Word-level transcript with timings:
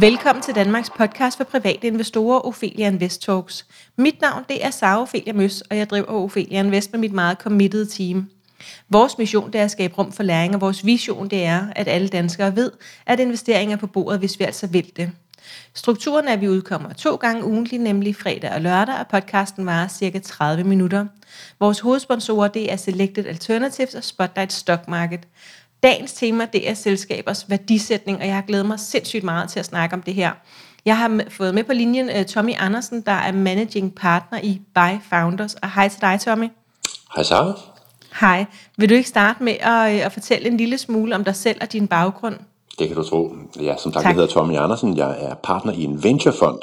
Velkommen 0.00 0.42
til 0.42 0.54
Danmarks 0.54 0.90
podcast 0.90 1.36
for 1.36 1.44
private 1.44 1.86
investorer, 1.86 2.46
Ophelia 2.46 2.86
Invest 2.88 3.22
Talks. 3.22 3.66
Mit 3.96 4.20
navn 4.20 4.44
det 4.48 4.64
er 4.64 4.70
Sara 4.70 5.02
Ophelia 5.02 5.32
Møs, 5.32 5.60
og 5.60 5.76
jeg 5.76 5.90
driver 5.90 6.06
Ophelia 6.06 6.58
Invest 6.58 6.92
med 6.92 7.00
mit 7.00 7.12
meget 7.12 7.38
committed 7.38 7.86
team. 7.86 8.30
Vores 8.88 9.18
mission 9.18 9.52
det 9.52 9.60
er 9.60 9.64
at 9.64 9.70
skabe 9.70 9.94
rum 9.98 10.12
for 10.12 10.22
læring, 10.22 10.54
og 10.54 10.60
vores 10.60 10.86
vision 10.86 11.28
det 11.28 11.44
er, 11.44 11.66
at 11.76 11.88
alle 11.88 12.08
danskere 12.08 12.56
ved, 12.56 12.72
at 13.06 13.20
investeringer 13.20 13.76
er 13.76 13.80
på 13.80 13.86
bordet, 13.86 14.18
hvis 14.18 14.38
vi 14.38 14.44
altså 14.44 14.66
vil 14.66 14.92
det. 14.96 15.10
Strukturen 15.74 16.28
er, 16.28 16.32
at 16.32 16.40
vi 16.40 16.48
udkommer 16.48 16.92
to 16.92 17.14
gange 17.14 17.44
ugentlig, 17.44 17.78
nemlig 17.78 18.16
fredag 18.16 18.52
og 18.52 18.60
lørdag, 18.60 18.94
og 18.98 19.06
podcasten 19.06 19.66
varer 19.66 19.88
cirka 19.88 20.18
30 20.18 20.64
minutter. 20.64 21.06
Vores 21.60 21.80
hovedsponsorer 21.80 22.48
det 22.48 22.72
er 22.72 22.76
Selected 22.76 23.26
Alternatives 23.26 23.94
og 23.94 24.04
Spotlight 24.04 24.52
Stock 24.52 24.88
Market. 24.88 25.20
Dagens 25.86 26.12
tema 26.12 26.46
det 26.52 26.68
er 26.68 26.74
selskabers 26.74 27.50
værdisætning, 27.50 28.18
og 28.18 28.26
jeg 28.26 28.34
har 28.34 28.42
glædet 28.42 28.66
mig 28.66 28.80
sindssygt 28.80 29.24
meget 29.24 29.50
til 29.50 29.58
at 29.58 29.64
snakke 29.64 29.96
om 29.96 30.02
det 30.02 30.14
her. 30.14 30.32
Jeg 30.84 30.98
har 30.98 31.20
fået 31.28 31.54
med 31.54 31.64
på 31.64 31.72
linjen 31.72 32.08
uh, 32.08 32.24
Tommy 32.24 32.52
Andersen, 32.58 33.00
der 33.00 33.12
er 33.12 33.32
managing 33.32 33.94
partner 33.94 34.40
i 34.42 34.60
Buy 34.74 35.02
Founders. 35.10 35.54
Og 35.54 35.72
hej 35.72 35.88
til 35.88 36.00
dig, 36.00 36.20
Tommy. 36.20 36.48
Hej 37.14 37.22
Sara. 37.22 37.60
Hej. 38.20 38.44
Vil 38.76 38.88
du 38.88 38.94
ikke 38.94 39.08
starte 39.08 39.42
med 39.42 39.52
at, 39.60 39.94
øh, 39.94 40.06
at 40.06 40.12
fortælle 40.12 40.48
en 40.48 40.56
lille 40.56 40.78
smule 40.78 41.14
om 41.14 41.24
dig 41.24 41.36
selv 41.36 41.58
og 41.60 41.72
din 41.72 41.86
baggrund? 41.86 42.36
Det 42.78 42.88
kan 42.88 42.96
du 42.96 43.02
tro. 43.02 43.32
Ja, 43.60 43.76
som 43.76 43.92
sagt, 43.92 44.02
tak. 44.02 44.04
jeg 44.04 44.14
hedder 44.14 44.34
Tommy 44.34 44.56
Andersen. 44.56 44.96
Jeg 44.96 45.16
er 45.20 45.34
partner 45.34 45.72
i 45.72 45.84
en 45.84 46.04
venturefond, 46.04 46.58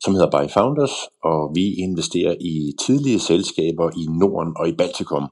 som 0.00 0.14
hedder 0.14 0.30
Buy 0.30 0.50
Founders, 0.52 0.94
og 1.24 1.50
vi 1.54 1.74
investerer 1.74 2.34
i 2.40 2.72
tidlige 2.86 3.20
selskaber 3.20 3.90
i 3.96 4.06
Norden 4.20 4.52
og 4.56 4.68
i 4.68 4.72
Baltikum 4.72 5.28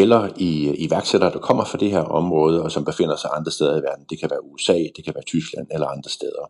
eller 0.00 0.28
i 0.36 0.74
iværksættere, 0.84 1.32
der 1.32 1.38
kommer 1.38 1.64
fra 1.64 1.78
det 1.78 1.90
her 1.90 2.00
område, 2.00 2.62
og 2.62 2.72
som 2.72 2.84
befinder 2.84 3.16
sig 3.16 3.30
andre 3.32 3.52
steder 3.52 3.78
i 3.78 3.82
verden. 3.82 4.04
Det 4.10 4.20
kan 4.20 4.30
være 4.30 4.44
USA, 4.44 4.78
det 4.96 5.04
kan 5.04 5.14
være 5.14 5.24
Tyskland 5.24 5.66
eller 5.70 5.86
andre 5.86 6.10
steder. 6.10 6.44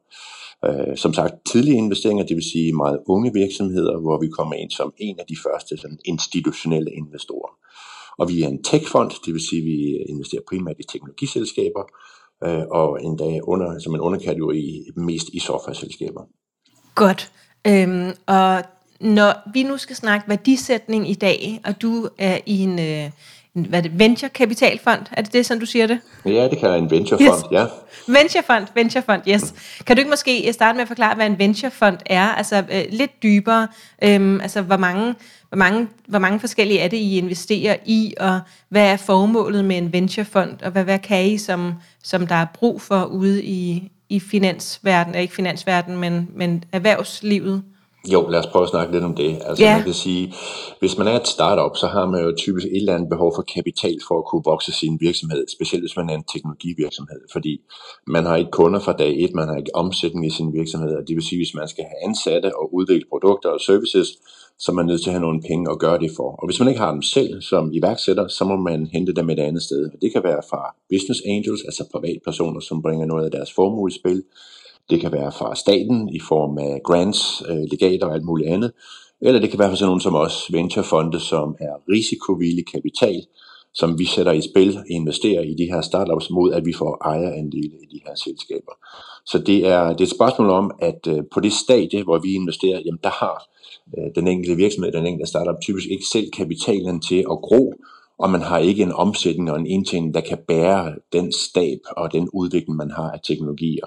Øh, 0.65 0.97
som 0.97 1.15
sagt, 1.15 1.35
tidlige 1.47 1.77
investeringer, 1.77 2.25
det 2.25 2.37
vil 2.37 2.51
sige 2.53 2.73
meget 2.73 2.99
unge 3.07 3.33
virksomheder, 3.33 4.01
hvor 4.01 4.21
vi 4.21 4.29
kommer 4.29 4.55
ind 4.55 4.71
som 4.71 4.93
en 4.99 5.17
af 5.19 5.25
de 5.29 5.37
første 5.47 5.77
sådan, 5.77 5.99
institutionelle 6.05 6.91
investorer. 6.91 7.53
Og 8.19 8.29
vi 8.29 8.43
er 8.43 8.49
en 8.49 8.63
techfond, 8.63 9.11
det 9.27 9.33
vil 9.35 9.49
sige, 9.49 9.61
at 9.61 9.67
vi 9.67 9.77
investerer 10.09 10.43
primært 10.49 10.77
i 10.79 10.83
teknologiselskaber, 10.93 11.85
øh, 12.45 12.65
og 12.71 13.03
endda 13.03 13.41
under, 13.43 13.79
som 13.79 13.95
en 13.95 14.01
underkategori 14.01 14.85
mest 14.97 15.29
i 15.33 15.39
software-selskaber. 15.39 16.23
Godt. 16.95 17.33
Øhm, 17.67 18.11
og 18.27 18.63
når 19.01 19.53
vi 19.53 19.63
nu 19.63 19.77
skal 19.77 19.97
snakke 19.97 20.29
værdisætning 20.29 21.11
i 21.11 21.15
dag, 21.15 21.61
og 21.65 21.83
du 21.83 22.09
er 22.19 22.39
i 22.47 22.59
en, 22.59 22.79
øh, 22.79 23.11
hvad 23.55 23.83
det, 23.83 23.99
venture 23.99 24.29
kapitalfond, 24.29 25.01
er 25.13 25.23
det 25.23 25.33
det, 25.33 25.47
som 25.47 25.61
du 25.61 25.67
siger 25.67 25.87
det? 25.87 25.99
Ja, 26.27 26.49
det 26.49 26.59
kan 26.59 26.69
være 26.69 26.79
en 26.79 26.91
venturefond, 26.91 27.45
yes. 27.45 27.53
ja. 27.53 27.67
Venturefond, 28.09 28.67
venturefond, 28.75 29.23
yes. 29.29 29.55
Kan 29.87 29.97
du 29.97 30.01
ikke 30.01 30.11
måske 30.11 30.53
starte 30.53 30.77
med 30.77 30.83
at 30.83 30.89
forklare, 30.89 31.15
hvad 31.15 31.27
en 31.27 31.39
venturefond 31.39 31.99
er? 32.07 32.29
Altså 32.29 32.65
øh, 32.73 32.85
lidt 32.91 33.23
dybere, 33.23 33.69
øhm, 34.05 34.41
altså 34.41 34.63
hvor 34.63 34.77
mange, 34.77 35.15
hvor, 35.49 35.57
mange, 35.57 35.89
hvor 36.09 36.19
mange 36.19 36.41
forskellige 36.41 36.81
er 36.81 36.89
det, 36.89 36.97
I 36.97 37.19
investerer 37.19 37.77
i, 37.87 38.15
og 38.21 38.41
hvad 38.69 38.93
er 38.93 38.97
formålet 38.97 39.65
med 39.65 39.79
en 39.79 39.93
venturefond, 39.93 40.63
og 40.63 40.71
hvad, 40.71 40.85
hvad 40.85 40.99
kan 40.99 41.27
I, 41.27 41.39
som, 41.39 41.75
som 42.03 42.27
der 42.27 42.35
er 42.35 42.47
brug 42.55 42.81
for 42.81 43.05
ude 43.05 43.45
i, 43.45 43.91
i 44.09 44.21
finansverdenen, 44.21 45.21
ikke 45.21 45.35
finansverdenen, 45.35 46.01
men, 46.01 46.29
men 46.35 46.65
erhvervslivet? 46.73 47.63
Jo, 48.13 48.29
lad 48.29 48.39
os 48.39 48.47
prøve 48.47 48.63
at 48.63 48.69
snakke 48.69 48.93
lidt 48.93 49.05
om 49.05 49.15
det. 49.15 49.39
Altså 49.45 49.65
ja. 49.65 49.77
man 49.77 49.85
kan 49.85 49.95
sige, 49.95 50.35
hvis 50.81 50.99
man 50.99 51.09
er 51.09 51.21
et 51.21 51.29
startup, 51.29 51.77
så 51.77 51.87
har 51.87 52.07
man 52.07 52.25
jo 52.25 52.35
typisk 52.37 52.67
et 52.67 52.77
eller 52.77 52.95
andet 52.95 53.09
behov 53.09 53.33
for 53.37 53.43
kapital 53.43 53.97
for 54.09 54.19
at 54.19 54.25
kunne 54.25 54.43
vokse 54.45 54.73
sin 54.73 54.99
virksomhed, 55.01 55.45
specielt 55.57 55.83
hvis 55.83 55.97
man 55.97 56.11
er 56.11 56.15
en 56.15 56.25
teknologivirksomhed, 56.33 57.21
fordi 57.33 57.61
man 58.07 58.25
har 58.27 58.37
ikke 58.37 58.51
kunder 58.51 58.81
fra 58.81 58.93
dag 58.93 59.25
et, 59.25 59.35
man 59.35 59.49
har 59.49 59.57
ikke 59.57 59.75
omsætning 59.75 60.27
i 60.27 60.31
sin 60.31 60.53
virksomhed, 60.53 60.97
og 60.97 61.03
det 61.09 61.17
vil 61.17 61.27
sige, 61.29 61.39
hvis 61.39 61.55
man 61.55 61.69
skal 61.69 61.85
have 61.85 62.09
ansatte 62.09 62.57
og 62.57 62.75
udvikle 62.75 63.07
produkter 63.11 63.49
og 63.49 63.61
services, 63.61 64.09
så 64.59 64.73
er 64.73 64.75
man 64.75 64.87
nødt 64.87 65.03
til 65.03 65.11
at 65.11 65.15
have 65.15 65.27
nogle 65.27 65.43
penge 65.49 65.71
at 65.71 65.79
gøre 65.79 65.99
det 65.99 66.11
for. 66.17 66.31
Og 66.41 66.47
hvis 66.47 66.61
man 66.61 66.69
ikke 66.69 66.81
har 66.81 66.93
dem 66.93 67.03
selv 67.03 67.43
som 67.43 67.73
iværksætter, 67.73 68.29
så 68.29 68.45
må 68.45 68.57
man 68.57 68.87
hente 68.93 69.13
dem 69.13 69.31
et 69.31 69.39
andet 69.39 69.63
sted. 69.63 69.91
Og 69.93 69.99
det 70.03 70.13
kan 70.13 70.25
være 70.25 70.43
fra 70.51 70.75
business 70.91 71.21
angels, 71.27 71.63
altså 71.65 71.85
privatpersoner, 71.93 72.61
som 72.61 72.83
bringer 72.83 73.07
noget 73.07 73.25
af 73.25 73.31
deres 73.31 73.53
formue 73.53 73.91
i 73.91 73.95
spil. 73.95 74.23
Det 74.91 75.01
kan 75.01 75.13
være 75.13 75.33
fra 75.33 75.55
staten 75.55 76.09
i 76.09 76.21
form 76.21 76.59
af 76.59 76.81
grants, 76.85 77.43
øh, 77.49 77.57
legater 77.71 78.07
og 78.07 78.15
alt 78.15 78.25
muligt 78.25 78.51
andet. 78.51 78.73
Eller 79.21 79.41
det 79.41 79.51
kan 79.51 79.59
være 79.59 79.69
for 79.69 79.77
sådan 79.77 79.89
nogle 79.89 80.03
som 80.03 80.15
os, 80.15 80.53
venturefonde, 80.53 81.21
som 81.21 81.57
er 81.61 81.75
risikovillig 81.89 82.67
kapital, 82.67 83.23
som 83.75 83.99
vi 83.99 84.05
sætter 84.05 84.33
i 84.33 84.41
spil 84.41 84.79
og 84.79 84.85
investerer 84.91 85.43
i 85.43 85.55
de 85.55 85.65
her 85.73 85.81
startups 85.81 86.31
mod, 86.31 86.53
at 86.53 86.67
vi 86.67 86.73
får 86.73 86.99
ejerandele 87.05 87.77
i 87.83 87.87
de 87.93 88.01
her 88.07 88.15
selskaber. 88.15 88.73
Så 89.27 89.39
det 89.39 89.67
er, 89.67 89.89
det 89.89 90.01
er 90.01 90.05
et 90.05 90.11
spørgsmål 90.11 90.51
om, 90.51 90.71
at 90.79 91.07
øh, 91.09 91.23
på 91.33 91.41
det 91.41 91.53
stadie, 91.53 92.03
hvor 92.03 92.19
vi 92.19 92.35
investerer, 92.35 92.81
jamen 92.85 93.01
der 93.03 93.11
har 93.11 93.45
øh, 93.99 94.15
den 94.15 94.29
enkelte 94.29 94.57
virksomhed, 94.57 94.93
den 94.93 95.07
enkelte 95.07 95.31
startup 95.31 95.61
typisk 95.63 95.87
ikke 95.91 96.05
selv 96.13 96.31
kapitalen 96.31 97.01
til 97.01 97.19
at 97.19 97.39
gro, 97.47 97.75
og 98.19 98.31
man 98.31 98.43
har 98.43 98.59
ikke 98.59 98.83
en 98.83 98.93
omsætning 98.93 99.51
og 99.51 99.59
en 99.61 99.67
indtjening, 99.67 100.15
der 100.15 100.21
kan 100.21 100.39
bære 100.49 100.95
den 101.13 101.33
stab 101.33 101.79
og 101.97 102.13
den 102.13 102.29
udvikling, 102.33 102.77
man 102.77 102.91
har 102.91 103.11
af 103.11 103.21
teknologier. 103.29 103.87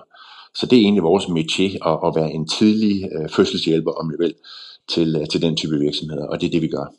Så 0.60 0.66
det 0.66 0.78
er 0.78 0.82
egentlig 0.82 1.04
vores 1.04 1.26
métier 1.26 1.90
at, 1.90 2.00
at 2.08 2.16
være 2.16 2.32
en 2.32 2.48
tidlig 2.48 3.10
øh, 3.16 3.30
fødselshjælper, 3.30 3.92
om 3.92 4.12
jeg 4.12 4.20
vil, 4.20 4.34
til, 4.90 5.16
øh, 5.16 5.28
til 5.28 5.42
den 5.42 5.56
type 5.56 5.80
virksomheder, 5.80 6.28
og 6.28 6.42
det 6.42 6.48
er 6.48 6.52
det, 6.52 6.62
vi 6.62 6.68
gør. 6.68 6.94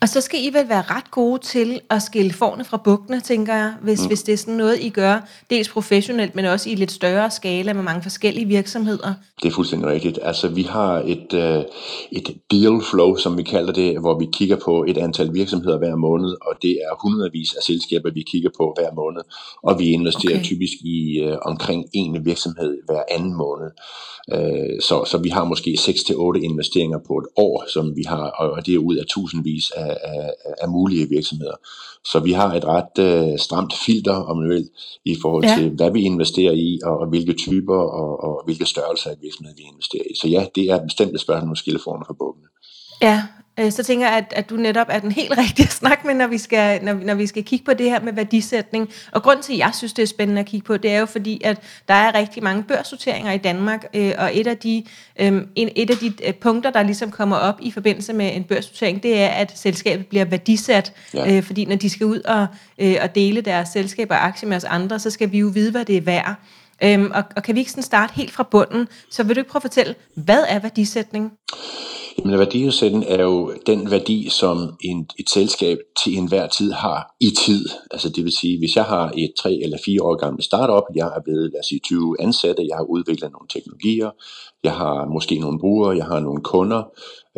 Og 0.00 0.08
så 0.08 0.20
skal 0.20 0.40
I 0.44 0.46
vel 0.52 0.68
være 0.68 0.82
ret 0.82 1.10
gode 1.10 1.42
til 1.42 1.80
at 1.90 2.02
skille 2.02 2.32
forne 2.32 2.64
fra 2.64 2.76
bukkene, 2.76 3.20
tænker 3.20 3.54
jeg, 3.54 3.74
hvis, 3.82 4.00
mm. 4.00 4.06
hvis 4.06 4.22
det 4.22 4.32
er 4.32 4.36
sådan 4.36 4.54
noget, 4.54 4.80
I 4.80 4.88
gør, 4.88 5.28
dels 5.50 5.68
professionelt, 5.68 6.34
men 6.34 6.44
også 6.44 6.70
i 6.70 6.74
lidt 6.74 6.92
større 6.92 7.30
skala 7.30 7.72
med 7.72 7.82
mange 7.82 8.02
forskellige 8.02 8.46
virksomheder. 8.46 9.14
Det 9.42 9.48
er 9.48 9.52
fuldstændig 9.52 9.88
rigtigt. 9.88 10.18
Altså, 10.22 10.48
vi 10.48 10.62
har 10.62 11.02
et, 11.06 11.34
øh, 11.34 11.64
et 12.12 12.36
deal 12.50 12.82
flow, 12.90 13.16
som 13.16 13.38
vi 13.38 13.42
kalder 13.42 13.72
det, 13.72 14.00
hvor 14.00 14.18
vi 14.18 14.26
kigger 14.32 14.56
på 14.64 14.84
et 14.88 14.98
antal 14.98 15.34
virksomheder 15.34 15.78
hver 15.78 15.96
måned, 15.96 16.36
og 16.42 16.54
det 16.62 16.70
er 16.70 17.02
hundredvis 17.02 17.54
af 17.54 17.62
selskaber, 17.62 18.10
vi 18.10 18.22
kigger 18.22 18.50
på 18.56 18.74
hver 18.78 18.94
måned, 18.94 19.22
og 19.62 19.78
vi 19.78 19.84
investerer 19.84 20.34
okay. 20.34 20.44
typisk 20.44 20.72
i 20.84 21.20
øh, 21.20 21.36
omkring 21.42 21.84
en 21.92 22.24
virksomhed 22.24 22.78
hver 22.86 23.02
anden 23.10 23.34
måned. 23.34 23.70
Øh, 24.34 24.80
så, 24.80 25.04
så 25.10 25.18
vi 25.18 25.28
har 25.28 25.44
måske 25.44 25.70
6-8 25.70 26.44
investeringer 26.50 26.98
på 27.06 27.14
et 27.18 27.26
år, 27.36 27.64
som 27.72 27.96
vi 27.96 28.02
har, 28.06 28.26
og 28.30 28.66
det 28.66 28.74
er 28.74 28.78
ud 28.78 28.96
af 28.96 29.06
tusindvis 29.06 29.70
af, 29.70 29.87
af, 29.90 30.34
af 30.62 30.68
mulige 30.68 31.08
virksomheder. 31.08 31.56
Så 32.04 32.20
vi 32.20 32.32
har 32.32 32.54
et 32.54 32.64
ret 32.64 32.98
øh, 32.98 33.38
stramt 33.38 33.74
filter, 33.86 34.14
om 34.14 34.36
man 34.36 34.48
vil, 34.48 34.68
i 35.04 35.16
forhold 35.22 35.44
ja. 35.44 35.54
til, 35.58 35.70
hvad 35.70 35.90
vi 35.90 36.00
investerer 36.00 36.52
i, 36.52 36.80
og, 36.84 36.98
og 36.98 37.06
hvilke 37.06 37.32
typer 37.32 37.76
og, 37.76 38.24
og 38.24 38.42
hvilke 38.44 38.64
størrelser 38.64 39.10
af 39.10 39.16
virksomhed 39.22 39.54
vi 39.56 39.62
investerer 39.62 40.04
i. 40.10 40.14
Så 40.16 40.28
ja, 40.28 40.46
det 40.54 40.70
er 40.70 40.84
bestemt 40.84 41.14
et 41.14 41.20
spørgsmål 41.20 41.56
skilleformer 41.56 42.04
for 42.06 42.14
bukkene. 42.14 42.48
Ja, 43.02 43.22
øh, 43.58 43.72
så 43.72 43.82
tænker 43.84 44.06
jeg, 44.06 44.16
at, 44.16 44.32
at 44.36 44.50
du 44.50 44.56
netop 44.56 44.86
er 44.90 44.98
den 44.98 45.12
helt 45.12 45.38
rigtige 45.38 45.66
at 45.66 45.72
snakke 45.72 46.06
med, 46.06 46.14
når 46.14 46.26
vi, 46.26 46.38
skal, 46.38 46.84
når, 46.84 46.92
når 46.92 47.14
vi 47.14 47.26
skal 47.26 47.44
kigge 47.44 47.64
på 47.64 47.72
det 47.74 47.90
her 47.90 48.00
med 48.00 48.12
værdisætning. 48.12 48.88
Og 49.12 49.22
grund 49.22 49.42
til, 49.42 49.52
at 49.52 49.58
jeg 49.58 49.70
synes, 49.74 49.92
det 49.92 50.02
er 50.02 50.06
spændende 50.06 50.40
at 50.40 50.46
kigge 50.46 50.64
på, 50.64 50.76
det 50.76 50.90
er 50.90 50.98
jo 50.98 51.06
fordi, 51.06 51.40
at 51.44 51.58
der 51.88 51.94
er 51.94 52.14
rigtig 52.14 52.42
mange 52.42 52.62
børsnoteringer 52.62 53.32
i 53.32 53.38
Danmark, 53.38 53.86
øh, 53.94 54.12
og 54.18 54.30
et 54.36 54.46
af 54.46 54.58
de, 54.58 54.84
øh, 55.20 55.42
en, 55.54 55.68
et 55.76 55.90
af 55.90 55.96
de 55.96 56.12
øh, 56.24 56.34
punkter, 56.34 56.70
der 56.70 56.82
ligesom 56.82 57.10
kommer 57.10 57.36
op 57.36 57.58
i 57.62 57.70
forbindelse 57.70 58.12
med 58.12 58.36
en 58.36 58.44
børsnotering, 58.44 59.02
det 59.02 59.20
er, 59.20 59.28
at 59.28 59.58
selskabet 59.58 60.06
bliver 60.06 60.24
værdisat, 60.24 60.92
ja. 61.14 61.36
øh, 61.36 61.42
fordi 61.42 61.64
når 61.64 61.76
de 61.76 61.90
skal 61.90 62.06
ud 62.06 62.20
og, 62.20 62.46
øh, 62.78 62.96
og 63.02 63.14
dele 63.14 63.40
deres 63.40 63.68
selskaber 63.68 64.14
og 64.14 64.24
aktier 64.24 64.48
med 64.48 64.56
os 64.56 64.64
andre, 64.64 64.98
så 64.98 65.10
skal 65.10 65.32
vi 65.32 65.38
jo 65.38 65.46
vide, 65.46 65.70
hvad 65.70 65.84
det 65.84 65.96
er 65.96 66.00
værd. 66.00 66.34
Øhm, 66.82 67.10
og, 67.14 67.24
og 67.36 67.42
kan 67.42 67.54
vi 67.54 67.60
ikke 67.60 67.70
sådan 67.70 67.82
starte 67.82 68.12
helt 68.14 68.32
fra 68.32 68.42
bunden? 68.42 68.88
Så 69.10 69.22
vil 69.22 69.36
du 69.36 69.40
ikke 69.40 69.50
prøve 69.50 69.60
at 69.60 69.62
fortælle, 69.62 69.94
hvad 70.14 70.44
er 70.48 70.58
værdisætning? 70.58 71.32
Jamen 72.24 72.38
værdiudsætten 72.38 73.02
er 73.02 73.22
jo 73.22 73.52
den 73.66 73.90
værdi, 73.90 74.28
som 74.28 74.76
en, 74.80 75.06
et 75.18 75.30
selskab 75.30 75.78
til 76.04 76.18
enhver 76.18 76.46
tid 76.46 76.72
har 76.72 77.14
i 77.20 77.30
tid. 77.46 77.68
Altså 77.90 78.08
det 78.08 78.24
vil 78.24 78.32
sige, 78.32 78.58
hvis 78.58 78.76
jeg 78.76 78.84
har 78.84 79.12
et 79.16 79.32
tre 79.38 79.52
eller 79.62 79.78
fire 79.84 80.02
år 80.02 80.16
gammelt 80.16 80.44
startup, 80.44 80.82
jeg 80.94 81.12
er 81.16 81.20
blevet, 81.24 81.50
lad 81.52 81.60
os 81.60 81.66
sige, 81.66 81.80
20 81.84 82.16
ansatte, 82.20 82.66
jeg 82.68 82.76
har 82.76 82.84
udviklet 82.84 83.32
nogle 83.32 83.48
teknologier, 83.48 84.10
jeg 84.64 84.72
har 84.72 85.06
måske 85.06 85.38
nogle 85.38 85.58
brugere, 85.58 85.96
jeg 85.96 86.04
har 86.04 86.20
nogle 86.20 86.42
kunder, 86.42 86.82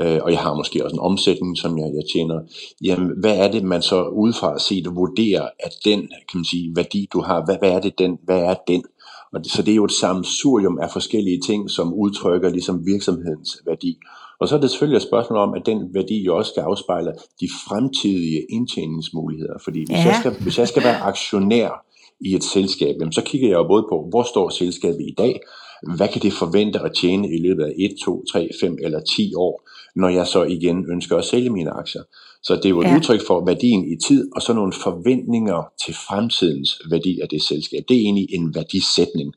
øh, 0.00 0.21
og 0.23 0.31
jeg 0.32 0.41
har 0.41 0.55
måske 0.55 0.85
også 0.85 0.97
en 0.97 1.00
omsætning, 1.00 1.59
som 1.59 1.79
jeg, 1.79 1.87
jeg 1.94 2.05
tjener. 2.12 2.41
Jamen, 2.85 3.11
hvad 3.21 3.37
er 3.38 3.50
det, 3.50 3.65
man 3.65 3.83
så 3.83 4.05
udefra 4.05 4.59
set 4.59 4.87
vurderer, 4.94 5.49
at 5.59 5.73
den 5.85 6.00
kan 6.00 6.38
man 6.38 6.44
sige, 6.44 6.73
værdi, 6.76 7.09
du 7.12 7.21
har, 7.21 7.44
hvad, 7.44 7.56
hvad 7.59 7.71
er 7.71 7.81
det 7.81 7.99
den, 7.99 8.19
hvad 8.25 8.41
er 8.41 8.55
den? 8.69 8.83
Og 9.32 9.44
det, 9.44 9.53
så 9.53 9.62
det 9.62 9.73
er 9.73 9.77
jo 9.77 9.85
et 9.85 9.93
sammensurium 9.93 10.79
af 10.79 10.91
forskellige 10.91 11.41
ting, 11.47 11.71
som 11.71 11.94
udtrykker 11.94 12.49
ligesom 12.49 12.87
virksomhedens 12.87 13.62
værdi. 13.67 13.99
Og 14.41 14.49
så 14.49 14.56
er 14.56 14.61
det 14.61 14.71
selvfølgelig 14.71 14.97
et 14.97 15.03
spørgsmål 15.03 15.38
om, 15.38 15.55
at 15.55 15.67
den 15.67 15.94
værdi 15.94 16.25
jo 16.25 16.37
også 16.37 16.50
skal 16.50 16.61
afspejle 16.61 17.12
de 17.41 17.49
fremtidige 17.69 18.47
indtjeningsmuligheder. 18.50 19.59
Fordi 19.65 19.79
hvis, 19.79 19.99
ja. 19.99 20.05
jeg, 20.05 20.17
skal, 20.21 20.32
hvis 20.43 20.59
jeg 20.59 20.69
skal 20.69 20.85
være 20.85 21.00
aktionær 21.00 21.85
i 22.21 22.35
et 22.35 22.44
selskab, 22.44 22.97
jamen, 23.00 23.12
så 23.12 23.23
kigger 23.23 23.49
jeg 23.49 23.56
jo 23.56 23.67
både 23.67 23.87
på, 23.91 24.06
hvor 24.11 24.23
står 24.23 24.49
selskabet 24.49 25.00
i 25.00 25.15
dag, 25.19 25.41
hvad 25.97 26.09
kan 26.09 26.23
det 26.23 26.33
forvente 26.33 26.81
at 26.81 26.93
tjene 27.00 27.29
i 27.35 27.38
løbet 27.38 27.65
af 27.65 27.73
1, 27.79 27.91
2, 28.05 28.25
3, 28.33 28.49
5 28.61 28.79
eller 28.83 29.00
10 29.00 29.35
år, 29.35 29.69
når 29.97 30.09
jeg 30.09 30.26
så 30.26 30.44
igen 30.44 30.87
ønsker 30.93 31.17
at 31.17 31.25
sælge 31.25 31.50
mine 31.50 31.71
aktier. 31.71 32.03
Så 32.42 32.56
det 32.56 32.64
er 32.64 32.69
jo 32.69 32.81
et 32.81 32.87
ja. 32.87 32.96
udtryk 32.96 33.26
for 33.26 33.44
værdien 33.46 33.84
i 33.92 33.96
tid, 34.06 34.31
og 34.37 34.42
så 34.42 34.52
nogle 34.52 34.72
forventninger 34.72 35.72
til 35.84 35.94
fremtidens 35.94 36.81
værdi 36.90 37.20
af 37.20 37.28
det 37.28 37.42
selskab. 37.42 37.82
Det 37.88 37.96
er 37.96 38.00
egentlig 38.00 38.26
en 38.31 38.54
værdisætning. 38.54 39.34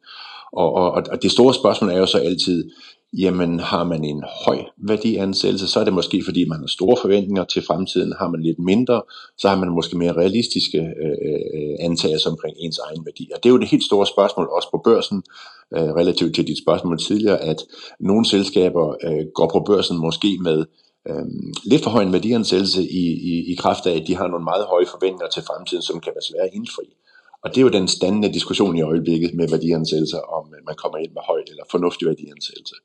Og, 0.53 0.73
og, 0.73 0.91
og 0.91 1.23
det 1.23 1.31
store 1.31 1.53
spørgsmål 1.53 1.89
er 1.89 1.97
jo 1.97 2.05
så 2.05 2.17
altid, 2.17 2.69
jamen 3.17 3.59
har 3.59 3.83
man 3.83 4.03
en 4.03 4.23
høj 4.45 4.57
værdiansættelse, 4.77 5.67
så 5.67 5.79
er 5.79 5.83
det 5.83 5.93
måske 5.93 6.23
fordi 6.25 6.45
man 6.45 6.59
har 6.59 6.67
store 6.67 6.97
forventninger 7.01 7.43
til 7.43 7.61
fremtiden. 7.61 8.13
Har 8.19 8.29
man 8.29 8.41
lidt 8.41 8.59
mindre, 8.59 9.01
så 9.37 9.49
har 9.49 9.57
man 9.57 9.69
måske 9.69 9.97
mere 9.97 10.13
realistiske 10.13 10.77
øh, 10.77 11.17
øh, 11.27 11.75
antagelser 11.79 12.29
omkring 12.29 12.55
ens 12.59 12.79
egen 12.79 13.05
værdi. 13.05 13.29
Og 13.35 13.43
det 13.43 13.49
er 13.49 13.53
jo 13.53 13.59
det 13.59 13.67
helt 13.67 13.83
store 13.83 14.07
spørgsmål 14.07 14.47
også 14.51 14.67
på 14.71 14.81
børsen, 14.83 15.23
øh, 15.75 15.89
relativt 15.99 16.35
til 16.35 16.47
dit 16.47 16.57
spørgsmål 16.57 16.99
tidligere, 16.99 17.41
at 17.41 17.63
nogle 17.99 18.25
selskaber 18.25 18.95
øh, 19.03 19.25
går 19.35 19.49
på 19.53 19.63
børsen 19.65 19.97
måske 19.97 20.37
med 20.41 20.65
øh, 21.09 21.25
lidt 21.63 21.83
for 21.83 21.89
høj 21.89 22.03
en 22.03 22.13
værdiansættelse 22.13 22.81
i, 22.83 23.03
i, 23.31 23.51
i 23.51 23.55
kraft 23.55 23.85
af, 23.85 23.95
at 23.95 24.07
de 24.07 24.15
har 24.15 24.27
nogle 24.27 24.43
meget 24.43 24.65
høje 24.65 24.85
forventninger 24.85 25.29
til 25.29 25.43
fremtiden, 25.43 25.83
som 25.83 25.99
kan 25.99 26.11
være 26.15 26.27
svære 26.29 26.47
at 26.47 26.53
indfri. 26.53 26.83
Og 27.43 27.49
det 27.49 27.57
er 27.57 27.61
jo 27.61 27.69
den 27.69 27.87
standende 27.87 28.33
diskussion 28.33 28.77
i 28.77 28.81
øjeblikket 28.81 29.33
med 29.33 29.49
værdiansættelse, 29.49 30.25
om 30.25 30.43
man 30.67 30.75
kommer 30.75 30.97
ind 30.97 31.11
med 31.13 31.21
høj 31.25 31.41
eller 31.47 31.63
fornuftig 31.71 32.07
værdiansættelse. 32.07 32.75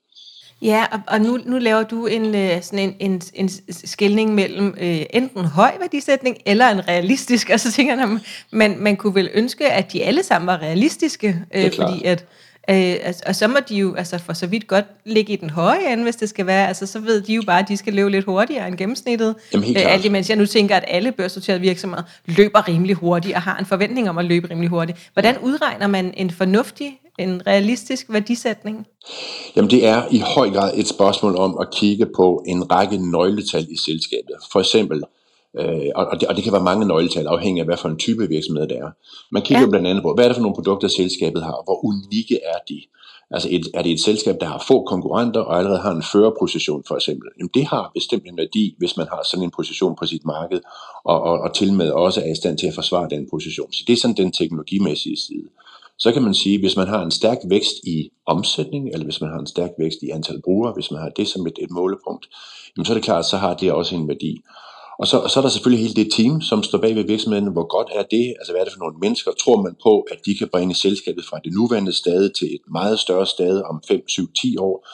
Ja, 0.61 0.85
og, 0.91 0.99
og 1.07 1.21
nu, 1.21 1.39
nu 1.45 1.57
laver 1.57 1.83
du 1.83 2.05
en, 2.05 2.35
øh, 2.35 2.61
sådan 2.61 2.79
en, 2.79 2.95
en, 2.99 3.21
en 3.33 3.49
skældning 3.69 4.35
mellem 4.35 4.75
øh, 4.81 5.01
enten 5.13 5.45
høj 5.45 5.71
værdisætning 5.79 6.37
eller 6.45 6.69
en 6.69 6.87
realistisk, 6.87 7.49
og 7.53 7.59
så 7.59 7.71
tænker 7.71 7.97
jeg, 7.97 8.19
man, 8.51 8.79
man 8.79 8.97
kunne 8.97 9.15
vel 9.15 9.29
ønske, 9.33 9.71
at 9.71 9.93
de 9.93 10.03
alle 10.03 10.23
sammen 10.23 10.47
var 10.47 10.57
realistiske, 10.57 11.45
øh, 11.55 11.71
fordi 11.73 12.03
at 12.03 12.25
Øh, 12.69 12.95
altså, 13.03 13.23
og 13.27 13.35
så 13.35 13.47
må 13.47 13.57
de 13.69 13.75
jo 13.75 13.95
altså 13.95 14.17
for 14.17 14.33
så 14.33 14.47
vidt 14.47 14.67
godt 14.67 14.85
ligge 15.05 15.33
i 15.33 15.35
den 15.35 15.49
høje 15.49 15.93
ende, 15.93 16.03
hvis 16.03 16.15
det 16.15 16.29
skal 16.29 16.45
være. 16.45 16.67
Altså, 16.67 16.85
så 16.85 16.99
ved 16.99 17.21
de 17.21 17.33
jo 17.33 17.41
bare, 17.45 17.59
at 17.59 17.67
de 17.67 17.77
skal 17.77 17.93
løbe 17.93 18.09
lidt 18.09 18.25
hurtigere 18.25 18.67
end 18.67 18.77
gennemsnittet. 18.77 19.35
Jamen, 19.53 19.63
helt 19.63 19.77
øh, 19.77 19.93
alt 19.93 20.05
imens 20.05 20.29
jeg 20.29 20.37
nu 20.37 20.45
tænker, 20.45 20.75
at 20.75 20.83
alle 20.87 21.11
børssorterede 21.11 21.61
virksomheder 21.61 22.03
løber 22.25 22.67
rimelig 22.67 22.95
hurtigt 22.95 23.35
og 23.35 23.41
har 23.41 23.57
en 23.57 23.65
forventning 23.65 24.09
om 24.09 24.17
at 24.17 24.25
løbe 24.25 24.49
rimelig 24.49 24.69
hurtigt. 24.69 25.09
Hvordan 25.13 25.37
udregner 25.37 25.87
man 25.87 26.13
en 26.17 26.31
fornuftig, 26.31 26.99
en 27.19 27.47
realistisk 27.47 28.05
værdisætning? 28.09 28.87
Jamen 29.55 29.71
det 29.71 29.85
er 29.85 30.03
i 30.11 30.19
høj 30.19 30.49
grad 30.49 30.71
et 30.75 30.87
spørgsmål 30.87 31.35
om 31.35 31.57
at 31.61 31.67
kigge 31.73 32.05
på 32.15 32.43
en 32.47 32.71
række 32.71 33.11
nøgletal 33.11 33.67
i 33.69 33.77
selskabet. 33.77 34.35
For 34.51 34.59
eksempel, 34.59 35.03
Øh, 35.57 35.89
og, 35.95 36.19
det, 36.19 36.27
og 36.29 36.35
det 36.35 36.43
kan 36.43 36.53
være 36.53 36.63
mange 36.63 36.87
nøgletal, 36.87 37.27
afhængig 37.27 37.61
af 37.61 37.67
hvad 37.67 37.77
for 37.77 37.89
en 37.89 37.97
type 37.97 38.27
virksomhed 38.27 38.67
det 38.67 38.77
er. 38.77 38.91
Man 39.31 39.41
kigger 39.41 39.63
ja. 39.63 39.69
blandt 39.69 39.87
andet 39.87 40.03
på, 40.03 40.13
hvad 40.13 40.23
er 40.23 40.29
det 40.29 40.35
for 40.35 40.41
nogle 40.41 40.55
produkter, 40.55 40.87
selskabet 40.87 41.43
har, 41.43 41.63
hvor 41.65 41.85
unikke 41.85 42.39
er 42.53 42.59
de? 42.69 42.81
Altså 43.31 43.47
et, 43.51 43.67
er 43.73 43.81
det 43.81 43.91
et 43.91 43.99
selskab, 43.99 44.35
der 44.39 44.45
har 44.45 44.63
få 44.67 44.83
konkurrenter 44.83 45.41
og 45.41 45.57
allerede 45.57 45.79
har 45.79 45.91
en 45.91 46.03
førerposition 46.03 46.83
for 46.87 46.95
eksempel? 46.95 47.29
Jamen 47.37 47.49
det 47.53 47.65
har 47.65 47.91
bestemt 47.93 48.23
en 48.25 48.37
værdi, 48.37 48.75
hvis 48.77 48.97
man 48.97 49.07
har 49.07 49.21
sådan 49.31 49.43
en 49.43 49.51
position 49.51 49.95
på 49.99 50.05
sit 50.05 50.25
marked, 50.25 50.59
og, 51.05 51.21
og, 51.21 51.39
og 51.39 51.53
til 51.53 51.73
med 51.73 51.91
også 51.91 52.21
er 52.21 52.31
i 52.31 52.35
stand 52.35 52.57
til 52.57 52.67
at 52.67 52.73
forsvare 52.73 53.09
den 53.09 53.27
position. 53.31 53.73
Så 53.73 53.83
det 53.87 53.93
er 53.93 53.97
sådan 53.97 54.17
den 54.17 54.31
teknologimæssige 54.31 55.17
side. 55.17 55.47
Så 55.99 56.11
kan 56.11 56.21
man 56.21 56.33
sige, 56.33 56.59
hvis 56.59 56.77
man 56.77 56.87
har 56.87 57.03
en 57.03 57.11
stærk 57.11 57.37
vækst 57.49 57.75
i 57.83 58.09
omsætning, 58.25 58.89
eller 58.93 59.03
hvis 59.03 59.21
man 59.21 59.29
har 59.29 59.39
en 59.39 59.47
stærk 59.47 59.71
vækst 59.79 59.99
i 60.03 60.09
antal 60.09 60.41
brugere, 60.41 60.73
hvis 60.73 60.91
man 60.91 61.01
har 61.01 61.09
det 61.09 61.27
som 61.27 61.47
et, 61.47 61.59
et 61.61 61.71
målepunkt, 61.71 62.29
jamen 62.77 62.85
så 62.85 62.93
er 62.93 62.95
det 62.95 63.03
klart, 63.03 63.25
så 63.25 63.37
har 63.37 63.53
det 63.53 63.71
også 63.71 63.95
en 63.95 64.07
værdi. 64.07 64.41
Og 64.99 65.07
så, 65.07 65.27
så 65.27 65.39
er 65.39 65.41
der 65.41 65.49
selvfølgelig 65.49 65.83
hele 65.87 66.03
det 66.03 66.11
team, 66.17 66.41
som 66.41 66.63
står 66.63 66.77
bag 66.77 66.95
ved 66.95 67.03
virksomheden. 67.03 67.51
Hvor 67.51 67.67
godt 67.67 67.87
er 67.95 68.03
det? 68.03 68.27
Altså 68.39 68.51
hvad 68.51 68.61
er 68.61 68.65
det 68.65 68.73
for 68.73 68.79
nogle 68.79 68.99
mennesker? 69.01 69.31
Tror 69.31 69.61
man 69.61 69.75
på, 69.83 69.99
at 70.11 70.19
de 70.25 70.37
kan 70.37 70.49
bringe 70.49 70.75
selskabet 70.75 71.25
fra 71.25 71.39
det 71.43 71.53
nuværende 71.53 71.93
stade 71.93 72.29
til 72.39 72.47
et 72.47 72.61
meget 72.71 72.99
større 72.99 73.25
stade 73.25 73.63
om 73.63 73.81
5, 73.87 74.07
7, 74.07 74.31
10 74.41 74.57
år? 74.57 74.87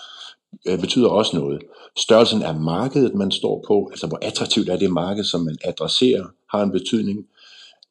Øh, 0.68 0.80
betyder 0.80 1.10
også 1.10 1.38
noget. 1.38 1.62
Størrelsen 1.98 2.42
af 2.42 2.56
markedet, 2.56 3.16
man 3.16 3.32
står 3.32 3.64
på, 3.68 3.88
altså 3.92 4.08
hvor 4.08 4.20
attraktivt 4.22 4.70
er 4.70 4.78
det 4.78 4.92
marked, 4.92 5.24
som 5.24 5.42
man 5.42 5.58
adresserer, 5.64 6.26
har 6.52 6.64
en 6.64 6.72
betydning. 6.72 7.20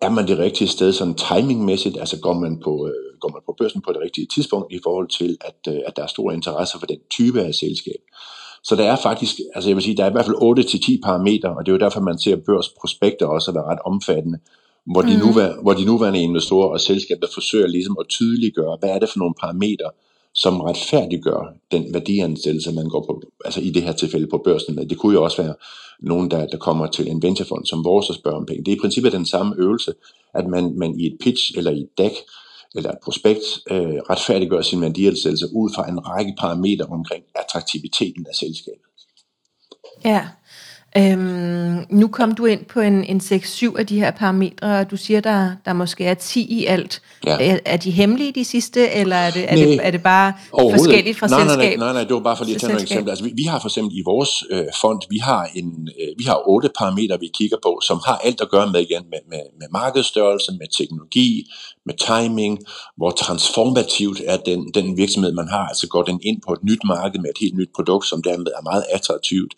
Er 0.00 0.08
man 0.08 0.28
det 0.28 0.38
rigtige 0.38 0.68
sted 0.68 0.92
sådan 0.92 1.14
timingmæssigt, 1.14 1.96
altså 1.98 2.20
går 2.20 2.34
man 2.34 2.60
på, 2.64 2.86
øh, 2.88 3.18
går 3.20 3.28
man 3.28 3.42
på 3.46 3.54
børsen 3.58 3.80
på 3.82 3.92
det 3.92 4.00
rigtige 4.00 4.26
tidspunkt 4.34 4.72
i 4.72 4.80
forhold 4.84 5.08
til, 5.08 5.36
at, 5.40 5.74
øh, 5.74 5.80
at 5.86 5.96
der 5.96 6.02
er 6.02 6.06
stor 6.06 6.32
interesse 6.32 6.78
for 6.78 6.86
den 6.86 6.98
type 7.10 7.42
af 7.42 7.54
selskab. 7.54 8.00
Så 8.64 8.76
der 8.76 8.84
er 8.84 8.96
faktisk, 8.96 9.34
altså 9.54 9.70
jeg 9.70 9.76
vil 9.76 9.84
sige, 9.84 9.96
der 9.96 10.04
er 10.04 10.08
i 10.08 10.12
hvert 10.12 10.26
fald 10.26 10.98
8-10 10.98 11.00
parametre, 11.02 11.56
og 11.56 11.66
det 11.66 11.72
er 11.72 11.76
jo 11.76 11.84
derfor, 11.84 12.00
man 12.00 12.18
ser 12.18 12.36
børsprospekter 12.36 13.26
også 13.26 13.50
at 13.50 13.54
være 13.54 13.64
ret 13.64 13.78
omfattende, 13.84 14.38
hvor 14.92 15.02
de, 15.02 15.16
mm. 15.16 15.26
nuværende, 15.26 15.62
hvor 15.62 15.72
de 15.72 15.84
nuværende 15.84 16.20
investorer 16.20 16.68
og 16.68 16.80
selskaber 16.80 17.26
forsøger 17.34 17.66
ligesom 17.66 17.96
at 18.00 18.06
tydeliggøre, 18.08 18.76
hvad 18.80 18.90
er 18.90 18.98
det 18.98 19.08
for 19.08 19.18
nogle 19.18 19.34
parametre, 19.40 19.90
som 20.34 20.60
retfærdiggør 20.60 21.54
den 21.72 21.94
værdiansættelse, 21.94 22.72
man 22.72 22.88
går 22.88 23.04
på, 23.06 23.22
altså 23.44 23.60
i 23.60 23.70
det 23.70 23.82
her 23.82 23.92
tilfælde 23.92 24.26
på 24.26 24.42
børsen 24.44 24.74
med. 24.74 24.86
Det 24.86 24.98
kunne 24.98 25.14
jo 25.14 25.24
også 25.24 25.42
være 25.42 25.54
nogen, 26.00 26.30
der, 26.30 26.46
der 26.46 26.58
kommer 26.58 26.86
til 26.86 27.08
en 27.08 27.22
venturefond 27.22 27.66
som 27.66 27.84
vores 27.84 28.08
og 28.08 28.14
spørger 28.14 28.36
om 28.36 28.46
penge. 28.46 28.64
Det 28.64 28.72
er 28.72 28.76
i 28.76 28.80
princippet 28.80 29.12
den 29.12 29.26
samme 29.26 29.54
øvelse, 29.58 29.92
at 30.34 30.46
man, 30.46 30.78
man 30.78 31.00
i 31.00 31.06
et 31.06 31.16
pitch 31.20 31.58
eller 31.58 31.70
i 31.70 31.80
et 31.80 31.98
deck 31.98 32.14
eller 32.74 32.90
et 32.90 32.98
prospekt 33.02 33.44
øh, 33.70 33.98
retfærdiggør 34.10 34.62
sin 34.62 34.80
værdiansættelse 34.80 35.46
ud 35.52 35.70
fra 35.74 35.88
en 35.88 36.06
række 36.08 36.34
parametre 36.38 36.86
omkring 36.86 37.24
attraktiviteten 37.34 38.26
af 38.28 38.34
selskabet. 38.34 38.80
Ja, 40.04 40.28
Øhm, 40.96 41.86
nu 41.90 42.08
kom 42.08 42.34
du 42.34 42.44
ind 42.44 42.64
på 42.64 42.80
en, 42.80 43.04
en 43.04 43.20
6-7 43.20 43.78
af 43.78 43.86
de 43.86 43.98
her 43.98 44.10
parametre, 44.10 44.78
og 44.78 44.90
du 44.90 44.96
siger, 44.96 45.20
der, 45.20 45.50
der 45.64 45.72
måske 45.72 46.04
er 46.04 46.14
10 46.14 46.40
i 46.40 46.64
alt. 46.64 47.02
Ja. 47.26 47.36
Er, 47.40 47.58
er 47.64 47.76
de 47.76 47.90
hemmelige, 47.90 48.32
de 48.32 48.44
sidste, 48.44 48.90
eller 48.90 49.16
er 49.16 49.30
det, 49.30 49.52
er 49.52 49.56
det, 49.56 49.86
er 49.86 49.90
det 49.90 50.02
bare 50.02 50.32
forskelligt 50.52 51.18
fra 51.18 51.26
nej, 51.26 51.40
selskab? 51.40 51.58
Nej, 51.58 51.76
nej, 51.76 51.76
nej, 51.76 51.92
nej, 51.92 52.04
det 52.04 52.14
var 52.14 52.20
bare 52.20 52.36
for 52.36 52.44
lige 52.44 52.54
at 52.54 52.60
tage 52.60 52.72
nogle 52.72 52.82
eksempler. 52.82 53.12
Altså, 53.12 53.24
vi, 53.24 53.32
vi 53.36 53.42
har 53.42 53.58
for 53.60 53.68
eksempel 53.68 53.98
i 53.98 54.02
vores 54.04 54.30
øh, 54.50 54.64
fond, 54.80 55.00
vi 55.10 55.18
har, 55.18 55.48
en, 55.54 55.88
øh, 56.00 56.18
vi 56.18 56.24
har 56.24 56.42
otte 56.46 56.70
parametre, 56.78 57.20
vi 57.20 57.30
kigger 57.34 57.56
på, 57.62 57.80
som 57.82 58.00
har 58.06 58.16
alt 58.24 58.40
at 58.40 58.50
gøre 58.50 58.70
med 58.72 58.80
igen 58.80 59.04
med, 59.10 59.18
med, 59.30 59.42
med 59.58 59.66
markedsstørrelse, 59.72 60.52
med 60.52 60.66
teknologi, 60.78 61.50
med 61.86 61.94
timing, 62.08 62.58
hvor 62.96 63.10
transformativt 63.10 64.20
er 64.26 64.36
den, 64.36 64.70
den 64.74 64.96
virksomhed, 64.96 65.32
man 65.32 65.48
har. 65.48 65.66
Altså 65.66 65.88
går 65.88 66.02
den 66.02 66.20
ind 66.22 66.38
på 66.46 66.52
et 66.52 66.64
nyt 66.64 66.84
marked 66.84 67.20
med 67.20 67.30
et 67.30 67.38
helt 67.40 67.56
nyt 67.56 67.70
produkt, 67.74 68.06
som 68.06 68.22
dermed 68.22 68.46
er 68.46 68.62
meget 68.62 68.84
attraktivt 68.92 69.54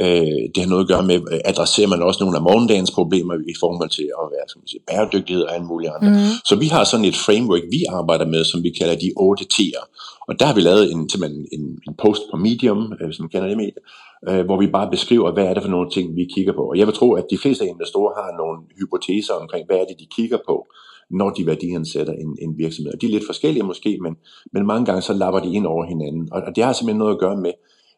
Øh, 0.00 0.42
det 0.52 0.58
har 0.62 0.68
noget 0.68 0.84
at 0.84 0.88
gøre 0.88 1.06
med, 1.10 1.18
øh, 1.32 1.40
adresserer 1.44 1.88
man 1.88 2.02
også 2.02 2.20
nogle 2.24 2.36
af 2.36 2.42
morgendagens 2.42 2.90
problemer 2.90 3.34
i 3.34 3.54
forhold 3.60 3.90
til 3.90 4.08
at 4.20 4.26
være 4.34 4.44
skal 4.48 4.60
man 4.60 4.68
sige, 4.68 4.84
bæredygtighed 4.88 5.42
og 5.42 5.56
en 5.56 5.66
mulig 5.66 5.88
andre. 5.94 6.10
Mm. 6.10 6.34
Så 6.48 6.54
vi 6.62 6.66
har 6.66 6.84
sådan 6.84 7.04
et 7.04 7.16
framework, 7.26 7.64
vi 7.76 7.80
arbejder 7.88 8.26
med, 8.26 8.44
som 8.44 8.62
vi 8.62 8.70
kalder 8.70 8.96
de 9.04 9.12
8 9.16 9.44
T'er. 9.54 9.82
Og 10.28 10.32
der 10.38 10.46
har 10.46 10.54
vi 10.54 10.60
lavet 10.60 10.92
en, 10.92 11.00
en, 11.24 11.46
en, 11.52 11.64
en 11.88 11.94
post 12.02 12.22
på 12.30 12.36
Medium, 12.36 12.92
øh, 13.00 13.12
som 13.12 13.28
kender 13.28 13.48
det 13.48 13.56
med, 13.56 13.70
øh, 14.28 14.44
hvor 14.44 14.58
vi 14.62 14.66
bare 14.66 14.90
beskriver, 14.90 15.32
hvad 15.32 15.44
er 15.46 15.54
det 15.54 15.62
for 15.62 15.70
nogle 15.70 15.90
ting, 15.90 16.16
vi 16.16 16.24
kigger 16.34 16.52
på. 16.52 16.64
Og 16.70 16.78
jeg 16.78 16.86
vil 16.86 16.94
tro, 16.94 17.12
at 17.12 17.26
de 17.30 17.38
fleste 17.38 17.66
investorer 17.66 18.14
har 18.20 18.36
nogle 18.36 18.56
hypoteser 18.78 19.34
omkring, 19.34 19.66
hvad 19.66 19.76
er 19.76 19.84
det, 19.84 19.96
de 20.00 20.06
kigger 20.16 20.38
på 20.48 20.66
når 21.10 21.30
de 21.30 21.46
værdiansætter 21.46 22.12
en, 22.12 22.36
en 22.42 22.58
virksomhed. 22.58 22.92
Og 22.94 23.00
de 23.00 23.06
er 23.06 23.10
lidt 23.10 23.26
forskellige 23.26 23.62
måske, 23.62 23.98
men, 24.02 24.16
men 24.52 24.66
mange 24.66 24.86
gange 24.86 25.02
så 25.02 25.12
lapper 25.12 25.40
de 25.40 25.54
ind 25.54 25.66
over 25.66 25.84
hinanden. 25.84 26.28
Og, 26.32 26.42
og 26.46 26.56
det 26.56 26.64
har 26.64 26.72
simpelthen 26.72 26.98
noget 26.98 27.14
at 27.14 27.20
gøre 27.20 27.36
med, 27.36 27.52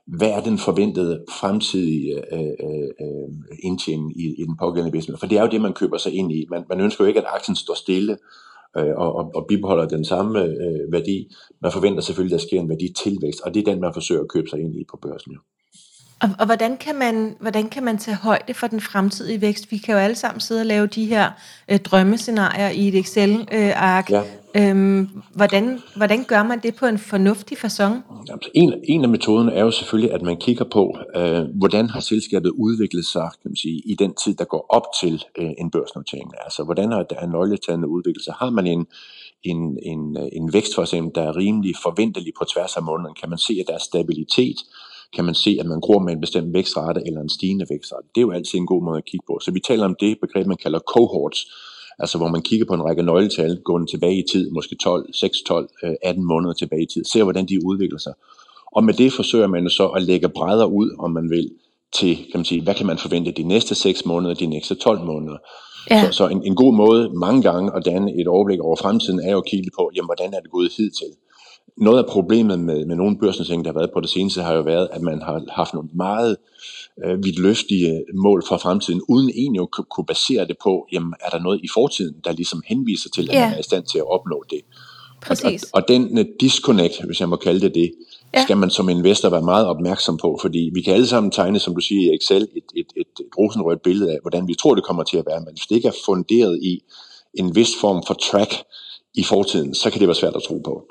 hvad 0.06 0.30
er 0.30 0.40
den 0.40 0.58
forventede 0.58 1.24
fremtidige 1.30 2.34
øh, 2.34 2.40
øh, 2.40 2.88
øh, 3.00 3.28
indtjening 3.62 4.20
i, 4.20 4.24
i 4.38 4.44
den 4.44 4.56
pågældende 4.56 4.92
virksomhed? 4.92 5.18
For 5.18 5.26
det 5.26 5.38
er 5.38 5.42
jo 5.42 5.48
det, 5.48 5.60
man 5.60 5.72
køber 5.72 5.98
sig 5.98 6.12
ind 6.14 6.32
i. 6.32 6.46
Man, 6.50 6.64
man 6.68 6.80
ønsker 6.80 7.04
jo 7.04 7.08
ikke, 7.08 7.20
at 7.20 7.26
aktien 7.34 7.56
står 7.56 7.74
stille 7.74 8.18
øh, 8.78 8.94
og, 8.96 9.16
og, 9.16 9.30
og 9.34 9.46
bibeholder 9.48 9.88
den 9.88 10.04
samme 10.04 10.42
øh, 10.42 10.92
værdi. 10.92 11.34
Man 11.62 11.72
forventer 11.72 12.00
selvfølgelig, 12.00 12.34
at 12.34 12.40
der 12.40 12.46
sker 12.46 12.60
en 12.60 12.68
værditilvækst, 12.68 13.40
og 13.40 13.54
det 13.54 13.60
er 13.60 13.72
den, 13.72 13.80
man 13.80 13.94
forsøger 13.94 14.20
at 14.20 14.28
købe 14.28 14.48
sig 14.48 14.60
ind 14.60 14.76
i 14.76 14.84
på 14.90 14.98
børsen. 15.02 15.32
Jo. 15.32 15.38
Og, 16.22 16.28
og 16.38 16.46
hvordan, 16.46 16.76
kan 16.76 16.94
man, 16.94 17.36
hvordan 17.40 17.68
kan 17.68 17.84
man 17.84 17.98
tage 17.98 18.16
højde 18.16 18.54
for 18.54 18.66
den 18.66 18.80
fremtidige 18.80 19.40
vækst? 19.40 19.70
Vi 19.70 19.76
kan 19.78 19.94
jo 19.94 20.00
alle 20.00 20.16
sammen 20.16 20.40
sidde 20.40 20.60
og 20.60 20.66
lave 20.66 20.86
de 20.86 21.04
her 21.04 21.30
øh, 21.68 21.78
drømmescenarier 21.78 22.68
i 22.68 22.88
et 22.88 22.94
Excel-ark. 22.94 24.10
Øh, 24.10 24.20
ja. 24.54 24.70
øhm, 24.70 25.08
hvordan, 25.34 25.82
hvordan 25.96 26.24
gør 26.24 26.42
man 26.42 26.60
det 26.62 26.74
på 26.74 26.86
en 26.86 26.98
fornuftig 26.98 27.58
façon? 27.58 27.92
En, 28.54 28.74
en 28.84 29.04
af 29.04 29.08
metoderne 29.08 29.52
er 29.52 29.64
jo 29.64 29.70
selvfølgelig, 29.70 30.12
at 30.12 30.22
man 30.22 30.36
kigger 30.36 30.64
på, 30.64 30.98
øh, 31.16 31.44
hvordan 31.54 31.90
har 31.90 32.00
selskabet 32.00 32.50
udviklet 32.50 33.06
sig 33.06 33.30
kan 33.42 33.50
man 33.50 33.56
sige, 33.56 33.82
i 33.86 33.94
den 33.94 34.14
tid, 34.24 34.34
der 34.34 34.44
går 34.44 34.66
op 34.68 34.86
til 35.00 35.24
øh, 35.38 35.50
en 35.58 35.70
børsnotering. 35.70 36.32
Altså, 36.44 36.64
hvordan 36.64 36.92
har 36.92 37.02
der 37.02 37.26
nøgletallene 37.26 37.88
udviklet 37.88 38.24
sig? 38.24 38.34
Har 38.38 38.50
man 38.50 38.66
en, 38.66 38.86
en, 39.42 39.78
en, 39.82 40.16
en 40.32 40.52
vækst 40.52 40.74
for 40.74 40.82
eksempel, 40.82 41.12
der 41.14 41.22
er 41.22 41.36
rimelig 41.36 41.74
forventelig 41.82 42.32
på 42.38 42.44
tværs 42.44 42.76
af 42.76 42.82
måneden? 42.82 43.14
Kan 43.20 43.30
man 43.30 43.38
se, 43.38 43.56
at 43.60 43.66
der 43.68 43.74
er 43.74 43.78
stabilitet? 43.78 44.56
Kan 45.14 45.24
man 45.24 45.34
se, 45.34 45.56
at 45.60 45.66
man 45.66 45.80
gror 45.80 45.98
med 45.98 46.12
en 46.12 46.20
bestemt 46.20 46.52
vækstrate 46.52 47.02
eller 47.06 47.20
en 47.20 47.28
stigende 47.28 47.66
vækstrate. 47.70 48.06
Det 48.14 48.20
er 48.20 48.26
jo 48.26 48.30
altid 48.30 48.58
en 48.58 48.66
god 48.66 48.82
måde 48.82 48.98
at 48.98 49.04
kigge 49.04 49.26
på. 49.26 49.38
Så 49.42 49.50
vi 49.50 49.60
taler 49.60 49.84
om 49.84 49.96
det 50.00 50.20
begreb, 50.20 50.46
man 50.46 50.56
kalder 50.56 50.78
cohorts, 50.78 51.40
altså 51.98 52.18
hvor 52.18 52.28
man 52.28 52.42
kigger 52.42 52.66
på 52.66 52.74
en 52.74 52.84
række 52.84 53.02
nøgletal, 53.02 53.60
gående 53.64 53.90
tilbage 53.90 54.18
i 54.18 54.24
tid, 54.32 54.50
måske 54.50 54.76
12, 54.76 55.12
6, 55.12 55.36
12, 55.46 55.68
18 56.02 56.24
måneder 56.24 56.54
tilbage 56.54 56.82
i 56.82 56.86
tid, 56.86 57.04
ser 57.04 57.22
hvordan 57.22 57.46
de 57.46 57.66
udvikler 57.66 57.98
sig. 57.98 58.12
Og 58.72 58.84
med 58.84 58.94
det 58.94 59.12
forsøger 59.12 59.46
man 59.46 59.70
så 59.70 59.86
at 59.86 60.02
lægge 60.02 60.28
brædder 60.28 60.66
ud, 60.66 60.96
om 60.98 61.10
man 61.10 61.30
vil, 61.30 61.50
til, 61.94 62.16
kan 62.16 62.38
man 62.40 62.44
sige, 62.44 62.62
hvad 62.62 62.74
kan 62.74 62.86
man 62.86 62.98
forvente 62.98 63.30
de 63.30 63.42
næste 63.42 63.74
6 63.74 64.06
måneder, 64.06 64.34
de 64.34 64.46
næste 64.46 64.74
12 64.74 65.04
måneder. 65.04 65.36
Ja. 65.90 66.04
Så, 66.04 66.12
så 66.12 66.28
en, 66.28 66.42
en 66.44 66.54
god 66.54 66.74
måde 66.74 67.10
mange 67.14 67.42
gange 67.42 67.72
at 67.76 67.84
danne 67.84 68.20
et 68.20 68.28
overblik 68.28 68.60
over 68.60 68.76
fremtiden, 68.76 69.20
er 69.20 69.32
jo 69.32 69.38
at 69.38 69.44
kigge 69.44 69.70
på, 69.78 69.90
jamen, 69.96 70.06
hvordan 70.06 70.34
er 70.34 70.40
det 70.40 70.50
gået 70.50 70.72
hidtil 70.76 71.12
noget 71.76 71.98
af 71.98 72.06
problemet 72.08 72.58
med, 72.60 72.86
med 72.86 72.96
nogle 72.96 73.18
børsnoteringer, 73.18 73.62
der 73.62 73.72
har 73.72 73.78
været 73.78 73.90
på 73.94 74.00
det 74.00 74.10
seneste, 74.10 74.42
har 74.42 74.54
jo 74.54 74.62
været, 74.62 74.88
at 74.92 75.02
man 75.02 75.22
har 75.22 75.42
haft 75.48 75.74
nogle 75.74 75.88
meget 75.94 76.36
øh, 77.04 77.24
vidtløftige 77.24 78.04
mål 78.14 78.42
for 78.48 78.56
fremtiden, 78.56 79.00
uden 79.08 79.30
egentlig 79.30 79.60
at 79.62 79.88
kunne 79.90 80.06
basere 80.06 80.46
det 80.46 80.56
på, 80.62 80.86
jamen 80.92 81.14
er 81.20 81.30
der 81.30 81.38
noget 81.38 81.60
i 81.64 81.68
fortiden, 81.74 82.14
der 82.24 82.32
ligesom 82.32 82.62
henviser 82.66 83.10
til, 83.14 83.30
at 83.30 83.34
ja. 83.34 83.44
man 83.44 83.54
er 83.54 83.58
i 83.58 83.62
stand 83.62 83.84
til 83.84 83.98
at 83.98 84.10
opnå 84.10 84.44
det. 84.50 84.60
Præcis. 85.22 85.62
Og, 85.62 85.68
og, 85.72 85.82
og 85.82 85.88
den 85.88 86.18
uh, 86.18 86.24
disconnect, 86.40 87.04
hvis 87.04 87.20
jeg 87.20 87.28
må 87.28 87.36
kalde 87.36 87.60
det 87.60 87.74
det, 87.74 87.92
ja. 88.34 88.42
skal 88.42 88.56
man 88.56 88.70
som 88.70 88.88
investor 88.88 89.28
være 89.28 89.42
meget 89.42 89.66
opmærksom 89.66 90.16
på, 90.16 90.38
fordi 90.40 90.70
vi 90.74 90.82
kan 90.82 90.94
alle 90.94 91.06
sammen 91.06 91.30
tegne, 91.30 91.58
som 91.58 91.74
du 91.74 91.80
siger 91.80 92.12
i 92.12 92.16
Excel, 92.16 92.42
et, 92.42 92.48
et, 92.76 92.86
et, 92.96 93.06
et 93.20 93.26
rosenrødt 93.38 93.82
billede 93.82 94.12
af, 94.12 94.18
hvordan 94.22 94.48
vi 94.48 94.54
tror, 94.54 94.74
det 94.74 94.84
kommer 94.84 95.02
til 95.02 95.16
at 95.16 95.26
være, 95.26 95.40
men 95.40 95.54
hvis 95.54 95.66
det 95.66 95.74
ikke 95.76 95.88
er 95.88 96.02
funderet 96.06 96.58
i 96.62 96.80
en 97.34 97.54
vis 97.54 97.70
form 97.80 98.02
for 98.06 98.14
track 98.14 98.54
i 99.14 99.22
fortiden, 99.22 99.74
så 99.74 99.90
kan 99.90 100.00
det 100.00 100.08
være 100.08 100.14
svært 100.14 100.36
at 100.36 100.42
tro 100.42 100.58
på. 100.58 100.84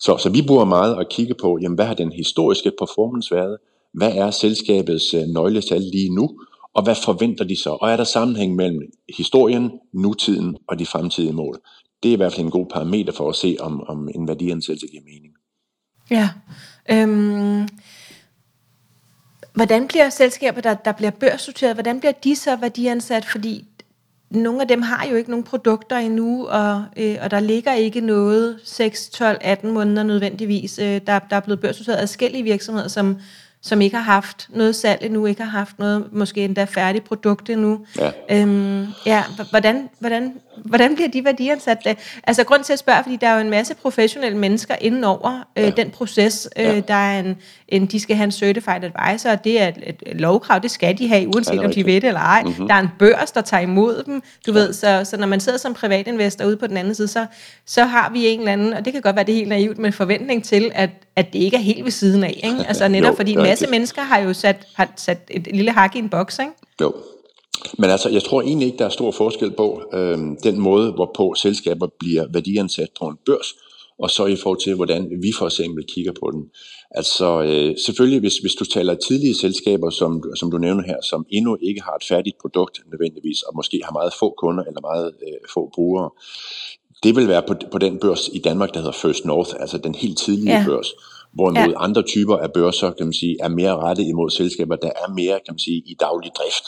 Så, 0.00 0.16
så 0.16 0.30
vi 0.30 0.42
bruger 0.46 0.64
meget 0.64 0.96
at 1.00 1.08
kigge 1.08 1.34
på, 1.34 1.58
jamen, 1.62 1.76
hvad 1.76 1.86
har 1.86 1.94
den 1.94 2.12
historiske 2.12 2.72
performance 2.78 3.34
været? 3.34 3.58
Hvad 3.94 4.12
er 4.14 4.30
selskabets 4.30 5.14
øh, 5.14 5.22
nøgletal 5.22 5.80
lige 5.80 6.14
nu? 6.14 6.30
Og 6.74 6.82
hvad 6.82 6.94
forventer 7.04 7.44
de 7.44 7.56
så? 7.56 7.70
Og 7.70 7.90
er 7.90 7.96
der 7.96 8.04
sammenhæng 8.04 8.54
mellem 8.56 8.82
historien, 9.16 9.70
nutiden 9.92 10.56
og 10.68 10.78
de 10.78 10.86
fremtidige 10.86 11.32
mål? 11.32 11.60
Det 12.02 12.08
er 12.08 12.12
i 12.12 12.16
hvert 12.16 12.32
fald 12.32 12.44
en 12.44 12.50
god 12.50 12.66
parameter 12.66 13.12
for 13.12 13.28
at 13.28 13.36
se, 13.36 13.56
om, 13.60 13.82
om 13.88 14.08
en 14.14 14.28
værdiansættelse 14.28 14.86
giver 14.86 15.02
mening. 15.02 15.34
Ja. 16.10 16.30
Øhm, 16.90 17.68
hvordan 19.54 19.88
bliver 19.88 20.10
selskaber, 20.10 20.60
der, 20.60 20.74
der 20.74 20.92
bliver 20.92 21.10
børsnoteret, 21.10 21.76
hvordan 21.76 22.00
bliver 22.00 22.12
de 22.12 22.36
så 22.36 22.56
værdiansat? 22.56 23.24
Fordi 23.24 23.64
nogle 24.30 24.60
af 24.60 24.68
dem 24.68 24.82
har 24.82 25.06
jo 25.06 25.16
ikke 25.16 25.30
nogen 25.30 25.44
produkter 25.44 25.96
endnu, 25.96 26.46
og, 26.46 26.84
øh, 26.96 27.16
og 27.20 27.30
der 27.30 27.40
ligger 27.40 27.74
ikke 27.74 28.00
noget 28.00 28.60
6, 28.64 29.08
12, 29.08 29.38
18 29.40 29.70
måneder 29.70 30.02
nødvendigvis. 30.02 30.78
Øh, 30.78 31.00
der, 31.06 31.18
der 31.18 31.36
er 31.36 31.40
blevet 31.40 31.60
børsnoteret 31.60 31.98
adskillige 31.98 32.42
virksomheder, 32.42 32.88
som, 32.88 33.16
som 33.62 33.80
ikke 33.80 33.96
har 33.96 34.04
haft 34.04 34.48
noget 34.50 34.76
salg 34.76 35.02
endnu, 35.02 35.26
ikke 35.26 35.42
har 35.42 35.50
haft 35.50 35.78
noget 35.78 36.04
måske 36.12 36.44
endda 36.44 36.64
færdigt 36.64 37.04
produkt 37.04 37.50
endnu. 37.50 37.86
Ja. 37.98 38.10
Øhm, 38.30 38.86
ja, 39.06 39.24
hvordan, 39.50 39.88
hvordan, 39.98 40.32
hvordan 40.64 40.94
bliver 40.94 41.08
de 41.08 41.24
værdiansat? 41.24 41.98
Altså 42.24 42.44
grund 42.44 42.64
til 42.64 42.72
at 42.72 42.78
spørge, 42.78 43.02
fordi 43.02 43.16
der 43.16 43.28
er 43.28 43.34
jo 43.34 43.40
en 43.40 43.50
masse 43.50 43.74
professionelle 43.74 44.38
mennesker 44.38 44.74
inden 44.80 45.04
over 45.04 45.48
øh, 45.56 45.64
ja. 45.64 45.70
den 45.70 45.90
proces. 45.90 46.48
Øh, 46.58 46.64
ja. 46.64 46.80
Der 46.80 46.94
er 46.94 47.20
en, 47.20 47.36
en, 47.68 47.86
de 47.86 48.00
skal 48.00 48.16
have 48.16 48.24
en 48.24 48.32
certified 48.32 48.84
advisor, 48.84 49.30
og 49.30 49.44
det 49.44 49.62
er 49.62 49.68
et, 49.68 50.02
et 50.06 50.20
lovkrav, 50.20 50.60
det 50.62 50.70
skal 50.70 50.98
de 50.98 51.08
have, 51.08 51.28
uanset 51.28 51.54
ja, 51.54 51.64
om 51.64 51.72
de 51.72 51.86
ved 51.86 51.94
det 51.94 52.04
eller 52.04 52.20
ej. 52.20 52.42
Mm-hmm. 52.42 52.68
Der 52.68 52.74
er 52.74 52.80
en 52.80 52.90
børs, 52.98 53.30
der 53.30 53.40
tager 53.40 53.62
imod 53.62 54.02
dem, 54.06 54.22
du 54.46 54.52
ja. 54.52 54.58
ved, 54.58 54.72
så, 54.72 55.04
så 55.04 55.16
når 55.16 55.26
man 55.26 55.40
sidder 55.40 55.58
som 55.58 55.74
privatinvestor 55.74 56.44
ude 56.44 56.56
på 56.56 56.66
den 56.66 56.76
anden 56.76 56.94
side, 56.94 57.08
så, 57.08 57.26
så 57.66 57.84
har 57.84 58.10
vi 58.10 58.26
en 58.26 58.38
eller 58.38 58.52
anden, 58.52 58.72
og 58.72 58.84
det 58.84 58.92
kan 58.92 59.02
godt 59.02 59.16
være, 59.16 59.24
det 59.24 59.32
er 59.32 59.36
helt 59.36 59.48
naivt, 59.48 59.78
men 59.78 59.92
forventning 59.92 60.44
til, 60.44 60.70
at, 60.74 60.90
at 61.16 61.32
det 61.32 61.38
ikke 61.38 61.56
er 61.56 61.60
helt 61.60 61.84
ved 61.84 61.90
siden 61.90 62.24
af. 62.24 62.40
Ikke? 62.44 62.64
Altså 62.68 62.88
netop 62.88 63.10
jo, 63.10 63.16
fordi 63.16 63.32
en 63.32 63.38
masse 63.38 63.66
mennesker 63.66 64.02
har 64.02 64.18
jo 64.18 64.32
sat, 64.32 64.66
har 64.74 64.92
sat 64.96 65.18
et 65.30 65.48
lille 65.54 65.70
hak 65.70 65.96
i 65.96 65.98
en 65.98 66.08
boks, 66.08 66.38
ikke? 66.38 66.52
Jo, 66.80 66.92
men 67.78 67.90
altså, 67.90 68.08
jeg 68.08 68.22
tror 68.22 68.42
egentlig 68.42 68.66
ikke, 68.66 68.78
der 68.78 68.84
er 68.84 68.88
stor 68.88 69.10
forskel 69.10 69.50
på 69.50 69.82
øh, 69.94 70.18
den 70.42 70.60
måde, 70.60 70.92
hvorpå 70.92 71.34
selskaber 71.36 71.88
bliver 71.98 72.26
værdiansat 72.32 72.88
på 73.00 73.06
en 73.06 73.16
børs, 73.26 73.54
og 73.98 74.10
så 74.10 74.26
i 74.26 74.36
forhold 74.36 74.60
til, 74.60 74.74
hvordan 74.74 75.10
vi 75.22 75.32
for 75.38 75.46
eksempel 75.46 75.84
kigger 75.94 76.12
på 76.20 76.30
den. 76.30 76.42
Altså 76.90 77.42
øh, 77.42 77.76
selvfølgelig, 77.86 78.20
hvis, 78.20 78.36
hvis 78.36 78.54
du 78.54 78.64
taler 78.64 78.94
tidlige 78.94 79.34
selskaber, 79.34 79.90
som, 79.90 80.22
som 80.36 80.50
du 80.50 80.58
nævner 80.58 80.82
her, 80.82 80.96
som 81.02 81.26
endnu 81.30 81.56
ikke 81.62 81.82
har 81.82 81.94
et 81.94 82.04
færdigt 82.08 82.36
produkt 82.40 82.80
nødvendigvis, 82.92 83.42
og 83.42 83.56
måske 83.56 83.80
har 83.84 83.92
meget 83.92 84.12
få 84.18 84.34
kunder 84.38 84.64
eller 84.64 84.80
meget 84.80 85.06
øh, 85.26 85.40
få 85.54 85.70
brugere, 85.74 86.10
det 87.02 87.16
vil 87.16 87.28
være 87.28 87.42
på, 87.48 87.54
på 87.72 87.78
den 87.78 87.98
børs 87.98 88.30
i 88.32 88.38
Danmark, 88.38 88.74
der 88.74 88.78
hedder 88.78 88.92
First 88.92 89.24
North, 89.24 89.50
altså 89.60 89.78
den 89.78 89.94
helt 89.94 90.18
tidlige 90.18 90.58
ja. 90.58 90.64
børs. 90.66 90.92
Hvorimod 91.32 91.68
ja. 91.68 91.84
andre 91.84 92.02
typer 92.02 92.36
af 92.36 92.52
børser, 92.52 92.90
kan 92.90 93.06
man 93.06 93.12
sige, 93.12 93.36
er 93.40 93.48
mere 93.48 93.76
rettet 93.76 94.06
imod 94.06 94.30
selskaber, 94.30 94.76
der 94.76 94.88
er 94.88 95.12
mere, 95.14 95.34
kan 95.46 95.52
man 95.52 95.58
sige, 95.58 95.82
i 95.86 95.96
daglig 96.00 96.30
drift 96.38 96.64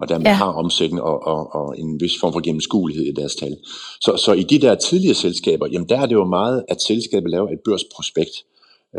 og 0.00 0.08
dermed 0.08 0.26
ja. 0.26 0.32
har 0.32 0.52
omsætning 0.52 1.02
og, 1.02 1.26
og, 1.26 1.54
og 1.54 1.78
en 1.78 2.00
vis 2.00 2.20
form 2.20 2.32
for 2.32 2.40
gennemskuelighed 2.40 3.04
i 3.06 3.12
deres 3.12 3.34
tal. 3.34 3.56
Så, 4.00 4.16
så 4.16 4.32
i 4.32 4.42
de 4.42 4.58
der 4.58 4.74
tidligere 4.74 5.14
selskaber, 5.14 5.66
jamen 5.72 5.88
der 5.88 6.00
er 6.00 6.06
det 6.06 6.12
jo 6.12 6.24
meget, 6.24 6.64
at 6.68 6.82
selskabet 6.82 7.30
laver 7.30 7.48
et 7.48 7.60
børsprospekt. 7.64 8.44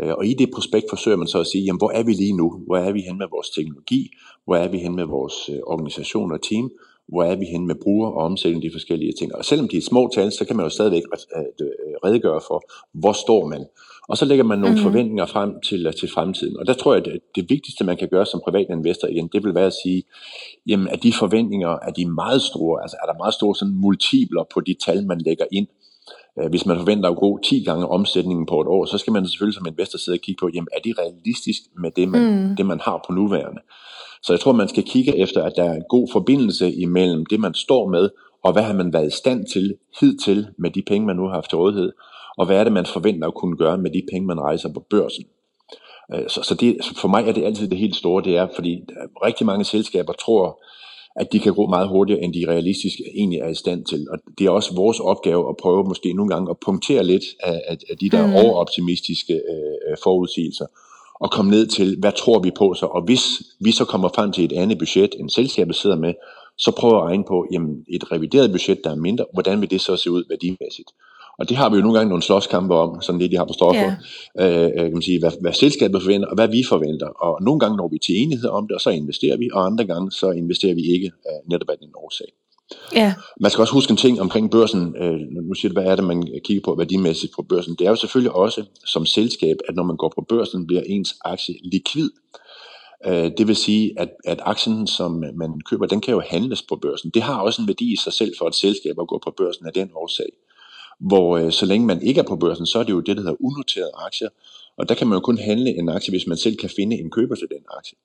Øh, 0.02 0.12
og 0.18 0.26
i 0.26 0.34
det 0.34 0.50
prospekt 0.54 0.86
forsøger 0.90 1.16
man 1.16 1.28
så 1.28 1.40
at 1.40 1.46
sige, 1.46 1.64
jamen 1.64 1.78
hvor 1.78 1.90
er 1.90 2.02
vi 2.02 2.12
lige 2.12 2.36
nu? 2.36 2.60
Hvor 2.66 2.76
er 2.76 2.92
vi 2.92 3.00
hen 3.00 3.18
med 3.18 3.26
vores 3.30 3.50
teknologi? 3.50 4.10
Hvor 4.44 4.56
er 4.56 4.68
vi 4.68 4.78
hen 4.78 4.96
med 4.96 5.04
vores 5.04 5.48
øh, 5.48 5.58
organisation 5.66 6.32
og 6.32 6.42
team? 6.42 6.70
Hvor 7.08 7.24
er 7.24 7.36
vi 7.36 7.44
hen 7.44 7.66
med 7.66 7.74
bruger 7.74 8.08
og 8.08 8.24
omsætning 8.24 8.62
de 8.62 8.70
forskellige 8.72 9.12
ting? 9.18 9.34
Og 9.34 9.44
selvom 9.44 9.68
de 9.68 9.76
er 9.76 9.82
små 9.82 10.10
tal, 10.14 10.32
så 10.32 10.44
kan 10.44 10.56
man 10.56 10.64
jo 10.66 10.70
stadigvæk 10.70 11.02
øh, 11.36 11.66
redegøre 12.04 12.40
for, 12.48 12.62
hvor 12.92 13.12
står 13.12 13.46
man. 13.46 13.66
Og 14.08 14.16
så 14.16 14.24
lægger 14.24 14.44
man 14.44 14.58
nogle 14.58 14.74
mm-hmm. 14.74 14.90
forventninger 14.90 15.26
frem 15.26 15.60
til, 15.60 15.92
til 15.98 16.10
fremtiden. 16.10 16.56
Og 16.58 16.66
der 16.66 16.72
tror 16.72 16.94
jeg, 16.94 17.06
at 17.06 17.20
det 17.34 17.50
vigtigste, 17.50 17.84
man 17.84 17.96
kan 17.96 18.08
gøre 18.08 18.26
som 18.26 18.40
privat 18.44 18.66
investor 18.70 19.08
igen, 19.08 19.28
det 19.32 19.44
vil 19.44 19.54
være 19.54 19.66
at 19.66 19.78
sige, 19.82 20.02
jamen 20.66 20.88
er 20.88 20.96
de 20.96 21.12
forventninger, 21.12 21.68
er 21.68 21.90
de 21.90 22.06
meget 22.06 22.42
store? 22.42 22.82
Altså 22.82 22.96
er 23.02 23.06
der 23.12 23.18
meget 23.18 23.34
store 23.34 23.54
sådan, 23.54 23.74
multipler 23.74 24.44
på 24.54 24.60
de 24.60 24.74
tal, 24.84 25.06
man 25.06 25.20
lægger 25.20 25.44
ind? 25.52 25.66
Øh, 26.38 26.50
hvis 26.50 26.66
man 26.66 26.78
forventer 26.78 27.10
at 27.10 27.16
gå 27.16 27.38
10 27.44 27.64
gange 27.64 27.88
omsætningen 27.88 28.46
på 28.46 28.60
et 28.60 28.66
år, 28.66 28.84
så 28.84 28.98
skal 28.98 29.12
man 29.12 29.26
selvfølgelig 29.26 29.54
som 29.54 29.66
investor 29.66 29.98
sidde 29.98 30.16
og 30.16 30.20
kigge 30.20 30.40
på, 30.40 30.50
jamen 30.54 30.68
er 30.76 30.80
det 30.84 30.98
realistisk 30.98 31.62
med 31.82 31.90
det, 31.90 32.08
man, 32.08 32.48
mm. 32.48 32.56
det, 32.56 32.66
man 32.66 32.80
har 32.80 33.04
på 33.06 33.12
nuværende? 33.12 33.60
Så 34.22 34.32
jeg 34.32 34.40
tror, 34.40 34.52
man 34.52 34.68
skal 34.68 34.82
kigge 34.82 35.16
efter, 35.16 35.42
at 35.42 35.52
der 35.56 35.64
er 35.64 35.74
en 35.74 35.84
god 35.88 36.08
forbindelse 36.12 36.72
imellem 36.72 37.26
det, 37.26 37.40
man 37.40 37.54
står 37.54 37.88
med, 37.88 38.10
og 38.44 38.52
hvad 38.52 38.62
har 38.62 38.74
man 38.74 38.92
været 38.92 39.06
i 39.06 39.16
stand 39.16 39.46
til 39.46 39.74
hidtil 40.00 40.46
med 40.58 40.70
de 40.70 40.82
penge, 40.86 41.06
man 41.06 41.16
nu 41.16 41.22
har 41.26 41.34
haft 41.34 41.50
til 41.50 41.58
rådighed, 41.58 41.92
og 42.38 42.46
hvad 42.46 42.56
er 42.56 42.64
det, 42.64 42.72
man 42.72 42.86
forventer 42.86 43.28
at 43.28 43.34
kunne 43.34 43.56
gøre 43.56 43.78
med 43.78 43.90
de 43.90 44.02
penge, 44.12 44.26
man 44.26 44.40
rejser 44.40 44.72
på 44.72 44.84
børsen. 44.90 45.24
Øh, 46.14 46.28
så, 46.28 46.42
så 46.42 46.54
det, 46.54 46.76
for 46.96 47.08
mig 47.08 47.28
er 47.28 47.32
det 47.32 47.44
altid 47.44 47.68
det 47.68 47.78
helt 47.78 47.96
store, 47.96 48.24
det 48.24 48.36
er, 48.36 48.48
fordi 48.54 48.80
rigtig 49.24 49.46
mange 49.46 49.64
selskaber 49.64 50.12
tror, 50.12 50.62
at 51.16 51.32
de 51.32 51.38
kan 51.38 51.54
gå 51.54 51.66
meget 51.66 51.88
hurtigere, 51.88 52.22
end 52.22 52.34
de 52.34 52.44
realistisk 52.48 52.98
egentlig 53.14 53.38
er 53.38 53.48
i 53.48 53.54
stand 53.54 53.84
til. 53.84 54.06
Og 54.10 54.18
det 54.38 54.46
er 54.46 54.50
også 54.50 54.74
vores 54.74 55.00
opgave 55.00 55.48
at 55.48 55.56
prøve 55.56 55.84
måske 55.84 56.12
nogle 56.12 56.34
gange 56.34 56.50
at 56.50 56.56
punktere 56.66 57.04
lidt 57.04 57.24
af, 57.40 57.62
af, 57.68 57.76
af 57.90 57.96
de 57.98 58.10
der 58.10 58.26
mm. 58.26 58.34
overoptimistiske 58.34 59.34
øh, 59.34 59.96
forudsigelser, 60.02 60.66
og 61.20 61.30
komme 61.30 61.50
ned 61.50 61.66
til, 61.66 61.96
hvad 61.98 62.12
tror 62.12 62.38
vi 62.38 62.50
på 62.58 62.74
så, 62.74 62.86
og 62.86 63.02
hvis 63.02 63.22
vi 63.60 63.72
så 63.72 63.84
kommer 63.84 64.08
frem 64.14 64.32
til 64.32 64.44
et 64.44 64.52
andet 64.52 64.78
budget, 64.78 65.14
end 65.18 65.30
selskabet 65.30 65.76
sidder 65.76 65.96
med, 65.96 66.14
så 66.58 66.70
prøver 66.70 66.98
at 66.98 67.04
regne 67.04 67.24
på, 67.28 67.46
jamen 67.52 67.84
et 67.88 68.12
revideret 68.12 68.50
budget, 68.50 68.84
der 68.84 68.90
er 68.90 68.96
mindre, 68.96 69.24
hvordan 69.32 69.60
vil 69.60 69.70
det 69.70 69.80
så 69.80 69.96
se 69.96 70.10
ud 70.10 70.24
værdimæssigt? 70.28 70.90
Og 71.38 71.48
det 71.48 71.56
har 71.56 71.70
vi 71.70 71.76
jo 71.76 71.82
nogle 71.82 71.98
gange 71.98 72.08
nogle 72.08 72.22
slåskampe 72.22 72.74
om, 72.74 73.00
sådan 73.00 73.20
det 73.20 73.30
de 73.30 73.36
har 73.36 73.44
på 73.44 73.52
stoffer, 73.52 73.92
ja. 74.38 74.66
øh, 74.66 74.72
kan 74.74 74.92
man 74.92 75.02
sige, 75.02 75.18
hvad, 75.18 75.32
hvad 75.40 75.52
selskabet 75.52 76.02
forventer, 76.02 76.28
og 76.28 76.34
hvad 76.34 76.48
vi 76.48 76.62
forventer. 76.68 77.06
Og 77.06 77.42
nogle 77.42 77.60
gange 77.60 77.76
når 77.76 77.88
vi 77.88 77.98
til 77.98 78.16
enighed 78.22 78.48
om 78.48 78.66
det, 78.68 78.74
og 78.74 78.80
så 78.80 78.90
investerer 78.90 79.36
vi, 79.36 79.50
og 79.52 79.66
andre 79.66 79.84
gange 79.84 80.10
så 80.10 80.30
investerer 80.30 80.74
vi 80.74 80.82
ikke 80.94 81.06
øh, 81.06 81.50
netop 81.50 81.70
af 81.70 81.78
den 81.78 81.90
årsag. 81.94 82.26
Ja. 82.94 83.14
Man 83.40 83.50
skal 83.50 83.62
også 83.62 83.72
huske 83.72 83.90
en 83.90 83.96
ting 83.96 84.20
omkring 84.20 84.50
børsen. 84.50 84.96
Øh, 84.96 85.20
nu 85.48 85.54
siger 85.54 85.72
du, 85.72 85.80
hvad 85.80 85.90
er 85.90 85.96
det, 85.96 86.04
man 86.04 86.28
kigger 86.44 86.62
på 86.64 86.74
værdimæssigt 86.74 87.32
på 87.36 87.42
børsen? 87.42 87.76
Det 87.78 87.86
er 87.86 87.90
jo 87.90 87.96
selvfølgelig 87.96 88.32
også 88.32 88.64
som 88.84 89.06
selskab, 89.06 89.56
at 89.68 89.76
når 89.76 89.82
man 89.82 89.96
går 89.96 90.12
på 90.14 90.26
børsen, 90.28 90.66
bliver 90.66 90.82
ens 90.86 91.16
aktie 91.24 91.54
likvid. 91.72 92.10
Øh, 93.06 93.30
det 93.38 93.48
vil 93.48 93.56
sige, 93.56 93.92
at, 93.96 94.08
at 94.24 94.40
aktien, 94.42 94.86
som 94.86 95.24
man 95.34 95.60
køber, 95.70 95.86
den 95.86 96.00
kan 96.00 96.14
jo 96.14 96.22
handles 96.26 96.62
på 96.62 96.76
børsen. 96.76 97.10
Det 97.10 97.22
har 97.22 97.40
også 97.40 97.62
en 97.62 97.68
værdi 97.68 97.92
i 97.92 97.96
sig 97.96 98.12
selv 98.12 98.32
for 98.38 98.48
et 98.48 98.54
selskab 98.54 98.94
at 99.00 99.08
gå 99.08 99.20
på 99.24 99.34
børsen 99.36 99.66
af 99.66 99.72
den 99.72 99.90
årsag. 99.94 100.30
Hvor 101.00 101.38
øh, 101.38 101.52
så 101.52 101.66
længe 101.66 101.86
man 101.86 102.02
ikke 102.02 102.20
er 102.20 102.24
på 102.24 102.36
børsen, 102.36 102.66
så 102.66 102.78
er 102.78 102.82
det 102.82 102.92
jo 102.92 103.00
det, 103.00 103.16
der 103.16 103.22
hedder 103.22 103.36
unoterede 103.40 103.90
aktier. 104.06 104.28
Og 104.78 104.88
der 104.88 104.94
kan 104.94 105.06
man 105.06 105.16
jo 105.16 105.20
kun 105.20 105.38
handle 105.38 105.70
en 105.70 105.88
aktie, 105.88 106.12
hvis 106.12 106.26
man 106.26 106.36
selv 106.36 106.56
kan 106.56 106.70
finde 106.76 106.96
en 106.96 107.10
køber 107.10 107.34
til 107.34 107.48
den 107.50 107.64
aktie. 107.78 107.98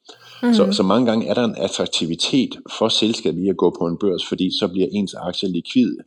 Mm. 0.44 0.54
Så, 0.54 0.72
så 0.72 0.84
mange 0.84 1.06
gange 1.06 1.28
er 1.28 1.34
der 1.34 1.44
en 1.44 1.56
attraktivitet 1.58 2.60
for 2.78 2.88
selskabet 2.88 3.42
i 3.42 3.50
at 3.50 3.58
gå 3.58 3.76
på 3.80 3.88
en 3.88 3.98
børs, 3.98 4.26
fordi 4.26 4.58
så 4.60 4.68
bliver 4.68 4.88
ens 4.92 5.14
aktie 5.14 5.50
likvid, 5.50 5.98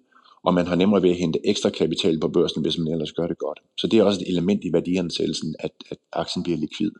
og 0.42 0.54
man 0.54 0.66
har 0.66 0.76
nemmere 0.76 1.02
ved 1.02 1.10
at 1.10 1.16
hente 1.16 1.38
ekstra 1.44 1.70
kapital 1.70 2.20
på 2.20 2.28
børsen, 2.28 2.62
hvis 2.62 2.78
man 2.78 2.92
ellers 2.92 3.12
gør 3.12 3.26
det 3.26 3.38
godt. 3.38 3.58
Så 3.78 3.86
det 3.86 3.98
er 3.98 4.02
også 4.02 4.20
et 4.20 4.28
element 4.28 4.64
i 4.64 4.72
værdiansættelsen, 4.72 5.54
at, 5.58 5.70
at 5.90 5.98
aktien 6.12 6.42
bliver 6.42 6.58
likvid. 6.58 6.90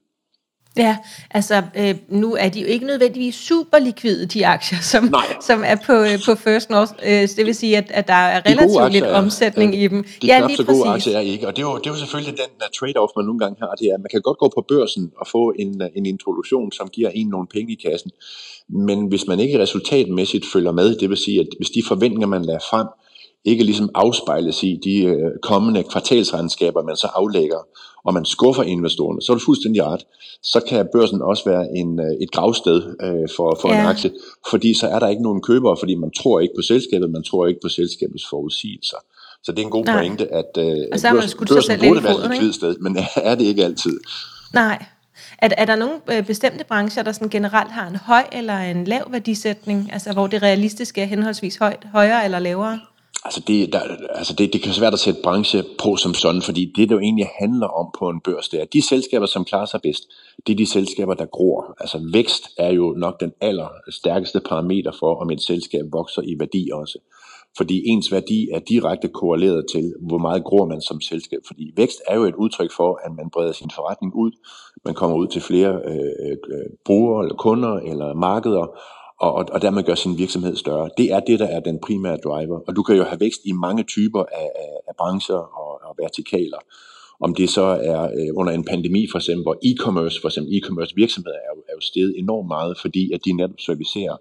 Ja, 0.77 0.97
altså 1.31 1.63
øh, 1.77 1.95
nu 2.09 2.35
er 2.35 2.49
de 2.49 2.61
jo 2.61 2.67
ikke 2.67 2.87
nødvendigvis 2.87 3.35
super 3.35 3.79
likvide, 3.79 4.27
de 4.27 4.47
aktier, 4.47 4.79
som, 4.81 5.15
som 5.41 5.63
er 5.67 5.77
på, 5.87 5.93
øh, 5.93 6.19
på 6.27 6.35
First 6.35 6.71
North. 6.71 6.93
Øh, 7.07 7.29
det 7.37 7.47
vil 7.47 7.55
sige, 7.55 7.77
at, 7.77 7.91
at 7.91 8.09
der 8.09 8.15
er 8.15 8.43
relativt 8.47 8.81
aktier, 8.81 8.89
lidt 8.89 9.05
omsætning 9.05 9.75
ja, 9.75 9.85
i 9.85 9.89
dem. 9.89 10.05
De 10.23 10.27
ja, 10.27 10.47
lige 10.47 10.57
så 10.57 10.65
gode 10.65 10.89
aktier 10.89 11.17
er 11.17 11.21
ikke, 11.21 11.47
og 11.47 11.57
det 11.57 11.63
er, 11.63 11.67
jo, 11.67 11.79
det 11.79 11.87
er 11.87 11.91
jo 11.91 11.97
selvfølgelig 11.97 12.35
den 12.39 12.51
uh, 12.57 12.67
trade-off, 12.77 13.13
man 13.17 13.25
nogle 13.25 13.39
gange 13.39 13.57
har. 13.61 13.75
Det 13.81 13.87
er, 13.87 13.95
at 13.95 14.01
man 14.01 14.09
kan 14.11 14.21
godt 14.21 14.39
gå 14.39 14.53
på 14.55 14.65
børsen 14.69 15.13
og 15.21 15.27
få 15.27 15.53
en, 15.59 15.83
uh, 15.83 15.89
en 15.97 16.07
introduktion, 16.07 16.73
som 16.73 16.89
giver 16.89 17.11
en 17.15 17.29
nogle 17.29 17.47
penge 17.47 17.73
i 17.73 17.89
kassen. 17.89 18.11
Men 18.69 19.07
hvis 19.07 19.27
man 19.27 19.41
ikke 19.41 19.59
resultatmæssigt 19.59 20.45
følger 20.53 20.73
med, 20.73 20.97
det 20.97 21.09
vil 21.11 21.17
sige, 21.17 21.41
at 21.41 21.47
hvis 21.57 21.71
de 21.71 21.83
forventninger, 21.89 22.27
man 22.27 22.45
lader 22.45 22.65
frem, 22.71 22.87
ikke 23.45 23.65
ligesom 23.65 23.91
afspejles 23.95 24.63
i 24.63 24.81
de 24.85 25.05
øh, 25.05 25.31
kommende 25.43 25.83
kvartalsregnskaber, 25.83 26.83
man 26.83 26.97
så 26.97 27.07
aflægger, 27.07 27.59
og 28.05 28.15
man 28.15 28.25
skuffer 28.25 28.63
investorerne, 28.63 29.23
så 29.23 29.33
er 29.33 29.37
det 29.37 29.45
fuldstændig 29.45 29.85
ret. 29.85 30.05
Så 30.43 30.61
kan 30.69 30.89
børsen 30.93 31.23
også 31.23 31.45
være 31.47 31.67
en, 31.77 32.01
øh, 32.01 32.23
et 32.23 32.31
gravsted 32.31 32.79
øh, 33.03 33.29
for, 33.37 33.59
for 33.61 33.73
ja. 33.73 33.81
en 33.81 33.87
aktie, 33.87 34.11
fordi 34.51 34.79
så 34.81 34.87
er 34.89 34.99
der 34.99 35.09
ikke 35.09 35.23
nogen 35.23 35.43
købere, 35.43 35.77
fordi 35.77 35.95
man 35.95 36.11
tror 36.11 36.41
ikke 36.41 36.55
på 36.57 36.63
selskabet, 36.63 37.11
man 37.11 37.23
tror 37.23 37.47
ikke 37.47 37.61
på 37.63 37.69
selskabets 37.69 38.25
forudsigelser. 38.31 38.97
Så 39.45 39.53
det 39.53 39.59
er 39.59 39.65
en 39.65 39.71
god 39.71 39.85
Nej. 39.85 39.99
pointe, 39.99 40.35
at 40.35 40.51
øh, 40.59 40.65
børsen, 40.93 41.39
børsen 41.49 41.79
burde 41.81 42.05
være 42.05 42.47
et 42.49 42.55
sted, 42.55 42.77
men 42.81 42.99
er 43.31 43.35
det 43.35 43.45
ikke 43.45 43.65
altid. 43.65 44.01
Nej. 44.55 44.85
Er, 45.39 45.49
er 45.59 45.65
der 45.65 45.77
nogle 45.77 45.95
øh, 46.13 46.27
bestemte 46.27 46.65
brancher, 46.65 47.03
der 47.03 47.13
sådan 47.13 47.29
generelt 47.29 47.71
har 47.71 47.87
en 47.87 47.97
høj 47.97 48.23
eller 48.33 48.59
en 48.59 48.85
lav 48.85 49.05
værdisætning, 49.11 49.93
altså 49.93 50.13
hvor 50.13 50.27
det 50.27 50.43
realistiske 50.43 51.01
er 51.01 51.07
henholdsvis 51.07 51.57
højt, 51.57 51.87
højere 51.93 52.25
eller 52.25 52.39
lavere? 52.39 52.81
Altså, 53.27 53.41
det, 53.47 53.73
der, 53.73 53.81
altså 54.11 54.33
det, 54.33 54.53
det 54.53 54.61
kan 54.61 54.69
være 54.69 54.75
svært 54.75 54.93
at 54.93 54.99
sætte 54.99 55.21
branche 55.23 55.65
på 55.83 55.97
som 55.97 56.15
sådan, 56.15 56.43
fordi 56.43 56.73
det, 56.77 56.89
det 56.89 56.95
jo 56.95 56.99
egentlig 56.99 57.29
handler 57.41 57.67
om 57.67 57.91
på 57.99 58.09
en 58.09 58.21
børs, 58.21 58.49
det 58.49 58.59
er, 58.59 58.63
at 58.63 58.73
de 58.73 58.89
selskaber, 58.89 59.27
som 59.27 59.45
klarer 59.45 59.67
sig 59.67 59.81
bedst, 59.83 60.03
det 60.47 60.53
er 60.53 60.57
de 60.57 60.67
selskaber, 60.67 61.15
der 61.15 61.27
gror. 61.27 61.75
Altså 61.81 62.09
vækst 62.13 62.45
er 62.59 62.73
jo 62.73 62.95
nok 62.97 63.21
den 63.21 63.33
aller 63.41 63.69
stærkeste 63.91 64.41
parameter 64.41 64.93
for, 64.99 65.15
om 65.15 65.31
et 65.31 65.43
selskab 65.43 65.85
vokser 65.93 66.23
i 66.23 66.37
værdi 66.39 66.71
også. 66.73 66.99
Fordi 67.57 67.83
ens 67.87 68.13
værdi 68.13 68.49
er 68.55 68.59
direkte 68.59 69.09
korreleret 69.09 69.67
til, 69.73 69.95
hvor 70.01 70.19
meget 70.19 70.45
gror 70.45 70.67
man 70.67 70.81
som 70.81 71.01
selskab. 71.01 71.39
Fordi 71.47 71.73
vækst 71.77 72.01
er 72.09 72.17
jo 72.17 72.25
et 72.25 72.35
udtryk 72.35 72.73
for, 72.77 73.01
at 73.05 73.13
man 73.17 73.31
breder 73.33 73.53
sin 73.53 73.71
forretning 73.75 74.15
ud, 74.15 74.31
man 74.85 74.95
kommer 74.95 75.17
ud 75.17 75.27
til 75.27 75.43
flere 75.43 75.73
øh, 75.85 76.37
øh, 76.53 76.67
brugere 76.85 77.25
eller 77.25 77.37
kunder 77.37 77.75
eller 77.77 78.15
markeder, 78.15 78.67
og, 79.21 79.35
og, 79.35 79.45
og 79.53 79.63
dermed 79.63 79.83
gør 79.83 79.95
sin 79.95 80.19
virksomhed 80.19 80.57
større. 80.57 80.91
Det 80.99 81.13
er 81.13 81.21
det, 81.21 81.39
der 81.39 81.47
er 81.47 81.61
den 81.61 81.79
primære 81.79 82.17
driver. 82.17 82.61
Og 82.67 82.77
du 82.77 82.83
kan 82.83 82.97
jo 82.97 83.05
have 83.05 83.21
vækst 83.21 83.41
i 83.45 83.53
mange 83.53 83.83
typer 83.83 84.23
af, 84.23 84.51
af, 84.57 84.75
af 84.89 84.95
brancher 84.99 85.43
og, 85.63 85.81
og 85.89 85.95
vertikaler. 85.99 86.59
Om 87.21 87.35
det 87.35 87.51
så 87.51 87.63
er 87.63 88.03
øh, 88.03 88.31
under 88.37 88.53
en 88.53 88.65
pandemi 88.65 89.07
for 89.11 89.19
eksempel, 89.19 89.43
hvor 89.43 89.57
e-commerce, 89.65 90.21
for 90.21 90.29
eksempel 90.29 90.53
e-commerce 90.57 90.93
virksomheder 90.97 91.37
er 91.37 91.51
jo, 91.57 91.63
er 91.69 91.73
jo 91.75 91.81
steget 91.81 92.15
enormt 92.19 92.49
meget, 92.49 92.79
fordi 92.81 93.13
at 93.13 93.21
de 93.25 93.33
netop 93.33 93.61
servicerer 93.61 94.17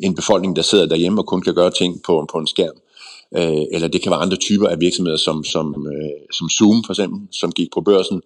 en 0.00 0.14
befolkning, 0.14 0.56
der 0.56 0.62
sidder 0.62 0.86
derhjemme 0.86 1.20
og 1.20 1.26
kun 1.26 1.42
kan 1.42 1.54
gøre 1.54 1.70
ting 1.70 2.02
på, 2.06 2.26
på 2.32 2.38
en 2.38 2.46
skærm. 2.46 2.76
Øh, 2.76 2.91
øh, 3.36 3.62
eller 3.72 3.88
det 3.88 4.02
kan 4.02 4.10
være 4.10 4.20
andre 4.20 4.36
typer 4.36 4.68
af 4.68 4.80
virksomheder, 4.80 5.16
som, 5.16 5.44
som, 5.44 5.86
øh, 5.92 6.10
som 6.32 6.48
Zoom 6.48 6.84
for 6.84 6.92
eksempel, 6.92 7.20
som 7.32 7.52
gik 7.52 7.68
på 7.74 7.80
børsen, 7.80 8.20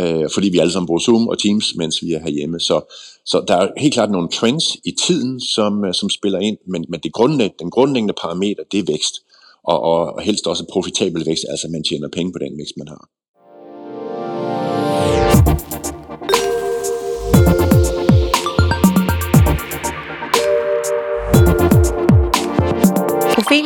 øh, 0.00 0.30
fordi 0.34 0.48
vi 0.48 0.58
alle 0.58 0.72
sammen 0.72 0.86
bruger 0.86 1.00
Zoom 1.00 1.28
og 1.28 1.38
Teams, 1.38 1.74
mens 1.76 2.02
vi 2.02 2.12
er 2.12 2.20
herhjemme. 2.20 2.60
Så, 2.60 2.94
så 3.26 3.44
der 3.48 3.56
er 3.56 3.68
helt 3.76 3.94
klart 3.94 4.10
nogle 4.10 4.28
trends 4.28 4.64
i 4.84 4.92
tiden, 5.06 5.40
som, 5.40 5.84
øh, 5.84 5.94
som 5.94 6.10
spiller 6.10 6.38
ind, 6.38 6.58
men, 6.66 6.84
men 6.88 7.00
det 7.00 7.12
grundlæggende, 7.12 7.58
den 7.58 7.70
grundlæggende 7.70 8.14
parameter, 8.22 8.62
det 8.72 8.78
er 8.78 8.84
vækst, 8.92 9.14
og, 9.64 9.80
og 9.80 10.22
helst 10.22 10.46
også 10.46 10.64
profitabel 10.72 11.26
vækst, 11.26 11.44
altså 11.48 11.68
man 11.68 11.84
tjener 11.84 12.08
penge 12.08 12.32
på 12.32 12.38
den 12.38 12.58
vækst, 12.58 12.76
man 12.76 12.88
har. 12.88 13.08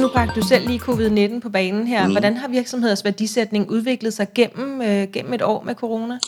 Nu 0.00 0.08
bragte 0.08 0.40
du 0.40 0.46
selv 0.46 0.66
lige 0.66 0.80
covid-19 0.80 1.40
på 1.40 1.48
banen 1.48 1.86
her. 1.86 2.06
Mm. 2.06 2.12
Hvordan 2.12 2.36
har 2.36 2.48
virksomheders 2.48 3.04
værdisætning 3.04 3.70
udviklet 3.70 4.12
sig 4.12 4.26
gennem, 4.34 4.82
øh, 4.82 5.08
gennem 5.12 5.32
et 5.32 5.42
år 5.42 5.62
med 5.62 5.74
corona? 5.74 6.18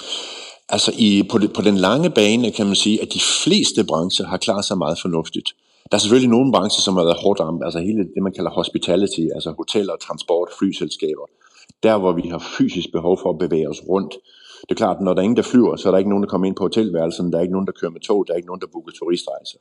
Altså 0.68 0.92
i, 0.98 1.22
på, 1.30 1.38
det, 1.38 1.52
på 1.52 1.62
den 1.62 1.76
lange 1.76 2.10
bane 2.10 2.50
kan 2.50 2.66
man 2.66 2.74
sige, 2.74 3.02
at 3.02 3.08
de 3.14 3.20
fleste 3.44 3.84
brancher 3.84 4.26
har 4.26 4.36
klaret 4.36 4.64
sig 4.64 4.78
meget 4.78 4.98
fornuftigt. 5.02 5.48
Der 5.90 5.96
er 5.96 5.98
selvfølgelig 5.98 6.30
nogle 6.30 6.52
brancher, 6.52 6.82
som 6.82 6.96
har 6.96 7.04
været 7.04 7.16
hårdt 7.22 7.40
ramt, 7.40 7.64
altså 7.64 7.78
hele 7.78 7.98
det, 7.98 8.22
man 8.22 8.32
kalder 8.32 8.50
hospitality, 8.50 9.24
altså 9.34 9.50
hoteller, 9.56 9.96
transport, 9.96 10.48
flyselskaber. 10.58 11.26
Der, 11.82 11.98
hvor 11.98 12.12
vi 12.12 12.28
har 12.28 12.42
fysisk 12.58 12.92
behov 12.92 13.18
for 13.22 13.30
at 13.30 13.38
bevæge 13.38 13.68
os 13.68 13.80
rundt. 13.88 14.14
Det 14.62 14.70
er 14.70 14.74
klart, 14.74 15.00
når 15.00 15.14
der 15.14 15.20
er 15.20 15.24
ingen, 15.24 15.36
der 15.36 15.42
flyver, 15.42 15.76
så 15.76 15.88
er 15.88 15.90
der 15.90 15.98
ikke 15.98 16.10
nogen, 16.10 16.24
der 16.24 16.28
kommer 16.28 16.46
ind 16.46 16.56
på 16.56 16.64
hotelværelsen, 16.64 17.32
der 17.32 17.38
er 17.38 17.42
ikke 17.42 17.52
nogen, 17.52 17.66
der 17.66 17.72
kører 17.80 17.90
med 17.90 18.00
tog, 18.00 18.24
der 18.26 18.32
er 18.32 18.36
ikke 18.36 18.46
nogen, 18.46 18.60
der 18.60 18.66
booker 18.72 18.92
turistrejser. 18.92 19.58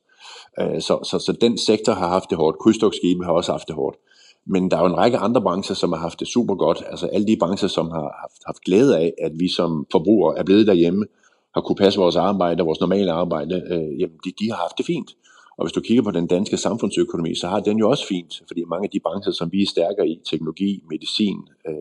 Øh, 0.60 0.82
så, 0.82 1.00
så, 1.04 1.20
så 1.20 1.32
den 1.42 1.58
sektor 1.58 1.94
har 1.94 2.08
haft 2.08 2.30
det 2.30 2.38
hårdt. 2.38 2.58
Krydstogtskibe 2.60 3.24
har 3.24 3.32
også 3.32 3.52
haft 3.52 3.68
det 3.68 3.76
hårdt. 3.76 3.98
Men 4.46 4.72
der 4.72 4.78
er 4.78 4.82
jo 4.82 4.88
en 4.88 4.98
række 4.98 5.18
andre 5.18 5.42
brancher, 5.42 5.76
som 5.76 5.92
har 5.92 6.00
haft 6.00 6.20
det 6.20 6.28
super 6.28 6.56
godt. 6.56 6.84
Altså 6.92 7.08
alle 7.08 7.28
de 7.28 7.38
brancher, 7.40 7.68
som 7.68 7.90
har 7.90 8.18
haft, 8.22 8.42
haft 8.46 8.62
glæde 8.62 8.98
af, 9.00 9.14
at 9.22 9.32
vi 9.40 9.48
som 9.48 9.86
forbrugere 9.92 10.38
er 10.38 10.44
blevet 10.44 10.68
derhjemme, 10.68 11.06
har 11.54 11.62
kunne 11.62 11.76
passe 11.76 12.00
vores 12.00 12.16
arbejde, 12.16 12.64
vores 12.64 12.80
normale 12.80 13.12
arbejde, 13.12 13.56
øh, 13.72 14.00
jamen 14.00 14.18
de, 14.26 14.32
de 14.40 14.52
har 14.52 14.58
haft 14.58 14.78
det 14.78 14.86
fint. 14.86 15.12
Og 15.58 15.66
hvis 15.66 15.74
du 15.74 15.82
kigger 15.82 16.04
på 16.04 16.12
den 16.12 16.28
danske 16.28 16.58
samfundsøkonomi, 16.58 17.36
så 17.36 17.48
har 17.48 17.60
den 17.60 17.78
jo 17.78 17.90
også 17.90 18.08
fint, 18.08 18.34
fordi 18.48 18.64
mange 18.64 18.86
af 18.86 18.90
de 18.90 19.00
brancher, 19.00 19.32
som 19.32 19.52
vi 19.52 19.62
er 19.62 19.68
stærkere 19.68 20.08
i, 20.08 20.20
teknologi, 20.30 20.84
medicin 20.90 21.38
øh, 21.68 21.81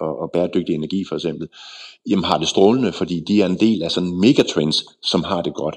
og, 0.00 0.20
og 0.20 0.30
bæredygtig 0.30 0.74
energi 0.74 1.04
for 1.08 1.14
eksempel, 1.14 1.48
jamen 2.08 2.24
har 2.24 2.38
det 2.38 2.48
strålende, 2.48 2.92
fordi 2.92 3.20
de 3.20 3.42
er 3.42 3.46
en 3.46 3.60
del 3.60 3.82
af 3.82 3.90
sådan 3.90 4.20
megatrends, 4.20 4.84
som 5.02 5.24
har 5.24 5.42
det 5.42 5.54
godt. 5.54 5.76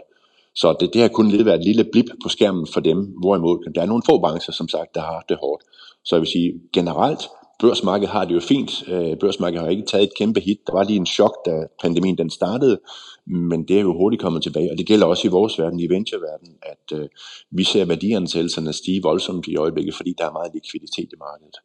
Så 0.56 0.76
det, 0.80 0.94
det 0.94 1.02
har 1.02 1.08
kun 1.08 1.30
lidt 1.30 1.46
været 1.46 1.60
et 1.60 1.66
lille 1.66 1.84
blip 1.92 2.06
på 2.24 2.30
skærmen 2.30 2.68
for 2.68 2.80
dem, 2.80 2.98
hvorimod 3.20 3.74
der 3.76 3.82
er 3.82 3.86
nogle 3.86 4.04
få 4.10 4.20
brancher, 4.20 4.54
som 4.54 4.68
sagt, 4.68 4.96
der 4.96 5.02
har 5.02 5.26
det 5.30 5.38
hårdt. 5.42 5.64
Så 6.04 6.16
jeg 6.16 6.22
vil 6.22 6.30
sige, 6.30 6.54
generelt, 6.74 7.22
børsmarkedet 7.60 8.10
har 8.10 8.26
det 8.26 8.36
jo 8.36 8.40
fint. 8.40 8.90
Øh, 8.90 9.18
børsmarkedet 9.20 9.64
har 9.64 9.70
ikke 9.70 9.86
taget 9.88 10.04
et 10.04 10.18
kæmpe 10.18 10.40
hit. 10.40 10.58
Der 10.68 10.74
var 10.74 10.84
lige 10.84 10.98
en 10.98 11.06
chok, 11.06 11.36
da 11.46 11.68
pandemien 11.82 12.18
den 12.18 12.30
startede, 12.30 12.80
men 13.26 13.68
det 13.68 13.78
er 13.78 13.82
jo 13.82 13.98
hurtigt 13.98 14.22
kommet 14.22 14.44
tilbage. 14.44 14.72
Og 14.72 14.78
det 14.78 14.88
gælder 14.88 15.06
også 15.06 15.28
i 15.28 15.32
vores 15.32 15.60
verden, 15.60 15.80
i 15.80 15.90
ventureverdenen, 15.90 16.56
at 16.64 17.00
øh, 17.00 17.10
vi 17.52 17.64
ser 17.64 17.86
værdiansættelserne 17.86 18.74
stige 18.74 19.02
voldsomt 19.04 19.48
i 19.48 19.56
øjeblikket, 19.56 19.96
fordi 19.96 20.14
der 20.18 20.26
er 20.26 20.32
meget 20.32 20.52
likviditet 20.54 21.10
i 21.14 21.18
markedet. 21.20 21.58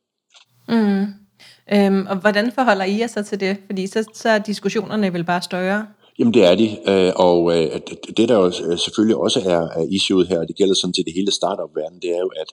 Mm. 0.69 1.30
Øhm, 1.72 2.07
og 2.11 2.16
hvordan 2.16 2.53
forholder 2.53 2.85
I 2.85 3.00
jer 3.00 3.07
så 3.07 3.22
til 3.22 3.40
det? 3.40 3.57
Fordi 3.66 3.87
så, 3.87 4.05
så 4.14 4.29
er 4.29 4.38
diskussionerne 4.38 5.12
vel 5.12 5.24
bare 5.24 5.42
større? 5.42 5.87
Jamen 6.18 6.35
det 6.35 6.44
er 6.44 6.55
de, 6.55 6.66
øh, 6.87 7.12
og 7.16 7.59
øh, 7.59 7.81
det 8.16 8.29
der 8.29 8.35
jo 8.35 8.76
selvfølgelig 8.76 9.16
også 9.16 9.40
er, 9.40 9.87
issueet 9.90 10.29
her, 10.29 10.38
og 10.38 10.48
det 10.48 10.57
gælder 10.57 10.74
sådan 10.74 10.92
til 10.92 11.05
det 11.05 11.12
hele 11.14 11.33
startup-verden, 11.33 11.98
det 12.03 12.11
er 12.11 12.20
jo, 12.20 12.31
at 12.40 12.46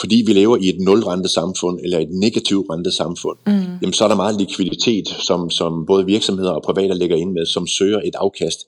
fordi 0.00 0.22
vi 0.26 0.32
lever 0.32 0.56
i 0.56 0.68
et 0.68 0.80
nulrente 0.80 1.28
samfund, 1.28 1.80
eller 1.82 1.98
et 1.98 2.10
negativt 2.10 2.66
rente 2.70 2.92
samfund, 2.92 3.38
mm. 3.46 3.52
jamen 3.82 3.92
så 3.92 4.04
er 4.04 4.08
der 4.08 4.16
meget 4.16 4.40
likviditet, 4.40 5.08
som, 5.08 5.50
som 5.50 5.86
både 5.86 6.06
virksomheder 6.06 6.50
og 6.50 6.62
private 6.62 6.94
lægger 6.94 7.16
ind 7.16 7.32
med, 7.32 7.46
som 7.46 7.66
søger 7.66 8.00
et 8.04 8.14
afkast 8.14 8.58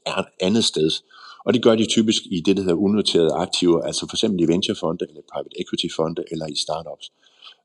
andet 0.40 0.64
sted. 0.64 0.90
Og 1.44 1.54
det 1.54 1.62
gør 1.62 1.74
de 1.74 1.86
typisk 1.86 2.22
i 2.30 2.40
det, 2.46 2.56
der 2.56 2.62
hedder 2.62 2.74
unoterede 2.74 3.32
aktiver, 3.32 3.82
altså 3.82 4.06
for 4.08 4.16
eksempel 4.16 4.40
i 4.40 4.52
venturefonde, 4.52 5.06
eller 5.08 5.22
private 5.32 5.60
equity 5.60 5.86
fonde, 5.96 6.22
eller 6.30 6.46
i 6.46 6.56
startups. 6.56 7.06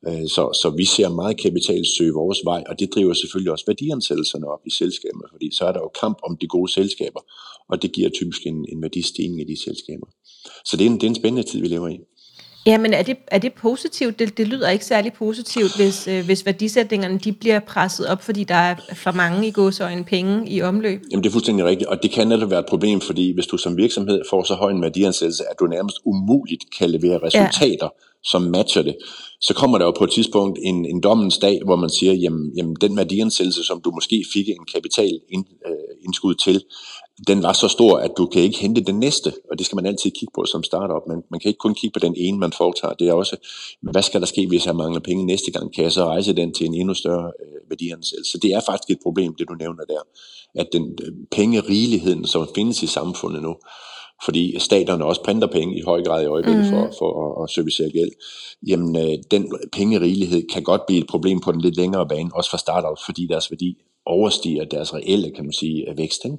Øh, 0.07 0.27
så, 0.35 0.43
så 0.61 0.73
vi 0.77 0.85
ser 0.85 1.09
meget 1.09 1.41
kapital 1.41 1.85
søge 1.97 2.13
vores 2.13 2.41
vej, 2.45 2.63
og 2.69 2.79
det 2.79 2.93
driver 2.95 3.13
selvfølgelig 3.13 3.51
også 3.51 3.65
værdiansættelserne 3.67 4.47
op 4.47 4.63
i 4.65 4.69
selskaberne, 4.69 5.27
fordi 5.31 5.47
så 5.57 5.65
er 5.65 5.71
der 5.71 5.79
jo 5.79 5.91
kamp 6.01 6.17
om 6.23 6.37
de 6.41 6.47
gode 6.47 6.71
selskaber, 6.71 7.21
og 7.69 7.81
det 7.81 7.91
giver 7.91 8.09
typisk 8.09 8.41
en, 8.45 8.65
en 8.71 8.81
værdistigning 8.81 9.41
i 9.41 9.53
de 9.53 9.63
selskaber. 9.63 10.07
Så 10.65 10.77
det 10.77 10.85
er, 10.85 10.89
en, 10.89 10.95
det 10.95 11.03
er 11.03 11.07
en 11.07 11.21
spændende 11.21 11.49
tid, 11.49 11.59
vi 11.61 11.67
lever 11.67 11.87
i. 11.87 11.99
Ja, 12.65 12.77
men 12.77 12.93
er 12.93 13.03
det, 13.03 13.17
er 13.27 13.37
det 13.37 13.53
positivt? 13.53 14.19
Det, 14.19 14.37
det 14.37 14.47
lyder 14.47 14.69
ikke 14.69 14.85
særlig 14.85 15.13
positivt, 15.13 15.75
hvis, 15.75 16.07
øh, 16.07 16.25
hvis 16.25 16.45
værdisætningerne 16.45 17.19
de 17.19 17.31
bliver 17.31 17.59
presset 17.59 18.07
op, 18.07 18.21
fordi 18.21 18.43
der 18.43 18.55
er 18.55 18.75
for 18.93 19.11
mange 19.11 19.47
i 19.47 19.51
gåsøjne 19.51 20.03
penge 20.03 20.49
i 20.49 20.61
omløb. 20.61 21.01
Jamen 21.11 21.23
det 21.23 21.29
er 21.29 21.31
fuldstændig 21.31 21.65
rigtigt, 21.65 21.89
og 21.89 22.03
det 22.03 22.11
kan 22.11 22.27
netop 22.27 22.49
være 22.49 22.59
et 22.59 22.65
problem, 22.65 23.01
fordi 23.01 23.33
hvis 23.33 23.47
du 23.47 23.57
som 23.57 23.77
virksomhed 23.77 24.21
får 24.29 24.43
så 24.43 24.53
høj 24.53 24.71
en 24.71 24.81
værdiansættelse, 24.81 25.43
at 25.51 25.55
du 25.59 25.65
nærmest 25.65 25.97
umuligt 26.05 26.63
kan 26.77 26.89
levere 26.89 27.19
resultater, 27.23 27.85
ja. 27.85 28.03
som 28.23 28.41
matcher 28.41 28.81
det, 28.81 28.95
så 29.41 29.53
kommer 29.53 29.77
der 29.77 29.85
jo 29.85 29.91
på 29.91 30.03
et 30.03 30.11
tidspunkt 30.11 30.59
en, 30.63 30.85
en 30.85 31.01
dommens 31.01 31.37
dag, 31.37 31.61
hvor 31.65 31.75
man 31.75 31.89
siger, 31.89 32.13
jamen, 32.13 32.51
jamen 32.57 32.75
den 32.81 32.97
værdiansættelse, 32.97 33.63
som 33.63 33.81
du 33.81 33.91
måske 33.91 34.25
fik 34.33 34.49
en 34.49 34.65
kapital 34.73 35.19
ind, 35.29 35.45
øh, 35.67 36.05
indskud 36.05 36.35
til, 36.35 36.63
den 37.27 37.43
var 37.43 37.53
så 37.53 37.67
stor, 37.67 37.97
at 37.97 38.11
du 38.17 38.25
kan 38.25 38.41
ikke 38.41 38.59
hente 38.59 38.81
den 38.81 38.99
næste, 38.99 39.33
og 39.51 39.57
det 39.57 39.65
skal 39.65 39.75
man 39.75 39.85
altid 39.85 40.11
kigge 40.11 40.31
på 40.35 40.45
som 40.45 40.63
startup. 40.63 41.07
Man, 41.07 41.23
man 41.31 41.39
kan 41.39 41.49
ikke 41.49 41.57
kun 41.57 41.73
kigge 41.73 41.93
på 41.93 41.99
den 41.99 42.15
ene, 42.17 42.37
man 42.37 42.53
foretager. 42.53 42.93
Det 42.93 43.07
er 43.07 43.13
også, 43.13 43.35
hvad 43.81 44.01
skal 44.01 44.21
der 44.21 44.27
ske, 44.27 44.47
hvis 44.47 44.65
jeg 44.65 44.75
mangler 44.75 44.99
penge 44.99 45.25
næste 45.25 45.51
gang? 45.51 45.73
Kan 45.73 45.83
jeg 45.83 45.91
så 45.91 46.05
rejse 46.05 46.35
den 46.35 46.53
til 46.53 46.65
en 46.65 46.73
endnu 46.73 46.93
større 46.93 47.31
øh, 47.41 47.69
værdiansættelse? 47.69 48.31
Så 48.31 48.37
det 48.41 48.53
er 48.53 48.61
faktisk 48.65 48.89
et 48.89 49.03
problem, 49.03 49.35
det 49.35 49.49
du 49.49 49.53
nævner 49.53 49.83
der, 49.83 50.01
at 50.55 50.67
den 50.73 50.97
øh, 51.03 51.11
pengerigeligheden, 51.31 52.27
som 52.27 52.47
findes 52.55 52.83
i 52.83 52.87
samfundet 52.87 53.41
nu, 53.41 53.55
fordi 54.25 54.59
staterne 54.59 55.05
også 55.05 55.23
printer 55.23 55.47
penge 55.47 55.77
i 55.77 55.81
høj 55.81 56.03
grad 56.03 56.23
i 56.23 56.25
øjeblikket 56.25 56.65
mm. 56.65 56.69
for, 56.69 56.93
for 56.99 57.09
at, 57.23 57.43
at 57.43 57.49
servicere 57.49 57.89
gæld, 57.89 58.11
jamen 58.67 58.95
øh, 58.95 59.17
den 59.31 59.51
pengerigelighed 59.73 60.47
kan 60.53 60.63
godt 60.63 60.85
blive 60.87 61.01
et 61.01 61.07
problem 61.07 61.39
på 61.39 61.51
den 61.51 61.61
lidt 61.61 61.77
længere 61.77 62.07
bane, 62.07 62.29
også 62.33 62.49
for 62.49 62.57
startups, 62.57 63.01
fordi 63.05 63.27
deres 63.27 63.51
værdi 63.51 63.77
overstiger 64.05 64.65
deres 64.65 64.93
reelle, 64.93 65.31
kan 65.31 65.43
man 65.43 65.53
sige, 65.53 65.85
vækst. 65.97 66.25
Ikke? 66.25 66.37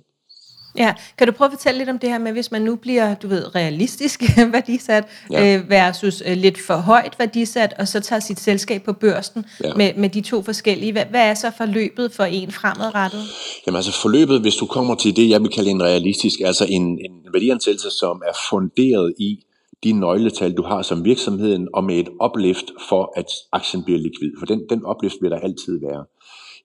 Ja, 0.79 0.95
kan 1.19 1.27
du 1.27 1.33
prøve 1.33 1.47
at 1.47 1.53
fortælle 1.53 1.79
lidt 1.79 1.89
om 1.89 1.99
det 1.99 2.11
her 2.11 2.19
med, 2.19 2.33
hvis 2.33 2.51
man 2.51 2.63
nu 2.63 2.77
bliver, 2.77 3.15
du 3.15 3.29
ved, 3.29 3.55
realistisk 3.55 4.23
værdisat 4.53 5.05
ja. 5.31 5.57
øh, 5.57 5.71
versus 5.71 6.23
øh, 6.27 6.37
lidt 6.37 6.59
for 6.67 6.75
højt 6.75 7.19
værdisat, 7.19 7.75
og 7.79 7.89
så 7.89 8.01
tager 8.01 8.21
sit 8.21 8.41
selskab 8.41 8.83
på 8.83 8.93
børsen 8.93 9.45
ja. 9.65 9.75
med, 9.75 9.95
med 9.97 10.09
de 10.09 10.21
to 10.21 10.43
forskellige. 10.43 10.93
Hvad, 10.93 11.05
hvad 11.11 11.31
er 11.31 11.35
så 11.35 11.51
forløbet 11.57 12.13
for 12.13 12.25
en 12.25 12.53
fremadrettet? 12.53 13.23
Jamen 13.67 13.77
altså 13.77 13.93
forløbet, 13.93 14.41
hvis 14.41 14.55
du 14.55 14.67
kommer 14.67 14.95
til 14.95 15.17
det, 15.17 15.31
jeg 15.31 15.43
vil 15.43 15.51
kalde 15.51 15.71
en 15.71 15.83
realistisk, 15.83 16.41
altså 16.45 16.67
en, 16.69 16.83
en 16.83 17.13
værdiansættelse, 17.33 17.91
som 17.91 18.23
er 18.29 18.37
funderet 18.51 19.15
i 19.19 19.39
de 19.85 19.93
nøgletal, 19.93 20.53
du 20.53 20.63
har 20.63 20.83
som 20.83 21.05
virksomheden, 21.05 21.69
og 21.75 21.85
med 21.85 21.97
et 21.97 22.09
uplift 22.25 22.65
for, 22.89 23.13
at 23.17 23.27
aktien 23.53 23.85
bliver 23.85 23.99
likvid. 23.99 24.33
For 24.39 24.47
den, 24.47 24.63
den 24.71 24.83
uplift 24.87 25.17
vil 25.23 25.31
der 25.31 25.39
altid 25.39 25.81
være. 25.81 26.05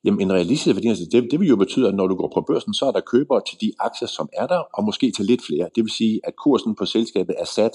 Jamen 0.05 0.21
en 0.21 0.33
realistisk 0.33 0.75
værdi, 0.75 0.87
altså, 0.87 1.05
det, 1.11 1.27
det 1.31 1.39
vil 1.39 1.47
jo 1.47 1.55
betyde, 1.55 1.87
at 1.87 1.95
når 1.95 2.07
du 2.07 2.15
går 2.15 2.31
på 2.33 2.41
børsen, 2.41 2.73
så 2.73 2.85
er 2.85 2.91
der 2.91 2.99
købere 2.99 3.41
til 3.49 3.61
de 3.61 3.71
aktier, 3.79 4.07
som 4.07 4.29
er 4.33 4.47
der, 4.47 4.61
og 4.73 4.83
måske 4.83 5.11
til 5.11 5.25
lidt 5.25 5.41
flere. 5.45 5.69
Det 5.75 5.83
vil 5.83 5.91
sige, 5.91 6.19
at 6.23 6.35
kursen 6.35 6.75
på 6.75 6.85
selskabet 6.85 7.35
er 7.39 7.45
sat 7.45 7.71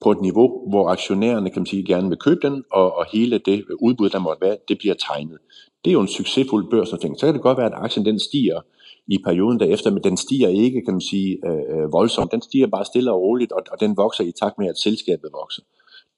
på 0.00 0.10
et 0.10 0.20
niveau, 0.20 0.70
hvor 0.70 0.88
aktionærerne 0.88 1.50
kan 1.50 1.60
man 1.60 1.66
sige, 1.66 1.84
gerne 1.84 2.08
vil 2.08 2.18
købe 2.18 2.40
den, 2.42 2.64
og, 2.72 2.96
og 2.96 3.06
hele 3.12 3.38
det 3.38 3.64
udbud, 3.80 4.08
der 4.08 4.18
måtte 4.18 4.46
være, 4.46 4.56
det 4.68 4.78
bliver 4.78 4.94
tegnet. 4.94 5.38
Det 5.84 5.90
er 5.90 5.92
jo 5.92 6.00
en 6.00 6.08
succesfuld 6.08 6.70
børsnotering. 6.70 7.18
Så 7.18 7.26
kan 7.26 7.34
det 7.34 7.42
godt 7.42 7.58
være, 7.58 7.66
at 7.66 7.84
aktien 7.84 8.06
den 8.06 8.18
stiger 8.18 8.60
i 9.06 9.18
perioden 9.24 9.60
derefter, 9.60 9.90
men 9.90 10.04
den 10.04 10.16
stiger 10.16 10.48
ikke, 10.48 10.82
kan 10.84 10.94
man 10.94 11.00
sige, 11.00 11.38
øh, 11.46 11.82
øh, 11.82 11.92
voldsomt. 11.92 12.32
Den 12.32 12.42
stiger 12.42 12.66
bare 12.66 12.84
stille 12.84 13.12
og 13.12 13.20
roligt, 13.20 13.52
og, 13.52 13.62
og 13.72 13.80
den 13.80 13.96
vokser 13.96 14.24
i 14.24 14.32
takt 14.40 14.58
med, 14.58 14.68
at 14.68 14.78
selskabet 14.78 15.30
vokser. 15.32 15.62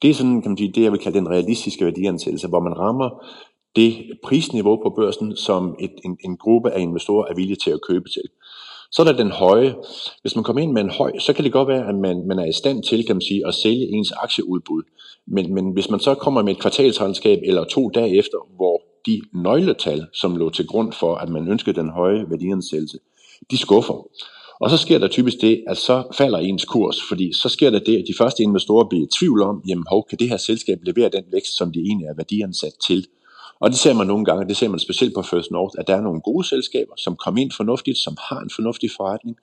Det 0.03 0.11
er 0.11 0.15
sådan, 0.15 0.43
kan 0.43 0.51
man 0.51 0.59
sige, 0.59 0.73
det 0.73 0.83
jeg 0.83 0.93
vil 0.93 1.01
kalde 1.01 1.19
den 1.19 1.29
realistiske 1.29 1.85
værdiansættelse, 1.85 2.49
hvor 2.49 2.61
man 2.61 2.79
rammer 2.79 3.25
det 3.77 4.11
prisniveau 4.25 4.77
på 4.83 4.93
børsen, 4.97 5.37
som 5.37 5.77
et, 5.81 5.93
en, 6.05 6.19
en 6.25 6.37
gruppe 6.37 6.71
af 6.71 6.81
investorer 6.81 7.27
er 7.31 7.35
villige 7.35 7.57
til 7.65 7.71
at 7.71 7.81
købe 7.89 8.09
til. 8.09 8.23
Så 8.93 9.03
er 9.03 9.07
der 9.07 9.17
den 9.17 9.31
høje. 9.31 9.75
Hvis 10.23 10.35
man 10.35 10.45
kommer 10.45 10.63
ind 10.63 10.73
med 10.73 10.83
en 10.83 10.91
høj, 10.91 11.19
så 11.19 11.33
kan 11.33 11.45
det 11.45 11.53
godt 11.53 11.69
være, 11.69 11.89
at 11.89 11.95
man, 11.95 12.27
man 12.27 12.39
er 12.39 12.45
i 12.45 12.53
stand 12.53 12.83
til 12.83 13.07
kan 13.07 13.17
man 13.17 13.23
sige, 13.23 13.47
at 13.47 13.55
sælge 13.55 13.89
ens 13.89 14.13
aktieudbud. 14.13 14.83
Men, 15.27 15.55
men 15.55 15.73
hvis 15.73 15.91
man 15.91 16.01
så 16.01 16.15
kommer 16.15 16.43
med 16.43 16.53
et 16.53 16.61
kvartalsregnskab 16.61 17.39
eller 17.43 17.65
to 17.65 17.89
dage 17.89 18.19
efter, 18.19 18.39
hvor 18.57 18.83
de 19.07 19.21
nøgletal, 19.35 20.07
som 20.13 20.37
lå 20.37 20.51
til 20.51 20.67
grund 20.67 20.93
for, 20.93 21.15
at 21.15 21.29
man 21.29 21.49
ønskede 21.49 21.81
den 21.81 21.91
høje 21.91 22.31
værdiansættelse, 22.31 22.99
de 23.51 23.59
skuffer. 23.59 24.09
Og 24.61 24.71
så 24.71 24.77
sker 24.77 24.99
der 24.99 25.09
typisk 25.09 25.41
det, 25.41 25.65
at 25.69 25.77
så 25.77 26.03
falder 26.15 26.39
ens 26.39 26.65
kurs, 26.65 27.03
fordi 27.09 27.33
så 27.33 27.49
sker 27.49 27.71
der 27.71 27.79
det, 27.79 27.97
at 27.97 28.05
de 28.09 28.15
første 28.19 28.43
investorer 28.43 28.89
bliver 28.89 29.07
i 29.07 29.11
tvivl 29.19 29.43
om, 29.43 29.63
jamen 29.69 29.85
hov, 29.91 30.07
kan 30.09 30.19
det 30.19 30.29
her 30.29 30.37
selskab 30.37 30.79
levere 30.83 31.09
den 31.09 31.25
vækst, 31.33 31.57
som 31.57 31.73
de 31.73 31.81
egentlig 31.81 32.07
er 32.07 32.15
værdiansat 32.17 32.73
til? 32.87 33.07
Og 33.61 33.71
det 33.71 33.79
ser 33.79 33.95
man 33.95 34.07
nogle 34.07 34.25
gange, 34.25 34.49
det 34.49 34.57
ser 34.57 34.69
man 34.69 34.79
specielt 34.79 35.15
på 35.15 35.23
First 35.23 35.51
North, 35.51 35.75
at 35.79 35.87
der 35.87 35.97
er 35.97 36.01
nogle 36.01 36.21
gode 36.21 36.47
selskaber, 36.47 36.93
som 36.97 37.17
kommer 37.17 37.41
ind 37.41 37.53
fornuftigt, 37.53 37.99
som 37.99 38.17
har 38.29 38.41
en 38.41 38.51
fornuftig 38.51 38.91
forretning. 38.97 39.37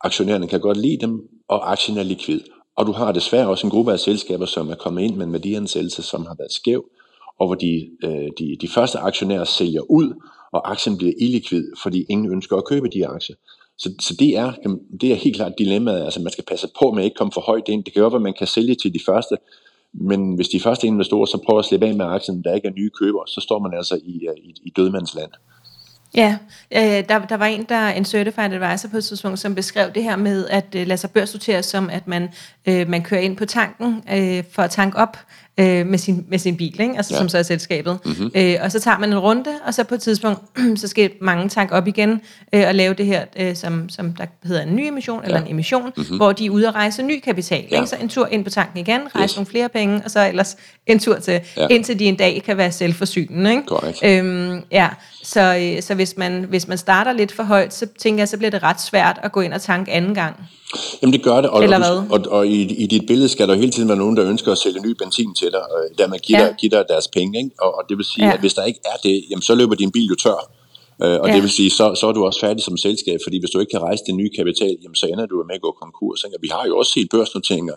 Aktionærerne 0.00 0.48
kan 0.48 0.60
godt 0.60 0.76
lide 0.76 0.98
dem, 1.00 1.28
og 1.48 1.72
aktien 1.72 1.98
er 1.98 2.02
likvid. 2.02 2.40
Og 2.76 2.86
du 2.86 2.92
har 2.92 3.12
desværre 3.12 3.48
også 3.48 3.66
en 3.66 3.70
gruppe 3.70 3.92
af 3.92 4.00
selskaber, 4.00 4.46
som 4.46 4.70
er 4.70 4.74
kommet 4.74 5.02
ind 5.02 5.16
med 5.16 5.26
en 5.26 5.32
værdiansættelse, 5.32 6.02
som 6.02 6.26
har 6.26 6.34
været 6.38 6.52
skæv, 6.52 6.84
og 7.38 7.46
hvor 7.46 7.54
de, 7.54 7.90
øh, 8.04 8.28
de, 8.38 8.56
de 8.60 8.68
første 8.68 8.98
aktionærer 8.98 9.44
sælger 9.44 9.90
ud, 9.90 10.14
og 10.52 10.70
aktien 10.70 10.96
bliver 10.96 11.12
illikvid, 11.20 11.64
fordi 11.82 12.04
ingen 12.10 12.32
ønsker 12.32 12.56
at 12.56 12.64
købe 12.64 12.88
de 12.88 13.06
aktier. 13.06 13.36
Så, 13.78 13.94
så 14.00 14.16
det, 14.18 14.36
er, 14.36 14.52
det 15.00 15.12
er 15.12 15.14
helt 15.14 15.36
klart 15.36 15.52
dilemmaet. 15.58 16.04
Altså 16.04 16.20
man 16.22 16.32
skal 16.32 16.44
passe 16.44 16.68
på 16.80 16.90
med 16.92 17.02
at 17.02 17.04
ikke 17.04 17.14
komme 17.14 17.32
for 17.32 17.40
højt 17.40 17.68
ind. 17.68 17.84
Det 17.84 17.92
kan 17.92 18.02
godt 18.02 18.12
være, 18.12 18.18
at 18.18 18.22
man 18.22 18.34
kan 18.38 18.46
sælge 18.46 18.74
til 18.74 18.94
de 18.94 19.00
første, 19.06 19.36
men 19.94 20.34
hvis 20.34 20.48
de 20.48 20.60
første 20.60 20.86
investorer 20.86 21.26
så 21.26 21.38
prøver 21.46 21.58
at 21.58 21.64
slippe 21.64 21.86
af 21.86 21.94
med 21.94 22.06
aktien, 22.06 22.44
der 22.44 22.54
ikke 22.54 22.68
er 22.68 22.72
nye 22.72 22.90
købere, 23.00 23.24
så 23.26 23.40
står 23.40 23.58
man 23.58 23.74
altså 23.74 23.94
i, 24.04 24.26
øh, 24.28 24.36
i, 24.36 24.54
i 24.64 24.72
dødmandsland. 24.76 25.30
Ja, 26.14 26.38
øh, 26.76 27.08
der, 27.08 27.26
der 27.26 27.36
var 27.36 27.46
en, 27.46 27.66
der 27.68 27.88
en 27.88 28.04
certified 28.04 28.52
advisor 28.52 28.88
på 28.88 28.96
et 28.96 29.04
tidspunkt, 29.04 29.38
som 29.38 29.54
beskrev 29.54 29.90
det 29.94 30.02
her 30.02 30.16
med 30.16 30.46
at 30.48 30.74
øh, 30.76 30.86
lade 30.86 30.98
sig 30.98 31.10
børsnotere 31.10 31.62
som, 31.62 31.90
at 31.90 32.08
man, 32.08 32.28
øh, 32.68 32.88
man 32.88 33.02
kører 33.02 33.20
ind 33.20 33.36
på 33.36 33.46
tanken 33.46 34.02
øh, 34.12 34.44
for 34.52 34.62
at 34.62 34.70
tanke 34.70 34.98
op, 34.98 35.16
øh, 35.60 35.86
med, 35.86 35.98
sin, 35.98 36.24
med 36.28 36.38
sin 36.38 36.56
bil, 36.56 36.80
ikke? 36.80 36.94
Altså, 36.96 37.14
ja. 37.14 37.18
som 37.18 37.28
så 37.28 37.38
er 37.38 37.42
selskabet. 37.42 37.98
Mm-hmm. 38.04 38.30
Øh, 38.34 38.56
og 38.62 38.72
så 38.72 38.80
tager 38.80 38.98
man 38.98 39.12
en 39.12 39.18
runde, 39.18 39.50
og 39.66 39.74
så 39.74 39.84
på 39.84 39.94
et 39.94 40.00
tidspunkt, 40.00 40.40
så 40.80 40.88
skal 40.88 41.10
mange 41.20 41.48
tanke 41.48 41.74
op 41.74 41.88
igen 41.88 42.20
øh, 42.52 42.64
og 42.68 42.74
lave 42.74 42.94
det 42.94 43.06
her, 43.06 43.24
øh, 43.36 43.56
som, 43.56 43.88
som 43.88 44.12
der 44.12 44.26
hedder 44.44 44.62
en 44.62 44.76
ny 44.76 44.80
emission, 44.80 45.20
ja. 45.20 45.26
eller 45.26 45.40
en 45.40 45.50
emission, 45.50 45.92
mm-hmm. 45.96 46.16
hvor 46.16 46.32
de 46.32 46.46
er 46.46 46.50
ude 46.50 46.68
at 46.68 46.74
rejse 46.74 47.02
ny 47.02 47.20
kapital. 47.20 47.64
Ja. 47.70 47.76
Ikke? 47.76 47.86
Så 47.86 47.96
en 48.00 48.08
tur 48.08 48.26
ind 48.26 48.44
på 48.44 48.50
tanken 48.50 48.78
igen, 48.78 49.00
rejse 49.14 49.32
yes. 49.32 49.36
nogle 49.36 49.46
flere 49.46 49.68
penge, 49.68 50.02
og 50.04 50.10
så 50.10 50.28
ellers 50.28 50.56
en 50.86 50.98
tur 50.98 51.18
til, 51.18 51.40
ja. 51.56 51.66
indtil 51.70 51.98
de 51.98 52.04
en 52.04 52.16
dag 52.16 52.42
kan 52.46 52.56
være 52.56 52.72
selvforsynende. 52.72 53.50
Ikke? 53.50 53.62
Correct. 53.66 53.98
Øhm, 54.04 54.60
ja. 54.70 54.88
Så, 55.22 55.56
øh, 55.60 55.82
så 55.82 55.94
hvis, 55.94 56.16
man, 56.16 56.44
hvis 56.48 56.68
man 56.68 56.78
starter 56.78 57.12
lidt 57.12 57.32
for 57.32 57.42
højt, 57.42 57.74
så 57.74 57.86
tænker 57.98 58.20
jeg, 58.20 58.28
så 58.28 58.36
bliver 58.36 58.50
det 58.50 58.62
ret 58.62 58.80
svært 58.80 59.20
at 59.22 59.32
gå 59.32 59.40
ind 59.40 59.52
og 59.52 59.62
tanke 59.62 59.92
anden 59.92 60.14
gang. 60.14 60.36
Jamen 61.02 61.12
det 61.12 61.22
gør 61.22 61.40
det, 61.40 61.50
og, 61.50 61.62
Eller 61.62 61.78
hvad? 61.78 61.88
og, 61.88 62.06
og, 62.10 62.20
og 62.30 62.46
i, 62.46 62.62
i 62.62 62.86
dit 62.86 63.06
billede 63.06 63.28
skal 63.28 63.48
der 63.48 63.54
hele 63.54 63.70
tiden 63.70 63.88
være 63.88 63.98
nogen, 63.98 64.16
der 64.16 64.24
ønsker 64.24 64.52
at 64.52 64.58
sælge 64.58 64.80
ny 64.80 64.94
benzin 65.02 65.34
til 65.34 65.41
dig, 65.50 65.72
og 65.72 65.78
dermed 65.98 66.18
giver, 66.18 66.40
ja. 66.40 66.46
dig, 66.46 66.54
giver 66.58 66.70
dig 66.70 66.84
deres 66.88 67.08
penge. 67.08 67.38
Ikke? 67.38 67.50
Og, 67.60 67.74
og 67.78 67.82
det 67.88 67.96
vil 67.96 68.04
sige, 68.04 68.26
ja. 68.26 68.32
at 68.32 68.40
hvis 68.40 68.54
der 68.54 68.64
ikke 68.64 68.80
er 68.84 68.96
det, 69.02 69.24
jamen, 69.30 69.42
så 69.42 69.54
løber 69.54 69.74
din 69.74 69.92
bil 69.92 70.06
jo 70.06 70.14
tør. 70.14 70.40
Øh, 71.02 71.20
og 71.20 71.28
ja. 71.28 71.34
det 71.34 71.42
vil 71.42 71.50
sige, 71.50 71.70
så, 71.70 71.94
så 71.94 72.06
er 72.08 72.12
du 72.12 72.24
også 72.24 72.40
færdig 72.40 72.62
som 72.62 72.76
selskab, 72.76 73.18
fordi 73.24 73.38
hvis 73.40 73.50
du 73.50 73.58
ikke 73.60 73.70
kan 73.70 73.80
rejse 73.80 74.02
den 74.06 74.16
nye 74.16 74.30
kapital, 74.38 74.76
jamen, 74.82 74.94
så 74.94 75.06
ender 75.06 75.26
du 75.26 75.44
med 75.48 75.54
at 75.54 75.60
gå 75.60 75.70
konkurs. 75.82 76.24
Ikke? 76.24 76.36
Og 76.36 76.42
vi 76.42 76.48
har 76.52 76.64
jo 76.66 76.78
også 76.78 76.92
set 76.92 77.08
børsnoteringer 77.10 77.74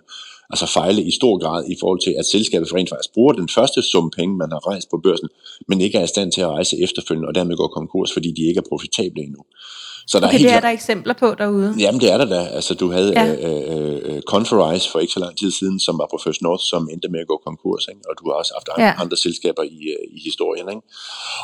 altså 0.50 0.66
fejle 0.66 1.02
i 1.04 1.12
stor 1.12 1.38
grad 1.44 1.66
i 1.74 1.76
forhold 1.80 2.00
til, 2.00 2.16
at 2.20 2.26
selskabet 2.26 2.74
rent 2.74 2.90
faktisk 2.90 3.14
bruger 3.14 3.34
den 3.34 3.50
første 3.50 3.82
sum 3.82 4.12
penge, 4.18 4.38
man 4.38 4.52
har 4.52 4.68
rejst 4.70 4.90
på 4.90 4.98
børsen, 5.04 5.30
men 5.68 5.82
ikke 5.82 5.98
er 5.98 6.04
i 6.04 6.08
stand 6.08 6.32
til 6.32 6.42
at 6.42 6.48
rejse 6.48 6.82
efterfølgende, 6.84 7.28
og 7.28 7.36
dermed 7.36 7.58
går 7.58 7.68
konkurs, 7.68 8.14
fordi 8.14 8.32
de 8.32 8.48
ikke 8.48 8.58
er 8.58 8.70
profitable 8.70 9.24
endnu. 9.24 9.42
Så 10.08 10.20
der 10.20 10.28
okay, 10.28 10.36
er 10.36 10.40
helt 10.40 10.50
det 10.50 10.56
er 10.56 10.60
der 10.60 10.70
eksempler 10.70 11.14
på 11.14 11.36
derude? 11.38 11.76
Jamen 11.80 12.02
det 12.02 12.12
er 12.12 12.18
der 12.18 12.26
da. 12.26 12.42
Altså 12.58 12.74
du 12.74 12.92
havde 12.92 13.12
ja. 13.20 13.26
øh, 13.48 14.16
øh, 14.16 14.22
Conferize 14.22 14.92
for 14.92 15.00
ikke 15.00 15.14
så 15.14 15.20
lang 15.20 15.38
tid 15.38 15.52
siden, 15.52 15.80
som 15.80 15.98
var 15.98 16.08
på 16.14 16.18
First 16.24 16.42
North, 16.42 16.64
som 16.64 16.90
endte 16.92 17.10
med 17.10 17.20
at 17.20 17.28
gå 17.28 17.42
konkurs, 17.46 17.88
ikke? 17.92 18.02
og 18.10 18.14
du 18.20 18.24
har 18.30 18.34
også 18.34 18.54
haft 18.56 18.68
ja. 18.78 18.94
andre 19.04 19.18
selskaber 19.18 19.64
i, 19.64 19.80
øh, 19.96 20.18
i 20.18 20.20
historien. 20.30 20.70
Ikke? 20.70 20.82